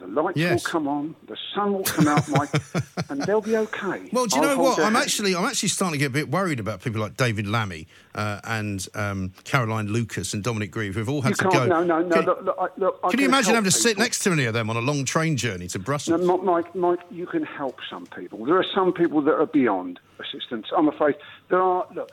The 0.00 0.06
lights 0.22 0.38
Yes. 0.38 0.64
will 0.64 0.70
come 0.70 0.88
on, 0.88 1.14
the 1.28 1.36
sun 1.54 1.72
will 1.74 1.84
come 1.84 2.08
out, 2.08 2.28
Mike, 2.28 2.50
and 3.10 3.22
they'll 3.22 3.40
be 3.40 3.56
okay. 3.56 4.08
Well, 4.12 4.26
do 4.26 4.36
you 4.36 4.42
I'll 4.42 4.56
know 4.56 4.62
what? 4.62 4.78
I'm 4.80 4.96
actually, 4.96 5.36
I'm 5.36 5.44
actually 5.44 5.68
starting 5.68 5.92
to 5.92 5.98
get 5.98 6.06
a 6.06 6.10
bit 6.10 6.30
worried 6.30 6.58
about 6.58 6.82
people 6.82 7.00
like 7.00 7.16
David 7.16 7.46
Lammy 7.46 7.86
uh, 8.14 8.40
and 8.44 8.86
um, 8.94 9.32
Caroline 9.44 9.88
Lucas 9.88 10.32
and 10.34 10.42
Dominic 10.42 10.70
Grieve, 10.70 10.94
who've 10.94 11.08
all 11.08 11.22
had 11.22 11.30
You 11.30 11.34
to 11.36 11.44
go. 11.44 11.66
No, 11.66 11.84
no, 11.84 12.00
no. 12.02 12.16
Can, 12.16 12.24
look, 12.24 12.42
look, 12.44 12.72
look, 12.76 13.00
I 13.04 13.10
can 13.10 13.20
you 13.20 13.26
imagine 13.26 13.54
having 13.54 13.70
to 13.70 13.76
sit 13.76 13.98
next 13.98 14.20
to 14.24 14.32
any 14.32 14.46
of 14.46 14.54
them 14.54 14.70
on 14.70 14.76
a 14.76 14.80
long 14.80 15.04
train 15.04 15.36
journey 15.36 15.68
to 15.68 15.78
Brussels? 15.78 16.20
No, 16.26 16.38
Mike, 16.38 16.74
Mike, 16.74 17.00
you 17.10 17.26
can 17.26 17.44
help 17.44 17.78
some 17.90 18.06
people. 18.06 18.44
There 18.44 18.56
are 18.56 18.66
some 18.74 18.92
people 18.92 19.20
that 19.22 19.34
are 19.34 19.46
beyond 19.46 20.00
assistance. 20.18 20.66
I'm 20.76 20.88
afraid 20.88 21.16
there 21.48 21.60
are. 21.62 21.86
Look, 21.94 22.10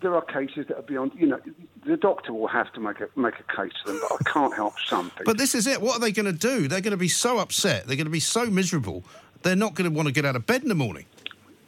there 0.00 0.14
are 0.14 0.22
cases 0.22 0.66
that 0.68 0.78
are 0.78 0.82
beyond. 0.82 1.12
You 1.16 1.26
know, 1.26 1.40
the 1.84 1.96
doctor 1.96 2.32
will 2.32 2.48
have 2.48 2.72
to 2.74 2.80
make 2.80 3.00
a 3.00 3.08
make 3.16 3.34
a 3.38 3.56
case 3.56 3.72
to 3.84 3.92
them, 3.92 4.00
but 4.02 4.20
I 4.20 4.30
can't 4.30 4.54
help 4.54 4.74
some 4.86 5.10
people. 5.10 5.24
But 5.26 5.38
this 5.38 5.54
is 5.54 5.66
it. 5.66 5.80
What 5.80 5.96
are 5.96 6.00
they 6.00 6.12
going 6.12 6.26
to 6.26 6.32
do? 6.32 6.68
They're 6.68 6.80
going 6.80 6.92
to 6.92 6.96
be 6.96 7.08
so 7.08 7.38
upset. 7.38 7.86
They're 7.86 7.96
going 7.96 8.06
to 8.06 8.10
be 8.10 8.20
so 8.20 8.46
miserable. 8.46 9.04
They're 9.42 9.56
not 9.56 9.74
going 9.74 9.90
to 9.90 9.96
want 9.96 10.08
to 10.08 10.12
get 10.12 10.24
out 10.24 10.36
of 10.36 10.46
bed 10.46 10.62
in 10.62 10.68
the 10.68 10.74
morning. 10.74 11.06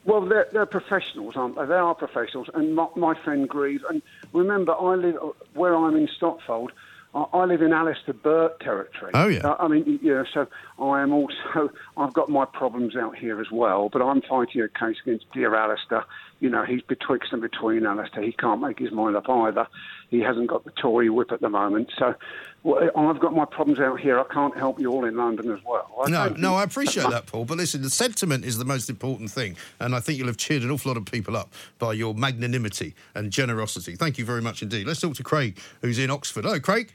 Well, 0.05 0.23
they're, 0.23 0.49
they're 0.53 0.67
professionals, 0.67 1.37
aren't 1.37 1.57
they? 1.57 1.67
They 1.67 1.75
are 1.75 1.95
professionals. 1.95 2.49
And 2.55 2.75
my, 2.75 2.89
my 2.97 3.15
friend 3.23 3.49
Grieve, 3.49 3.85
and 3.89 4.03
remember, 4.33 4.75
I 4.75 4.95
live 4.95 5.17
where 5.55 5.77
I'm 5.77 5.95
in 5.97 6.09
Stotfold. 6.09 6.71
I, 7.15 7.25
I 7.33 7.45
live 7.45 7.63
in 7.63 7.73
Alistair 7.73 8.15
Burt 8.15 8.61
territory. 8.61 9.13
Oh, 9.15 9.29
yeah. 9.29 9.41
Uh, 9.41 9.57
I 9.59 9.69
mean, 9.69 9.99
you 10.03 10.15
know, 10.15 10.25
so 10.33 10.47
I 10.83 11.03
am 11.03 11.13
also. 11.13 11.71
I've 11.97 12.13
got 12.13 12.29
my 12.29 12.45
problems 12.45 12.97
out 12.97 13.17
here 13.17 13.41
as 13.41 13.51
well, 13.51 13.89
but 13.89 14.03
I'm 14.03 14.23
fighting 14.23 14.63
a 14.63 14.69
case 14.69 14.97
against 15.03 15.31
dear 15.33 15.55
Alistair. 15.55 16.05
You 16.41 16.49
know, 16.49 16.65
he's 16.65 16.83
betwixt 16.83 17.33
and 17.33 17.43
between 17.43 17.85
Alistair. 17.85 18.23
He 18.23 18.33
can't 18.33 18.61
make 18.61 18.79
his 18.79 18.93
mind 18.93 19.17
up 19.17 19.29
either. 19.29 19.67
He 20.09 20.21
hasn't 20.21 20.49
got 20.49 20.65
the 20.65 20.71
Tory 20.71 21.11
whip 21.11 21.33
at 21.33 21.41
the 21.41 21.51
moment. 21.51 21.91
So 21.99 22.15
well, 22.63 22.91
I've 22.95 23.21
got 23.21 23.35
my 23.35 23.47
problems 23.47 23.81
out 23.81 24.01
here. 24.01 24.21
I 24.21 24.25
can't 24.25 24.57
help 24.57 24.79
you 24.79 24.91
all 24.91 25.07
in 25.07 25.17
London 25.17 25.51
as 25.51 25.61
well. 25.65 25.89
I 26.05 26.11
No, 26.11 26.29
no. 26.29 26.55
I 26.57 26.63
appreciate 26.63 27.09
that, 27.09 27.27
Paul. 27.27 27.47
But 27.47 27.57
listen, 27.57 27.81
the 27.81 27.89
sentiment 27.91 28.45
is 28.45 28.59
the 28.59 28.67
most 28.67 28.91
important 28.91 29.31
thing, 29.31 29.57
and 29.79 29.95
I 29.95 30.01
think 30.01 30.19
you'll 30.19 30.27
have 30.27 30.37
cheered 30.37 30.63
an 30.63 30.71
awful 30.71 30.91
lot 30.91 30.99
of 30.99 31.07
people 31.07 31.37
up 31.37 31.55
by 31.79 31.95
your 31.95 32.15
magnanimity 32.15 32.95
and 33.15 33.31
generosity. 33.31 33.97
Thank 33.97 34.19
you 34.19 34.27
very 34.27 34.43
much 34.43 34.63
indeed. 34.63 34.87
Let's 34.87 35.01
talk 35.01 35.15
to 35.15 35.23
Craig, 35.23 35.59
who's 35.81 35.99
in 35.99 36.11
Oxford. 36.11 36.45
Hello, 36.45 36.61
Craig. 36.61 36.93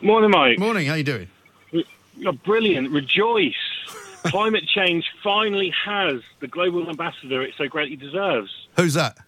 Morning, 0.00 0.30
Mike. 0.30 0.58
Morning. 0.58 0.86
How 0.86 0.94
are 0.94 0.98
you 0.98 1.04
doing? 1.04 1.28
You're 2.16 2.32
brilliant. 2.32 2.90
Rejoice. 2.90 3.54
Climate 4.24 4.66
change 4.66 5.10
finally 5.22 5.72
has 5.84 6.20
the 6.40 6.46
global 6.46 6.88
ambassador 6.88 7.42
it 7.42 7.54
so 7.56 7.68
greatly 7.68 7.96
deserves. 7.96 8.50
Who's 8.76 8.94
that? 8.94 9.18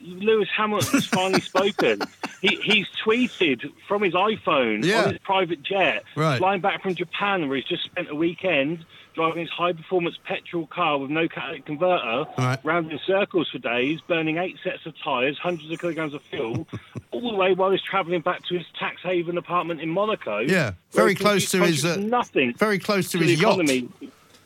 Lewis 0.00 0.48
Hamilton 0.54 0.92
has 0.92 1.06
finally 1.06 1.40
spoken. 1.40 2.02
He, 2.44 2.56
he's 2.62 2.86
tweeted 3.02 3.72
from 3.88 4.02
his 4.02 4.12
iPhone 4.12 4.84
Yeah. 4.84 5.04
on 5.04 5.08
his 5.10 5.18
private 5.22 5.62
jet, 5.62 6.04
Right. 6.14 6.36
flying 6.38 6.60
back 6.60 6.82
from 6.82 6.94
Japan, 6.94 7.48
where 7.48 7.56
he's 7.56 7.64
just 7.66 7.84
spent 7.84 8.10
a 8.10 8.14
weekend 8.14 8.84
driving 9.14 9.40
his 9.42 9.50
high-performance 9.50 10.18
petrol 10.24 10.66
car 10.66 10.98
with 10.98 11.08
no 11.08 11.26
catalytic 11.28 11.64
converter, 11.64 12.24
Right. 12.36 12.58
round 12.64 12.90
in 12.92 12.98
circles 13.06 13.48
for 13.48 13.58
days, 13.58 14.00
burning 14.06 14.36
eight 14.38 14.56
sets 14.62 14.84
of 14.86 14.92
tyres, 15.02 15.38
hundreds 15.38 15.70
of 15.70 15.78
kilograms 15.80 16.12
of 16.14 16.20
fuel, 16.22 16.66
all 17.12 17.30
the 17.30 17.36
way 17.36 17.54
while 17.54 17.70
he's 17.70 17.80
travelling 17.80 18.20
back 18.20 18.44
to 18.48 18.58
his 18.58 18.66
tax 18.78 19.00
haven 19.02 19.38
apartment 19.38 19.80
in 19.80 19.88
Monaco. 19.88 20.40
Yeah, 20.40 20.72
very 20.92 21.14
close 21.14 21.50
to 21.52 21.62
his, 21.62 21.84
uh, 21.84 21.96
nothing 21.96 22.54
Very 22.58 22.78
close 22.78 23.08
to 23.12 23.18
to 23.18 23.24
his 23.24 23.36
the 23.38 23.42
yacht. 23.42 23.52
economy. 23.60 23.88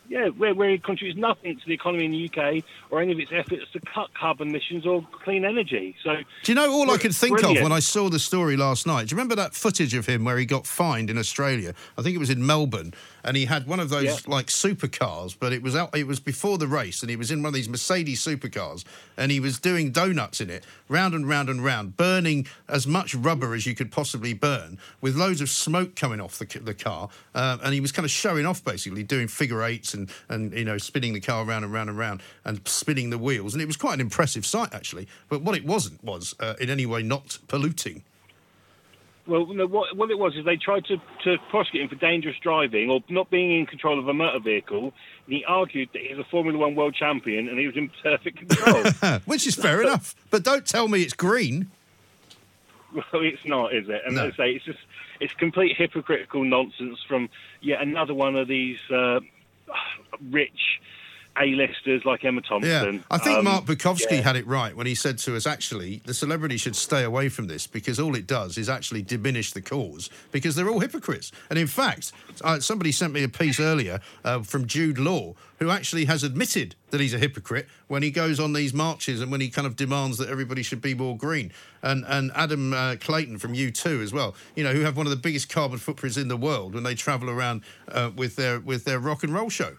Yeah, 0.09 0.29
where, 0.29 0.55
where 0.55 0.71
it 0.71 0.83
contributes 0.83 1.19
nothing 1.19 1.57
to 1.59 1.67
the 1.67 1.75
economy 1.75 2.07
in 2.07 2.13
the 2.13 2.31
UK 2.31 2.65
or 2.91 3.03
any 3.03 3.13
of 3.13 3.19
its 3.19 3.31
efforts 3.31 3.71
to 3.73 3.81
cut 3.81 4.09
carbon 4.15 4.49
emissions 4.49 4.87
or 4.87 5.07
clean 5.23 5.45
energy. 5.45 5.95
So, 6.03 6.17
Do 6.45 6.53
you 6.53 6.57
know 6.57 6.73
all 6.73 6.91
I 6.91 6.97
could 6.97 7.15
think 7.15 7.39
Brilliant. 7.39 7.59
of 7.59 7.63
when 7.63 7.73
I 7.73 7.81
saw 7.81 8.09
the 8.09 8.19
story 8.19 8.57
last 8.57 8.87
night? 8.87 9.09
Do 9.09 9.13
you 9.13 9.17
remember 9.17 9.37
that 9.37 9.55
footage 9.55 9.93
of 9.93 10.07
him 10.07 10.25
where 10.25 10.39
he 10.39 10.47
got 10.47 10.67
fined 10.67 11.11
in 11.11 11.19
Australia? 11.19 11.75
I 11.99 12.03
think 12.03 12.17
it 12.17 12.19
was 12.19 12.31
in 12.31 12.45
Melbourne, 12.47 12.95
and 13.25 13.37
he 13.37 13.45
had 13.47 13.67
one 13.67 13.81
of 13.81 13.89
those 13.91 14.05
Yeah. 14.05 14.17
like 14.27 14.47
supercars, 14.47 15.37
but 15.39 15.53
it 15.53 15.63
was 15.63 15.75
out. 15.77 15.97
It 15.97 16.07
was 16.07 16.21
before 16.21 16.59
the 16.59 16.67
race, 16.67 17.03
and 17.03 17.11
he 17.11 17.17
was 17.17 17.31
in 17.31 17.43
one 17.43 17.49
of 17.51 17.55
these 17.55 17.69
Mercedes 17.69 18.25
supercars, 18.25 18.85
and 19.17 19.31
he 19.33 19.41
was 19.41 19.59
doing 19.59 19.91
donuts 19.91 20.41
in 20.41 20.51
it, 20.51 20.65
round 20.89 21.15
and 21.15 21.29
round 21.29 21.49
and 21.49 21.65
round, 21.65 21.97
burning 21.97 22.47
as 22.69 22.87
much 22.87 23.15
rubber 23.15 23.55
as 23.55 23.67
you 23.67 23.75
could 23.75 23.91
possibly 23.91 24.33
burn, 24.35 24.79
with 25.01 25.17
loads 25.17 25.41
of 25.41 25.51
smoke 25.51 25.95
coming 25.97 26.21
off 26.21 26.39
the, 26.39 26.47
the 26.61 26.75
car, 26.75 27.09
uh, 27.35 27.59
and 27.63 27.75
he 27.75 27.81
was 27.81 27.93
kind 27.93 28.05
of 28.05 28.11
showing 28.11 28.47
off 28.47 28.65
basically, 28.65 29.03
doing 29.03 29.29
figure 29.29 29.63
eights 29.63 29.95
and 29.95 30.11
and 30.29 30.53
you 30.53 30.65
know 30.65 30.79
spinning 30.79 31.13
the 31.13 31.21
car 31.21 31.45
around 31.45 31.65
and 31.65 31.73
round 31.73 31.89
and 31.91 31.99
round 31.99 32.23
and 32.45 32.61
spinning 32.67 33.11
the 33.11 33.19
wheels, 33.19 33.55
and 33.55 33.63
it 33.63 33.67
was 33.67 33.77
quite 33.77 33.95
an 33.95 34.01
impressive 34.01 34.47
sight 34.47 34.73
actually. 34.73 35.07
But 35.29 35.43
what 35.43 35.57
it 35.57 35.65
wasn't 35.65 36.03
was 36.05 36.35
uh, 36.41 36.55
in 36.61 36.71
any 36.71 36.87
way 36.87 37.03
not 37.03 37.39
polluting. 37.49 38.03
Well, 39.29 39.47
no, 39.47 39.67
what, 39.67 39.95
what 39.97 40.11
it 40.11 40.19
was 40.19 40.35
is 40.37 40.45
they 40.45 40.57
tried 40.57 40.85
to, 40.87 40.97
to 41.25 41.37
prosecute 41.51 41.83
him 41.85 41.89
for 41.89 41.95
dangerous 41.95 42.37
driving 42.43 42.91
or 42.91 43.01
not 43.09 43.31
being 43.31 43.57
in 43.61 43.67
control 43.67 43.99
of 43.99 44.09
a 44.09 44.15
motor 44.15 44.41
vehicle. 44.41 44.93
And 45.27 45.35
he 45.37 45.45
argued 45.45 45.91
that 45.93 46.03
he's 46.03 46.19
a 46.19 46.25
Formula 46.25 46.59
One 46.59 46.75
world 46.75 46.95
champion 46.95 47.49
and 47.49 47.59
he 47.59 47.67
was 47.67 47.77
in 47.77 47.91
perfect 48.03 48.39
control. 48.39 48.85
Which 49.27 49.47
is 49.47 49.55
fair 49.55 49.83
enough. 49.83 50.17
But 50.31 50.43
don't 50.43 50.67
tell 50.67 50.89
me 50.89 51.03
it's 51.03 51.13
green. 51.13 51.71
well, 52.95 53.05
it's 53.23 53.45
not, 53.45 53.75
is 53.75 53.89
it? 53.89 54.03
And 54.07 54.17
No. 54.17 54.27
as 54.29 54.33
I 54.35 54.37
say, 54.37 54.51
it's 54.53 54.65
just 54.65 54.79
it's 55.21 55.35
complete 55.35 55.77
hypocritical 55.77 56.43
nonsense 56.45 56.99
from 57.07 57.29
yet 57.61 57.83
another 57.83 58.15
one 58.15 58.35
of 58.37 58.49
these 58.49 58.79
uh, 58.91 59.21
rich 60.31 60.81
A-listers 61.41 62.05
like 62.05 62.25
Emma 62.25 62.41
Thompson. 62.41 62.95
Yeah, 62.97 63.01
I 63.11 63.19
think 63.19 63.39
Um, 63.39 63.45
Mark 63.45 63.65
Borkowski 63.65 64.17
yeah. 64.17 64.23
had 64.23 64.37
it 64.37 64.47
right 64.47 64.75
when 64.75 64.87
he 64.87 64.95
said 64.95 65.19
to 65.19 65.37
us, 65.37 65.47
actually, 65.47 66.03
the 66.05 66.15
celebrity 66.15 66.57
should 66.57 66.77
stay 66.77 67.05
away 67.05 67.29
from 67.29 67.47
this 67.47 67.67
because 67.67 68.01
all 68.01 68.15
it 68.15 68.27
does 68.27 68.59
is 68.59 68.69
actually 68.69 69.03
diminish 69.03 69.53
the 69.53 69.61
cause 69.61 70.11
because 70.33 70.57
they're 70.57 70.69
all 70.69 70.81
hypocrites. 70.81 71.33
And 71.51 71.59
in 71.59 71.67
fact, 71.67 72.13
uh, 72.43 72.61
somebody 72.61 72.93
sent 72.93 73.13
me 73.13 73.23
a 73.23 73.29
piece 73.29 73.61
earlier 73.61 74.01
uh, 74.25 74.41
from 74.43 74.67
Jude 74.67 74.99
Law 74.99 75.35
who 75.59 75.71
actually 75.71 76.05
has 76.05 76.23
admitted 76.23 76.75
that 76.91 77.01
he's 77.01 77.15
a 77.15 77.19
hypocrite 77.19 77.67
when 77.89 78.03
he 78.03 78.11
goes 78.11 78.39
on 78.39 78.53
these 78.53 78.73
marches 78.73 79.21
and 79.21 79.31
when 79.31 79.41
he 79.41 79.51
kind 79.51 79.67
of 79.67 79.77
demands 79.77 80.17
that 80.19 80.29
everybody 80.29 80.63
should 80.63 80.81
be 80.81 80.95
more 80.95 81.17
green. 81.17 81.53
And 81.83 82.05
and 82.07 82.31
Adam 82.35 82.73
uh, 82.73 82.97
Clayton 83.01 83.39
from 83.39 83.55
U2 83.55 84.03
as 84.03 84.13
well, 84.13 84.35
you 84.55 84.65
know, 84.65 84.73
who 84.73 84.81
have 84.83 84.97
one 84.97 85.07
of 85.07 85.11
the 85.11 85.17
biggest 85.17 85.49
carbon 85.49 85.79
footprints 85.79 86.17
in 86.17 86.29
the 86.29 86.37
world 86.37 86.75
when 86.75 86.85
they 86.85 86.95
travel 86.95 87.29
around 87.29 87.63
uh, 87.89 88.11
with 88.15 88.37
their 88.37 88.61
with 88.61 88.85
their 88.85 88.99
rock 88.99 89.23
and 89.23 89.35
roll 89.35 89.49
show. 89.51 89.77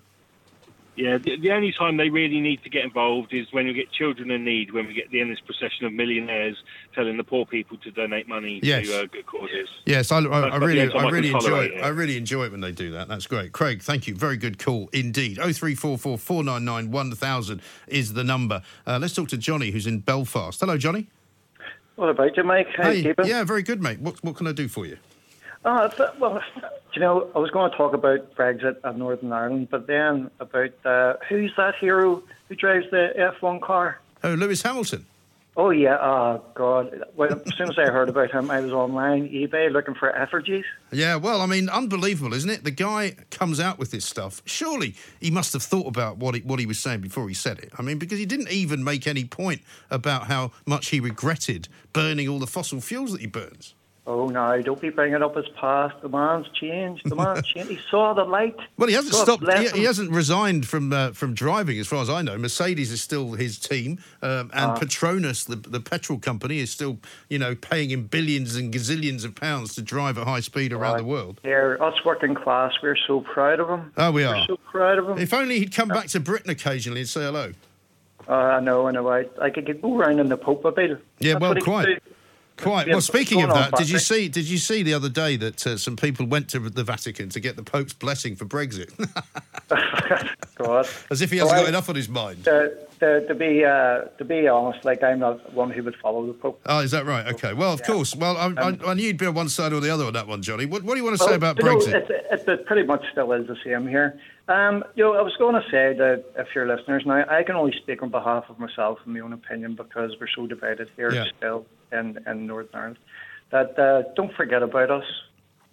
Yeah, 1.00 1.18
the, 1.18 1.38
the 1.40 1.52
only 1.54 1.72
time 1.72 1.96
they 1.96 2.10
really 2.10 2.42
need 2.42 2.62
to 2.64 2.70
get 2.70 2.84
involved 2.84 3.34
is 3.34 3.48
when 3.52 3.68
we 3.68 3.74
get 3.74 3.90
children 3.94 4.30
in 4.32 4.44
need, 4.44 4.74
when 4.74 4.86
we 4.86 4.94
get 4.94 5.10
the 5.12 5.22
endless 5.22 5.40
procession 5.40 5.86
of 5.86 5.94
millionaires 5.94 6.58
telling 6.94 7.16
the 7.16 7.24
poor 7.24 7.46
people 7.46 7.78
to 7.78 7.92
donate 7.92 8.28
money 8.28 8.60
Yes. 8.62 8.88
to 8.88 9.04
uh, 9.04 9.06
good 9.06 9.26
causes. 9.26 9.70
Yes, 9.86 10.12
I, 10.12 10.18
I, 10.18 10.22
That's 10.22 10.54
I 10.56 10.58
really, 10.58 10.82
I 10.94 10.98
I 10.98 11.10
really 11.10 11.30
can 11.30 11.38
enjoy 11.38 11.64
it. 11.64 11.72
it. 11.76 11.82
I 11.82 11.88
really 11.88 12.18
enjoy 12.18 12.44
it 12.48 12.52
when 12.52 12.60
they 12.60 12.74
do 12.74 12.92
that. 12.92 13.08
That's 13.08 13.28
great, 13.28 13.54
Craig. 13.54 13.82
Thank 13.82 14.08
you. 14.08 14.16
Very 14.16 14.36
good 14.36 14.60
call 14.60 14.90
indeed. 14.92 15.40
Oh 15.42 15.54
three 15.54 15.74
four 15.74 15.98
four 15.98 16.18
four 16.18 16.44
nine 16.44 16.66
nine 16.66 16.92
one 16.92 17.14
thousand 17.14 17.62
is 17.88 18.12
the 18.12 18.26
number. 18.26 18.62
Uh, 18.86 19.00
let's 19.00 19.14
talk 19.14 19.30
to 19.30 19.38
Johnny, 19.38 19.72
who's 19.72 19.88
in 19.88 20.00
Belfast. 20.00 20.60
Hello, 20.60 20.78
Johnny. 20.78 21.08
What 21.96 22.10
about 22.10 22.36
you, 22.36 22.44
Mike? 22.44 22.68
How 22.76 22.84
Hey, 22.92 23.04
keeping? 23.04 23.26
yeah, 23.26 23.46
very 23.46 23.64
good, 23.64 23.82
mate. 23.82 24.02
What 24.02 24.22
what 24.22 24.36
can 24.36 24.48
I 24.48 24.52
do 24.52 24.68
for 24.68 24.86
you? 24.86 24.98
Oh, 25.66 25.86
it's- 25.86 26.20
well, 26.20 26.42
you 26.94 27.02
know, 27.02 27.30
I 27.36 27.40
was 27.40 27.52
going 27.52 27.70
to 27.72 27.78
talk 27.78 27.94
about 27.94 28.36
Brexit 28.36 28.78
and 28.84 28.98
Northern 29.00 29.32
Ireland, 29.32 29.68
but 29.70 29.88
then 29.88 30.32
about 30.40 30.72
uh, 30.86 31.14
who's 31.28 31.52
that 31.58 31.76
hero 31.76 32.24
who 32.48 32.56
drives 32.56 32.90
the 32.92 33.14
F1 33.42 33.62
car? 33.62 34.00
Oh, 34.24 34.34
Lewis 34.34 34.62
Hamilton. 34.62 35.06
Oh, 35.58 35.72
yeah. 35.72 35.98
Oh, 36.00 36.42
God. 36.54 37.04
Well, 37.18 37.42
as 37.46 37.56
soon 37.58 37.70
as 37.70 37.78
I 37.78 37.88
heard 37.92 38.08
about 38.08 38.32
him, 38.32 38.50
I 38.50 38.62
was 38.62 38.72
online, 38.72 39.28
eBay, 39.28 39.70
looking 39.70 39.94
for 39.94 40.16
effigies. 40.16 40.64
Yeah, 40.92 41.18
well, 41.18 41.42
I 41.42 41.48
mean, 41.48 41.68
unbelievable, 41.68 42.34
isn't 42.34 42.50
it? 42.50 42.64
The 42.64 42.72
guy 42.72 43.16
comes 43.30 43.60
out 43.60 43.78
with 43.78 43.92
this 43.92 44.06
stuff. 44.06 44.42
Surely 44.46 44.96
he 45.20 45.30
must 45.32 45.52
have 45.52 45.64
thought 45.64 45.88
about 45.88 46.18
what 46.18 46.36
he, 46.36 46.42
what 46.42 46.60
he 46.60 46.66
was 46.66 46.80
saying 46.80 47.02
before 47.02 47.28
he 47.28 47.34
said 47.34 47.60
it. 47.60 47.74
I 47.78 47.82
mean, 47.82 47.98
because 48.00 48.20
he 48.20 48.26
didn't 48.26 48.50
even 48.52 48.86
make 48.86 49.06
any 49.06 49.26
point 49.26 49.62
about 49.92 50.28
how 50.28 50.52
much 50.66 50.90
he 50.90 51.02
regretted 51.02 51.68
burning 51.92 52.30
all 52.30 52.40
the 52.40 52.48
fossil 52.48 52.80
fuels 52.80 53.12
that 53.12 53.20
he 53.20 53.28
burns. 53.28 53.74
Oh, 54.12 54.28
no, 54.28 54.60
don't 54.64 54.82
be 54.82 54.90
bringing 54.90 55.22
up 55.22 55.36
his 55.36 55.48
past. 55.50 56.02
The 56.02 56.10
man's 56.10 56.48
changed. 56.50 57.08
The 57.08 57.16
man's 57.16 57.46
changed. 57.48 57.70
He 57.70 57.80
saw 57.92 58.14
the 58.16 58.24
light. 58.24 58.56
Well, 58.76 58.88
he 58.88 58.96
hasn't 58.96 59.14
God 59.14 59.24
stopped. 59.24 59.60
He, 59.60 59.82
he 59.82 59.84
hasn't 59.84 60.10
resigned 60.10 60.68
from 60.68 60.92
uh, 60.92 61.12
from 61.12 61.36
driving, 61.36 61.78
as 61.80 61.86
far 61.86 62.02
as 62.02 62.10
I 62.10 62.24
know. 62.24 62.36
Mercedes 62.36 62.92
is 62.92 63.04
still 63.04 63.34
his 63.34 63.60
team, 63.60 64.00
um, 64.24 64.50
and 64.52 64.72
Ah. 64.72 64.78
Petronas, 64.80 65.46
the 65.46 65.58
the 65.58 65.80
petrol 65.80 66.18
company, 66.18 66.58
is 66.58 66.72
still 66.72 66.98
you 67.30 67.38
know 67.38 67.54
paying 67.54 67.92
him 67.92 68.08
billions 68.08 68.56
and 68.56 68.74
gazillions 68.74 69.24
of 69.26 69.36
pounds 69.36 69.76
to 69.76 69.84
drive 69.84 70.18
at 70.18 70.26
high 70.26 70.40
speed 70.40 70.74
around 70.74 70.98
the 70.98 71.04
world. 71.04 71.40
Here, 71.44 71.78
us 71.80 72.04
working 72.04 72.34
class, 72.34 72.74
we're 72.82 72.98
so 73.06 73.22
proud 73.22 73.60
of 73.60 73.70
him. 73.70 73.94
Oh, 73.96 74.12
we 74.12 74.26
We're 74.26 74.44
so 74.48 74.58
proud 74.58 74.98
of 74.98 75.08
him. 75.08 75.20
If 75.20 75.36
only 75.36 75.60
he'd 75.60 75.76
come 75.76 75.88
back 75.90 76.08
to 76.08 76.20
Britain 76.20 76.50
occasionally 76.50 77.02
and 77.02 77.10
say 77.10 77.22
hello. 77.22 77.54
Uh, 78.28 78.34
I 78.34 78.60
know, 78.60 78.88
I 78.88 78.92
know. 78.92 79.08
I, 79.08 79.26
I 79.40 79.52
could 79.52 79.82
go 79.82 80.00
around 80.00 80.20
in 80.20 80.30
the 80.30 80.38
Pope 80.38 80.66
a 80.66 80.72
bit. 80.72 81.00
Yeah, 81.20 81.34
That's 81.34 81.42
well, 81.42 81.56
quite. 81.62 82.02
Quite. 82.62 82.88
Yeah, 82.88 82.94
Well, 82.96 83.02
speaking 83.02 83.42
of 83.44 83.50
on, 83.52 83.56
that, 83.56 83.74
did 83.78 83.90
you 83.90 84.00
see? 84.00 84.28
Did 84.28 84.46
you 84.50 84.58
see 84.58 84.84
the 84.84 84.94
other 84.94 85.10
day 85.10 85.36
that 85.38 85.66
uh, 85.66 85.78
some 85.78 85.96
people 85.96 86.26
went 86.26 86.50
to 86.50 86.60
the 86.60 86.84
Vatican 86.84 87.30
to 87.30 87.40
get 87.40 87.56
the 87.56 87.64
Pope's 87.64 87.94
blessing 87.94 88.36
for 88.36 88.46
Brexit, 88.46 88.90
God. 90.56 90.88
as 91.10 91.22
if 91.22 91.32
he 91.32 91.38
hasn't 91.38 91.56
Well, 91.56 91.64
got 91.64 91.70
enough 91.70 91.90
on 91.90 91.96
his 91.96 92.10
mind? 92.10 92.48
Uh, 92.48 92.68
to, 93.00 93.26
to 93.28 93.34
be 93.36 93.64
uh, 93.64 94.02
to 94.18 94.26
be 94.26 94.48
honest, 94.48 94.84
like 94.84 95.02
I'm 95.04 95.20
not 95.20 95.54
one 95.54 95.70
who 95.72 95.84
would 95.84 95.96
follow 95.98 96.26
the 96.28 96.34
Pope. 96.34 96.60
Oh, 96.66 96.80
is 96.80 96.92
that 96.92 97.06
right? 97.06 97.28
Okay. 97.34 97.54
Well, 97.54 97.72
of 97.72 97.82
course. 97.84 98.14
Well, 98.16 98.36
I, 98.36 98.48
I, 98.62 98.78
I 98.88 98.94
knew 98.94 99.04
you'd 99.04 99.18
be 99.18 99.26
on 99.26 99.34
one 99.36 99.48
side 99.50 99.72
or 99.72 99.80
the 99.80 99.90
other 99.90 100.06
on 100.06 100.14
that 100.14 100.28
one, 100.28 100.42
Johnny. 100.42 100.66
What, 100.66 100.84
what 100.84 100.96
do 100.96 101.00
you 101.00 101.06
want 101.06 101.18
to 101.18 101.24
say 101.24 101.36
about 101.36 101.58
know, 101.60 101.78
Brexit? 101.78 101.94
it, 101.94 102.10
it, 102.32 102.48
it 102.50 102.66
pretty 102.66 102.84
much 102.86 103.04
still 103.12 103.32
is 103.32 103.48
the 103.48 103.56
same 103.64 103.88
here. 103.88 104.20
Um, 104.50 104.84
you 104.96 105.04
know, 105.06 105.14
I 105.14 105.22
was 105.22 105.34
going 105.38 105.56
to 105.56 105.62
say 105.70 105.94
that 105.98 106.26
if 106.38 106.48
your 106.54 106.68
listeners 106.68 107.04
now, 107.06 107.24
I 107.30 107.44
can 107.44 107.56
only 107.56 107.74
speak 107.78 108.04
on 108.04 108.10
behalf 108.10 108.46
of 108.50 108.60
myself 108.60 109.00
and 109.06 109.14
my 109.14 109.22
own 109.22 109.32
opinion 109.32 109.76
because 109.76 110.12
we're 110.20 110.28
so 110.36 110.48
divided 110.48 110.90
here 110.98 111.14
Yeah. 111.14 111.26
still 111.38 111.66
in, 111.92 112.20
in 112.26 112.48
Northern 112.48 112.76
Ireland. 112.76 112.98
That 113.52 113.80
uh, 113.80 114.04
don't 114.16 114.34
forget 114.34 114.62
about 114.62 114.92
us, 114.92 115.06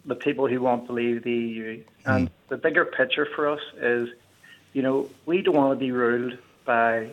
the 0.05 0.14
people 0.14 0.47
who 0.49 0.61
want 0.61 0.87
to 0.87 0.93
leave 0.93 1.25
the 1.25 1.33
EU. 1.33 1.85
And 2.05 2.31
the 2.49 2.57
bigger 2.57 2.85
picture 2.85 3.27
for 3.35 3.49
us 3.49 3.61
is, 3.77 4.09
you 4.73 4.83
know, 4.83 5.11
we 5.27 5.43
don't 5.43 5.57
want 5.57 5.79
to 5.79 5.85
be 5.85 5.93
ruled 5.93 6.39
by 6.64 7.11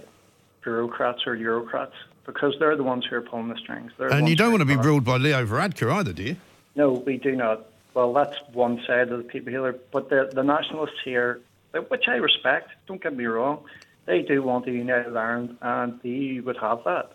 bureaucrats 0.63 1.27
or 1.27 1.35
Eurocrats 1.35 1.93
because 2.25 2.55
they're 2.59 2.77
the 2.77 2.83
ones 2.83 3.05
who 3.05 3.15
are 3.17 3.21
pulling 3.21 3.49
the 3.49 3.57
strings. 3.57 3.91
They're 3.97 4.09
the 4.09 4.15
And 4.15 4.29
you 4.29 4.35
don't 4.35 4.51
want 4.51 4.61
to 4.61 4.65
be 4.65 4.77
ruled 4.77 5.03
by 5.03 5.17
Leo 5.17 5.45
Varadkar 5.45 5.91
either, 5.91 6.13
do 6.13 6.23
you? 6.23 6.35
no, 6.75 6.93
we 6.93 7.17
do 7.17 7.35
not. 7.35 7.67
Well, 7.93 8.13
that's 8.13 8.37
one 8.53 8.81
side 8.87 9.11
of 9.11 9.17
the 9.19 9.23
people 9.23 9.51
here. 9.51 9.75
But 9.91 10.09
the, 10.09 10.29
the 10.33 10.43
nationalists 10.43 10.99
here, 11.03 11.41
which 11.89 12.07
I 12.07 12.15
respect, 12.15 12.71
don't 12.87 13.01
get 13.01 13.15
me 13.15 13.25
wrong, 13.25 13.65
they 14.05 14.21
do 14.21 14.41
want 14.41 14.67
a 14.67 14.71
united 14.71 15.15
Ireland, 15.15 15.57
and 15.61 15.99
the 16.01 16.09
EU 16.09 16.43
would 16.43 16.57
have 16.57 16.83
that. 16.85 17.13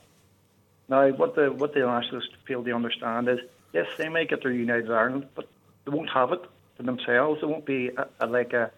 Now, 0.89 1.09
what 1.11 1.35
the 1.35 1.53
what 1.53 1.75
the 1.75 1.81
nationalists 1.81 2.31
fail 2.47 2.65
to 2.65 2.73
understand 2.73 3.29
is, 3.29 3.39
yes, 3.73 3.87
they 3.99 4.09
may 4.09 4.25
get 4.27 4.43
their 4.43 4.53
united 4.53 4.91
Ireland, 4.91 5.27
but 5.35 5.47
they 5.85 5.91
won't 5.91 6.11
have 6.11 6.33
it 6.33 6.41
for 6.77 6.83
themselves. 6.83 7.43
It 7.43 7.47
won't 7.47 7.67
be 7.67 7.89
a, 7.89 8.07
a, 8.21 8.27
like 8.27 8.53
a 8.53 8.71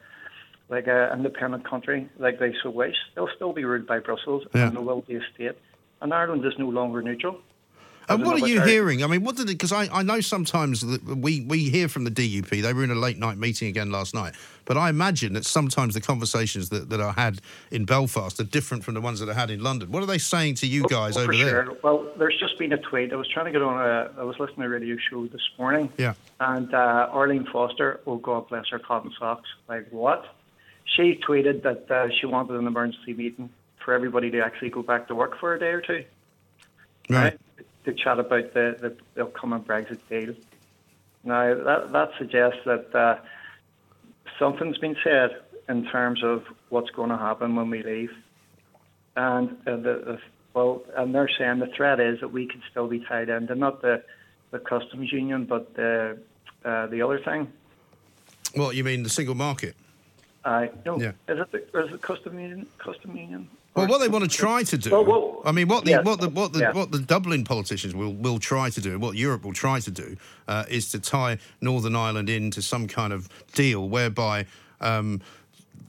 like 0.68 0.86
a 0.86 1.12
independent 1.12 1.64
country 1.68 2.08
like 2.18 2.38
they 2.38 2.54
so 2.62 2.70
wish. 2.70 2.96
They'll 3.14 3.30
still 3.34 3.52
be 3.52 3.64
ruled 3.64 3.86
by 3.86 3.98
Brussels, 4.00 4.44
Yeah. 4.54 4.66
and 4.68 4.76
there 4.76 4.82
will 4.82 5.02
be 5.02 5.16
a 5.16 5.20
state. 5.34 5.56
And 6.00 6.12
Ireland 6.14 6.44
is 6.44 6.54
no 6.58 6.68
longer 6.68 7.02
neutral. 7.02 7.40
And 8.09 8.24
what 8.24 8.42
are 8.42 8.48
you 8.48 8.61
hearing? 8.62 9.05
I 9.05 9.07
mean, 9.07 9.22
what 9.22 9.36
did 9.36 9.44
it? 9.48 9.53
Because 9.53 9.72
I, 9.72 9.86
I 9.92 10.03
know 10.03 10.20
sometimes 10.20 10.80
that 10.80 11.05
we, 11.05 11.42
we 11.42 11.68
hear 11.70 11.88
from 11.88 12.03
the 12.05 12.11
DUP. 12.11 12.48
They 12.62 12.72
were 12.72 12.82
in 12.82 12.90
a 12.90 12.94
late 12.96 13.18
night 13.18 13.38
meeting 13.38 13.68
again 13.68 13.92
last 13.92 14.14
night. 14.14 14.34
But 14.64 14.76
I 14.76 14.88
imagine 14.88 15.32
that 15.34 15.44
sometimes 15.44 15.94
the 15.94 16.01
conversations 16.01 16.70
that, 16.70 16.90
that 16.90 17.01
are 17.01 17.12
had 17.12 17.40
in 17.70 17.84
Belfast 17.84 18.38
are 18.40 18.44
different 18.44 18.82
from 18.84 18.94
the 18.94 19.01
ones 19.01 19.20
that 19.20 19.28
are 19.28 19.34
had 19.34 19.51
in 19.51 19.62
London. 19.62 19.92
What 19.92 20.03
are 20.03 20.07
they 20.07 20.18
saying 20.18 20.57
to 20.57 20.66
you 20.66 20.84
guys 20.88 21.16
Oh, 21.16 21.22
over 21.22 21.32
for 21.32 21.38
there? 21.38 21.68
Well, 21.82 22.07
there's 22.18 22.38
just 22.38 22.59
been 22.59 22.72
a 22.72 22.78
tweet. 22.78 23.12
I 23.12 23.16
was 23.16 23.28
trying 23.28 23.46
to 23.46 23.53
get 23.53 23.62
on 23.62 23.80
a. 23.80 24.11
I 24.18 24.24
was 24.24 24.38
listening 24.40 24.61
to 24.62 24.66
a 24.66 24.68
radio 24.70 24.96
show 25.11 25.26
this 25.26 25.42
morning, 25.59 25.92
Yeah. 25.96 26.14
and 26.40 26.72
uh, 26.74 27.09
Arlene 27.12 27.46
Foster, 27.53 28.01
oh 28.07 28.16
God 28.16 28.48
bless 28.48 28.68
her 28.70 28.78
cotton 28.78 29.12
socks, 29.18 29.48
like 29.68 29.88
what? 29.90 30.24
She 30.96 31.20
tweeted 31.28 31.62
that 31.62 31.88
uh, 31.90 32.09
she 32.20 32.26
wanted 32.26 32.57
an 32.57 32.66
emergency 32.66 33.14
meeting 33.14 33.51
for 33.84 33.94
everybody 33.94 34.30
to 34.32 34.40
actually 34.44 34.70
go 34.70 34.82
back 34.82 35.07
to 35.09 35.14
work 35.14 35.38
for 35.38 35.55
a 35.55 35.59
day 35.61 35.68
or 35.70 35.80
two 35.80 36.05
Right. 37.09 37.38
To 37.84 37.92
chat 37.92 38.18
about 38.18 38.52
the, 38.54 38.76
the, 38.80 38.96
the 39.14 39.22
upcoming 39.22 39.62
Brexit 39.62 39.98
deal. 40.08 40.34
Now, 41.24 41.54
that, 41.54 41.92
that 41.92 42.10
suggests 42.18 42.60
that 42.64 42.94
uh, 42.94 43.18
something's 44.38 44.78
been 44.78 44.96
said 45.02 45.30
in 45.68 45.86
terms 45.86 46.22
of 46.22 46.44
what's 46.68 46.90
going 46.90 47.10
to 47.10 47.16
happen 47.16 47.56
when 47.56 47.70
we 47.70 47.82
leave. 47.82 48.12
And 49.16 49.50
uh, 49.66 49.76
the, 49.76 49.82
the, 49.82 50.18
well, 50.54 50.82
and 50.96 51.14
they're 51.14 51.30
saying 51.38 51.58
the 51.58 51.66
threat 51.66 52.00
is 52.00 52.20
that 52.20 52.28
we 52.28 52.46
could 52.46 52.62
still 52.70 52.88
be 52.88 53.00
tied 53.00 53.28
into 53.28 53.54
not 53.54 53.82
the, 53.82 54.02
the 54.50 54.58
customs 54.58 55.12
union, 55.12 55.44
but 55.44 55.74
the, 55.74 56.18
uh, 56.64 56.86
the 56.86 57.02
other 57.02 57.18
thing. 57.18 57.52
Well, 58.56 58.72
you 58.72 58.82
mean 58.82 59.02
the 59.02 59.10
single 59.10 59.34
market? 59.34 59.76
I 60.44 60.70
no, 60.86 60.98
Yeah. 60.98 61.12
is 61.28 61.38
it 61.38 61.52
the, 61.52 61.58
is 61.84 61.92
it 61.94 62.00
custom 62.00 62.38
union? 62.38 62.66
Custom 62.78 63.16
union? 63.16 63.48
Well, 63.74 63.86
what 63.86 63.98
they 63.98 64.08
want 64.08 64.28
to 64.28 64.36
try 64.36 64.64
to 64.64 64.76
do, 64.76 64.90
Well, 64.90 65.04
well, 65.04 65.42
I 65.44 65.52
mean, 65.52 65.68
what 65.68 65.84
the 65.84 65.92
yes, 65.92 66.04
what 66.04 66.20
the 66.20 66.28
what 66.28 66.52
the 66.52 66.60
yeah. 66.60 66.72
what 66.72 66.90
the 66.90 66.98
Dublin 66.98 67.44
politicians 67.44 67.94
will 67.94 68.12
will 68.14 68.38
try 68.38 68.68
to 68.70 68.80
do, 68.80 68.98
what 68.98 69.16
Europe 69.16 69.44
will 69.44 69.52
try 69.52 69.78
to 69.80 69.90
do, 69.90 70.16
uh, 70.48 70.64
is 70.68 70.90
to 70.90 70.98
tie 70.98 71.38
Northern 71.60 71.94
Ireland 71.94 72.28
into 72.28 72.62
some 72.62 72.88
kind 72.88 73.12
of 73.12 73.28
deal 73.52 73.88
whereby 73.88 74.46
um, 74.80 75.20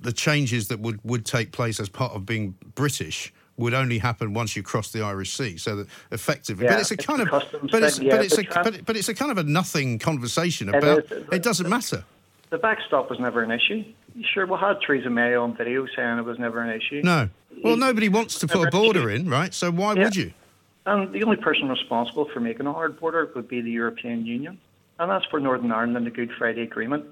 the 0.01 0.13
changes 0.13 0.67
that 0.67 0.79
would 0.79 0.99
would 1.03 1.25
take 1.25 1.51
place 1.51 1.79
as 1.79 1.89
part 1.89 2.13
of 2.13 2.25
being 2.25 2.55
British 2.75 3.33
would 3.57 3.73
only 3.73 3.97
happen 3.97 4.33
once 4.33 4.55
you 4.55 4.63
cross 4.63 4.91
the 4.91 5.01
Irish 5.01 5.33
Sea. 5.33 5.57
So 5.57 5.77
that 5.77 5.87
effectively, 6.11 6.65
Yeah, 6.65 6.73
but 6.73 6.81
it's 6.81 6.91
a 6.91 6.93
it's 6.95 7.05
kind 7.05 7.21
of, 7.21 7.29
but 7.29 7.83
it's 7.83 7.97
thing, 7.97 8.07
yeah, 8.07 8.15
but 8.15 8.25
it's 8.25 8.37
a 8.37 8.43
but, 8.43 8.85
but 8.85 8.95
it's 8.95 9.09
a 9.09 9.13
kind 9.13 9.31
of 9.31 9.37
a 9.37 9.43
nothing 9.43 9.99
conversation 9.99 10.69
about. 10.69 11.11
It 11.31 11.43
doesn't 11.43 11.69
matter. 11.69 12.03
The 12.51 12.57
backstop 12.57 13.09
was 13.09 13.17
never 13.17 13.41
an 13.43 13.51
issue. 13.51 13.85
Sure, 14.33 14.45
we 14.45 14.57
had 14.57 14.81
Theresa 14.85 15.09
May 15.09 15.35
on 15.35 15.55
video 15.55 15.85
saying 15.95 16.17
it 16.17 16.25
was 16.25 16.37
never 16.39 16.61
an 16.61 16.69
issue. 16.69 17.01
No. 17.03 17.29
Well, 17.63 17.77
nobody 17.77 18.09
wants 18.09 18.39
to 18.39 18.47
put 18.47 18.67
a 18.67 18.71
border 18.71 19.09
in, 19.09 19.29
right? 19.29 19.53
So 19.53 19.71
why 19.71 19.93
would 19.93 20.15
you? 20.15 20.33
And 20.85 21.13
the 21.13 21.23
only 21.23 21.37
person 21.37 21.69
responsible 21.69 22.27
for 22.33 22.39
making 22.39 22.65
a 22.65 22.73
hard 22.73 22.99
border 22.99 23.29
would 23.35 23.47
be 23.47 23.61
the 23.61 23.71
European 23.71 24.25
Union. 24.25 24.59
And 24.99 25.09
that's 25.11 25.25
for 25.25 25.39
Northern 25.39 25.71
Ireland 25.71 25.95
and 25.97 26.05
the 26.05 26.11
Good 26.11 26.31
Friday 26.37 26.61
Agreement. 26.61 27.05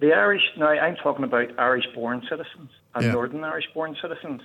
The 0.00 0.12
Irish, 0.12 0.42
now 0.56 0.68
I'm 0.68 0.96
talking 0.96 1.24
about 1.24 1.58
Irish 1.58 1.86
born 1.94 2.22
citizens 2.28 2.70
and 2.94 3.04
Yeah. 3.04 3.12
Northern 3.12 3.42
Irish 3.42 3.66
born 3.74 3.96
citizens. 4.00 4.42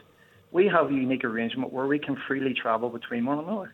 We 0.52 0.68
have 0.68 0.90
a 0.90 0.94
unique 0.94 1.24
arrangement 1.26 1.74
where 1.74 1.86
we 1.86 2.00
can 2.00 2.16
freely 2.28 2.54
travel 2.54 2.90
between 2.90 3.26
one 3.26 3.40
another. 3.40 3.74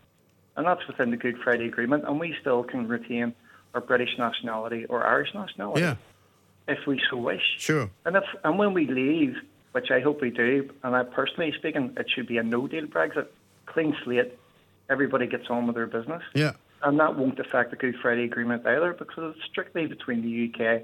And 0.58 0.66
that's 0.66 0.86
within 0.88 1.12
the 1.12 1.18
Good 1.18 1.38
Friday 1.44 1.66
Agreement. 1.66 2.04
And 2.06 2.20
we 2.20 2.36
still 2.42 2.64
can 2.64 2.88
retain 2.88 3.34
our 3.74 3.82
British 3.82 4.18
nationality 4.18 4.86
or 4.86 5.06
Irish 5.06 5.34
nationality 5.34 5.82
Yeah, 5.82 5.96
if 6.68 6.86
we 6.88 7.02
so 7.10 7.18
wish. 7.18 7.42
sure. 7.58 7.90
And 8.06 8.16
if 8.16 8.24
and 8.44 8.58
when 8.58 8.74
we 8.74 8.88
leave, 8.88 9.36
which 9.72 9.92
I 9.92 10.00
hope 10.00 10.22
we 10.22 10.30
do, 10.30 10.70
and 10.84 10.96
I 10.96 11.04
personally 11.04 11.54
speaking, 11.58 11.94
it 11.98 12.10
should 12.10 12.28
be 12.28 12.38
a 12.38 12.44
no 12.44 12.68
deal 12.68 12.86
Brexit, 12.86 13.28
clean 13.66 13.96
slate, 14.04 14.38
everybody 14.90 15.28
gets 15.28 15.50
on 15.50 15.68
with 15.68 15.76
their 15.76 15.88
business. 15.88 16.24
Yeah. 16.34 16.54
And 16.84 17.00
that 17.00 17.16
won't 17.16 17.40
affect 17.40 17.72
the 17.72 17.78
Good 17.78 17.96
Friday 18.02 18.24
Agreement 18.24 18.66
either 18.66 18.94
because 18.94 19.36
it's 19.36 19.46
strictly 19.46 19.86
between 19.86 20.22
the 20.22 20.50
UK 20.50 20.84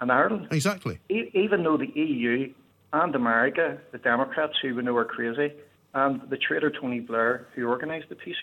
and 0.00 0.10
Ireland. 0.10 0.48
Exactly. 0.50 0.98
E- 1.10 1.30
even 1.34 1.62
though 1.62 1.76
the 1.76 1.90
EU 1.94 2.52
and 2.92 3.14
America, 3.14 3.78
the 3.92 3.98
Democrats 3.98 4.54
who 4.62 4.74
we 4.74 4.82
know 4.82 4.96
are 4.96 5.04
crazy, 5.04 5.52
and 5.92 6.22
the 6.30 6.36
traitor 6.36 6.70
Tony 6.70 7.00
Blair 7.00 7.46
who 7.54 7.68
organised 7.68 8.08
the 8.08 8.14
peace, 8.14 8.36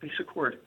peace 0.00 0.12
accord. 0.18 0.58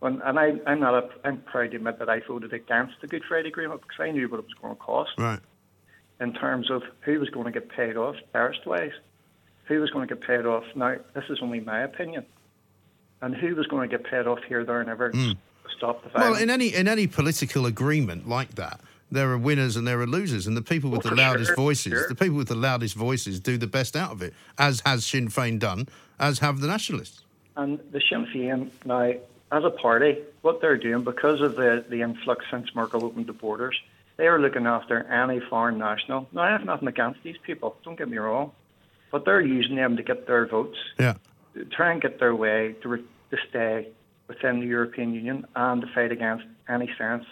When, 0.00 0.20
and 0.22 0.38
I, 0.38 0.52
I'm 0.66 0.80
not. 0.80 0.94
A, 0.94 1.08
I'm 1.24 1.38
proud 1.38 1.70
to 1.70 1.76
admit 1.76 1.98
that 1.98 2.08
I 2.08 2.20
voted 2.20 2.52
against 2.52 3.00
the 3.00 3.06
Good 3.06 3.22
Friday 3.26 3.48
Agreement 3.48 3.80
because 3.82 3.98
I 3.98 4.10
knew 4.10 4.28
what 4.28 4.38
it 4.38 4.44
was 4.44 4.54
going 4.60 4.74
to 4.74 4.80
cost 4.80 5.12
Right. 5.18 5.40
in 6.20 6.32
terms 6.34 6.70
of 6.70 6.82
who 7.00 7.18
was 7.18 7.30
going 7.30 7.46
to 7.46 7.52
get 7.52 7.68
paid 7.70 7.96
off 7.96 8.16
terrorist-wise, 8.32 8.92
who 9.64 9.80
was 9.80 9.90
going 9.90 10.06
to 10.06 10.14
get 10.14 10.22
paid 10.26 10.44
off. 10.44 10.64
Now, 10.74 10.96
this 11.14 11.24
is 11.30 11.38
only 11.40 11.60
my 11.60 11.80
opinion, 11.80 12.26
and 13.22 13.34
who 13.34 13.54
was 13.54 13.66
going 13.66 13.88
to 13.88 13.96
get 13.96 14.06
paid 14.06 14.26
off 14.26 14.40
here, 14.46 14.64
there, 14.64 14.80
and 14.80 14.90
ever 14.90 15.10
hmm. 15.10 15.30
to 15.30 15.36
stop 15.76 16.02
the 16.04 16.10
violence. 16.10 16.34
Well, 16.34 16.42
in 16.42 16.50
any 16.50 16.74
in 16.74 16.88
any 16.88 17.06
political 17.06 17.64
agreement 17.64 18.28
like 18.28 18.54
that, 18.56 18.80
there 19.10 19.30
are 19.30 19.38
winners 19.38 19.76
and 19.76 19.86
there 19.86 20.00
are 20.00 20.06
losers, 20.06 20.46
and 20.46 20.56
the 20.56 20.62
people 20.62 20.90
with 20.90 21.06
Oh, 21.06 21.10
the 21.10 21.14
loudest 21.16 21.48
sure, 21.48 21.56
voices, 21.56 21.92
sure. 21.92 22.08
the 22.08 22.14
people 22.14 22.36
with 22.36 22.48
the 22.48 22.54
loudest 22.54 22.94
voices, 22.94 23.40
do 23.40 23.56
the 23.56 23.66
best 23.66 23.96
out 23.96 24.10
of 24.12 24.20
it, 24.20 24.34
as 24.58 24.82
has 24.84 25.06
Sinn 25.06 25.28
Féin 25.28 25.58
done, 25.58 25.88
as 26.18 26.40
have 26.40 26.60
the 26.60 26.66
nationalists. 26.66 27.22
And 27.56 27.78
the 27.92 28.02
Sinn 28.06 28.26
Féin 28.26 28.70
now, 28.84 29.14
as 29.52 29.64
a 29.64 29.70
party, 29.70 30.18
what 30.42 30.60
they're 30.60 30.76
doing 30.76 31.04
because 31.04 31.40
of 31.40 31.56
the, 31.56 31.84
the 31.88 32.02
influx 32.02 32.44
since 32.50 32.74
Merkel 32.74 33.04
opened 33.04 33.26
the 33.26 33.32
borders, 33.32 33.80
they 34.16 34.26
are 34.26 34.38
looking 34.40 34.66
after 34.66 35.04
any 35.04 35.40
foreign 35.40 35.78
national. 35.78 36.28
Now, 36.32 36.42
I 36.42 36.50
have 36.50 36.64
nothing 36.64 36.88
against 36.88 37.22
these 37.22 37.36
people. 37.42 37.76
Don't 37.84 37.98
get 37.98 38.08
me 38.08 38.16
wrong, 38.18 38.52
but 39.10 39.24
they're 39.24 39.40
using 39.40 39.76
them 39.76 39.96
to 39.96 40.02
get 40.02 40.26
their 40.26 40.46
votes, 40.46 40.78
Yeah. 40.98 41.14
to 41.54 41.64
try 41.66 41.92
and 41.92 42.00
get 42.00 42.18
their 42.18 42.34
way 42.34 42.74
to, 42.82 42.88
re- 42.88 43.04
to 43.30 43.36
stay 43.48 43.88
within 44.28 44.60
the 44.60 44.66
European 44.66 45.14
Union 45.14 45.46
and 45.54 45.82
to 45.82 45.86
fight 45.94 46.10
against 46.12 46.44
any 46.68 46.90
sense 46.98 47.24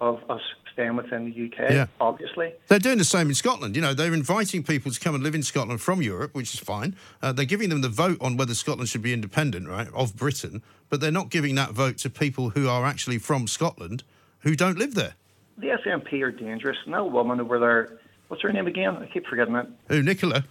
of 0.00 0.20
us 0.30 0.40
staying 0.72 0.96
within 0.96 1.24
the 1.30 1.46
UK. 1.46 1.70
Yeah. 1.70 1.86
Obviously, 2.00 2.52
They're 2.68 2.78
doing 2.78 2.98
the 2.98 3.04
same 3.04 3.28
in 3.28 3.34
Scotland. 3.34 3.76
You 3.76 3.82
know, 3.82 3.92
they're 3.92 4.14
inviting 4.14 4.62
people 4.62 4.90
to 4.92 5.00
come 5.00 5.14
and 5.14 5.22
live 5.22 5.34
in 5.34 5.42
Scotland 5.42 5.80
from 5.80 6.00
Europe, 6.00 6.34
which 6.34 6.54
is 6.54 6.60
fine. 6.60 6.96
Uh, 7.22 7.32
they're 7.32 7.44
giving 7.44 7.68
them 7.68 7.80
the 7.80 7.88
vote 7.88 8.16
on 8.20 8.36
whether 8.36 8.54
Scotland 8.54 8.88
should 8.88 9.02
be 9.02 9.12
independent, 9.12 9.68
right, 9.68 9.88
of 9.94 10.16
Britain, 10.16 10.62
but 10.88 11.00
they're 11.00 11.10
not 11.10 11.30
giving 11.30 11.54
that 11.56 11.70
vote 11.72 11.98
to 11.98 12.10
people 12.10 12.50
who 12.50 12.68
are 12.68 12.86
actually 12.86 13.18
from 13.18 13.46
Scotland 13.46 14.02
who 14.40 14.54
don't 14.56 14.78
live 14.78 14.94
there. 14.94 15.14
the 15.58 15.68
SNP 15.68 16.22
are 16.22 16.30
dangerous. 16.30 16.78
That 16.86 17.10
woman 17.10 17.40
over 17.40 17.58
there, 17.58 17.98
what's 18.28 18.42
her 18.42 18.52
name 18.52 18.66
again? 18.66 18.96
I 18.96 19.06
keep 19.06 19.26
forgetting 19.26 19.54
it. 19.56 19.66
Who, 19.88 20.02
Nicola? 20.02 20.44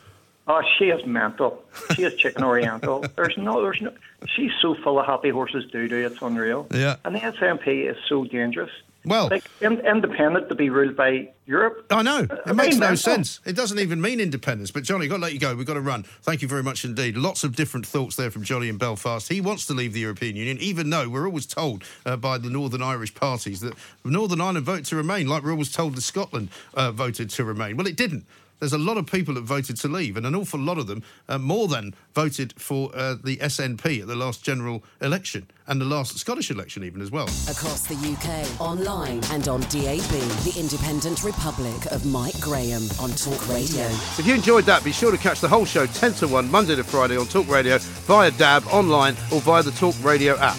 Oh, 0.47 0.62
she 0.78 0.86
is 0.86 1.04
mental. 1.06 1.64
She 1.95 2.04
is 2.04 2.14
chicken 2.16 2.43
oriental. 2.43 3.06
There's 3.16 3.38
no, 3.38 3.62
there's 3.62 3.82
no. 3.82 3.93
She's 4.36 4.52
so 4.62 4.74
full 4.84 5.00
of 5.00 5.06
happy 5.06 5.30
horses 5.30 5.66
doo 5.72 5.88
doo. 5.88 6.06
It's 6.08 6.22
unreal. 6.24 6.68
Yeah. 6.74 6.95
And 7.06 7.16
the 7.16 7.20
SNP 7.20 7.89
is 7.89 7.97
so 8.08 8.26
dangerous. 8.26 8.72
Well, 9.06 9.30
like 9.30 9.45
in, 9.62 9.80
independent 9.80 10.50
to 10.50 10.56
be 10.56 10.70
ruled 10.70 10.95
by 10.95 11.30
Europe. 11.45 11.86
I 11.89 12.02
know. 12.02 12.28
Are 12.30 12.52
It 12.52 12.56
makes 12.56 12.76
they 12.76 12.88
no 12.88 12.95
sense. 12.95 13.39
It 13.45 13.56
doesn't 13.56 13.80
even 13.80 14.02
mean 14.02 14.20
independence. 14.20 14.72
But 14.72 14.84
Johnny, 14.84 15.08
got 15.08 15.16
to 15.16 15.22
let 15.22 15.34
you 15.34 15.39
go. 15.39 15.56
We've 15.56 15.66
got 15.66 15.76
to 15.76 15.82
run. 15.82 16.04
Thank 16.22 16.41
you 16.41 16.47
very 16.47 16.64
much 16.64 16.84
indeed. 16.84 17.16
Lots 17.16 17.43
of 17.43 17.56
different 17.56 17.86
thoughts 17.86 18.16
there 18.16 18.30
from 18.30 18.43
Johnny 18.43 18.68
in 18.68 18.78
Belfast. 18.78 19.30
He 19.30 19.39
wants 19.41 19.66
to 19.68 19.74
leave 19.74 19.93
the 19.93 20.02
European 20.02 20.36
Union, 20.36 20.58
even 20.60 20.89
though 20.89 21.08
we're 21.08 21.26
always 21.26 21.45
told 21.45 21.84
uh, 22.06 22.18
by 22.18 22.38
the 22.38 22.50
Northern 22.50 22.82
Irish 22.82 23.16
parties 23.16 23.62
that 23.62 23.74
Northern 24.04 24.41
Ireland 24.41 24.66
voted 24.66 24.86
to 24.88 24.95
remain, 24.95 25.28
like 25.28 25.43
we're 25.43 25.52
always 25.52 25.72
told 25.72 25.95
that 25.95 26.02
Scotland 26.02 26.50
uh, 26.74 26.91
voted 26.91 27.30
to 27.32 27.43
remain. 27.45 27.78
Well, 27.78 27.88
it 27.88 27.95
didn't. 27.95 28.26
There's 28.60 28.74
a 28.74 28.78
lot 28.78 28.97
of 28.97 29.05
people 29.05 29.34
that 29.36 29.41
voted 29.41 29.78
to 29.78 29.88
leave, 29.88 30.18
and 30.18 30.26
an 30.26 30.36
awful 30.36 30.60
lot 30.60 30.78
of 30.78 30.88
them, 30.88 31.03
uh, 31.28 31.38
more 31.38 31.68
than 31.68 31.95
voted 32.14 32.53
for 32.57 32.91
uh, 32.93 33.16
the 33.24 33.38
SNP 33.38 34.01
at 34.01 34.07
the 34.07 34.16
last 34.16 34.43
general 34.43 34.84
election 35.01 35.49
and 35.68 35.80
the 35.80 35.86
last 35.86 36.18
Scottish 36.18 36.51
election, 36.51 36.84
even 36.84 37.01
as 37.01 37.12
well. 37.12 37.26
Across 37.49 37.88
the 37.88 37.95
UK, 37.95 38.62
online 38.62 39.22
and 39.32 39.47
on 39.47 39.62
DAB, 39.62 40.01
the 40.43 40.55
Independent 40.57 41.24
Republic 41.24 41.86
of 41.91 42.05
Mike 42.05 42.39
Graham 42.39 42.84
on 42.99 43.12
Talk 43.12 43.47
Radio. 43.47 43.86
If 44.18 44.26
you 44.26 44.34
enjoyed 44.34 44.66
that, 44.66 44.84
be 44.84 44.91
sure 44.91 45.12
to 45.12 45.18
catch 45.18 45.39
the 45.41 45.47
whole 45.47 45.66
show 45.66 45.86
10 45.86 46.14
to 46.14 46.28
1 46.28 46.51
Monday 46.51 46.76
to 46.76 46.84
Friday 46.84 47.18
on 47.18 47.28
Talk 47.28 47.47
Radio 47.47 47.78
via 47.78 48.32
DAB, 48.32 48.66
online, 48.68 49.16
or 49.32 49.41
via 49.41 49.64
the 49.64 49.72
Talk 49.72 49.95
Radio 50.03 50.38
app. 50.38 50.57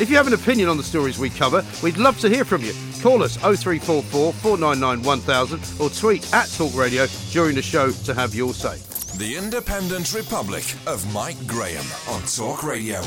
If 0.00 0.10
you 0.10 0.16
have 0.16 0.26
an 0.26 0.32
opinion 0.32 0.68
on 0.68 0.76
the 0.76 0.82
stories 0.82 1.18
we 1.18 1.30
cover, 1.30 1.64
we'd 1.82 1.98
love 1.98 2.18
to 2.20 2.28
hear 2.28 2.44
from 2.44 2.62
you. 2.62 2.72
Call 3.04 3.22
us 3.22 3.36
0344 3.36 4.32
499 4.32 5.04
1000 5.04 5.78
or 5.78 5.90
tweet 5.90 6.32
at 6.32 6.50
Talk 6.52 6.74
Radio 6.74 7.04
during 7.32 7.54
the 7.54 7.60
show 7.60 7.90
to 7.90 8.14
have 8.14 8.34
your 8.34 8.54
say. 8.54 8.78
The 9.18 9.36
Independent 9.36 10.14
Republic 10.14 10.64
of 10.86 11.12
Mike 11.12 11.46
Graham 11.46 11.84
on 12.08 12.22
Talk 12.22 12.64
Radio. 12.64 13.02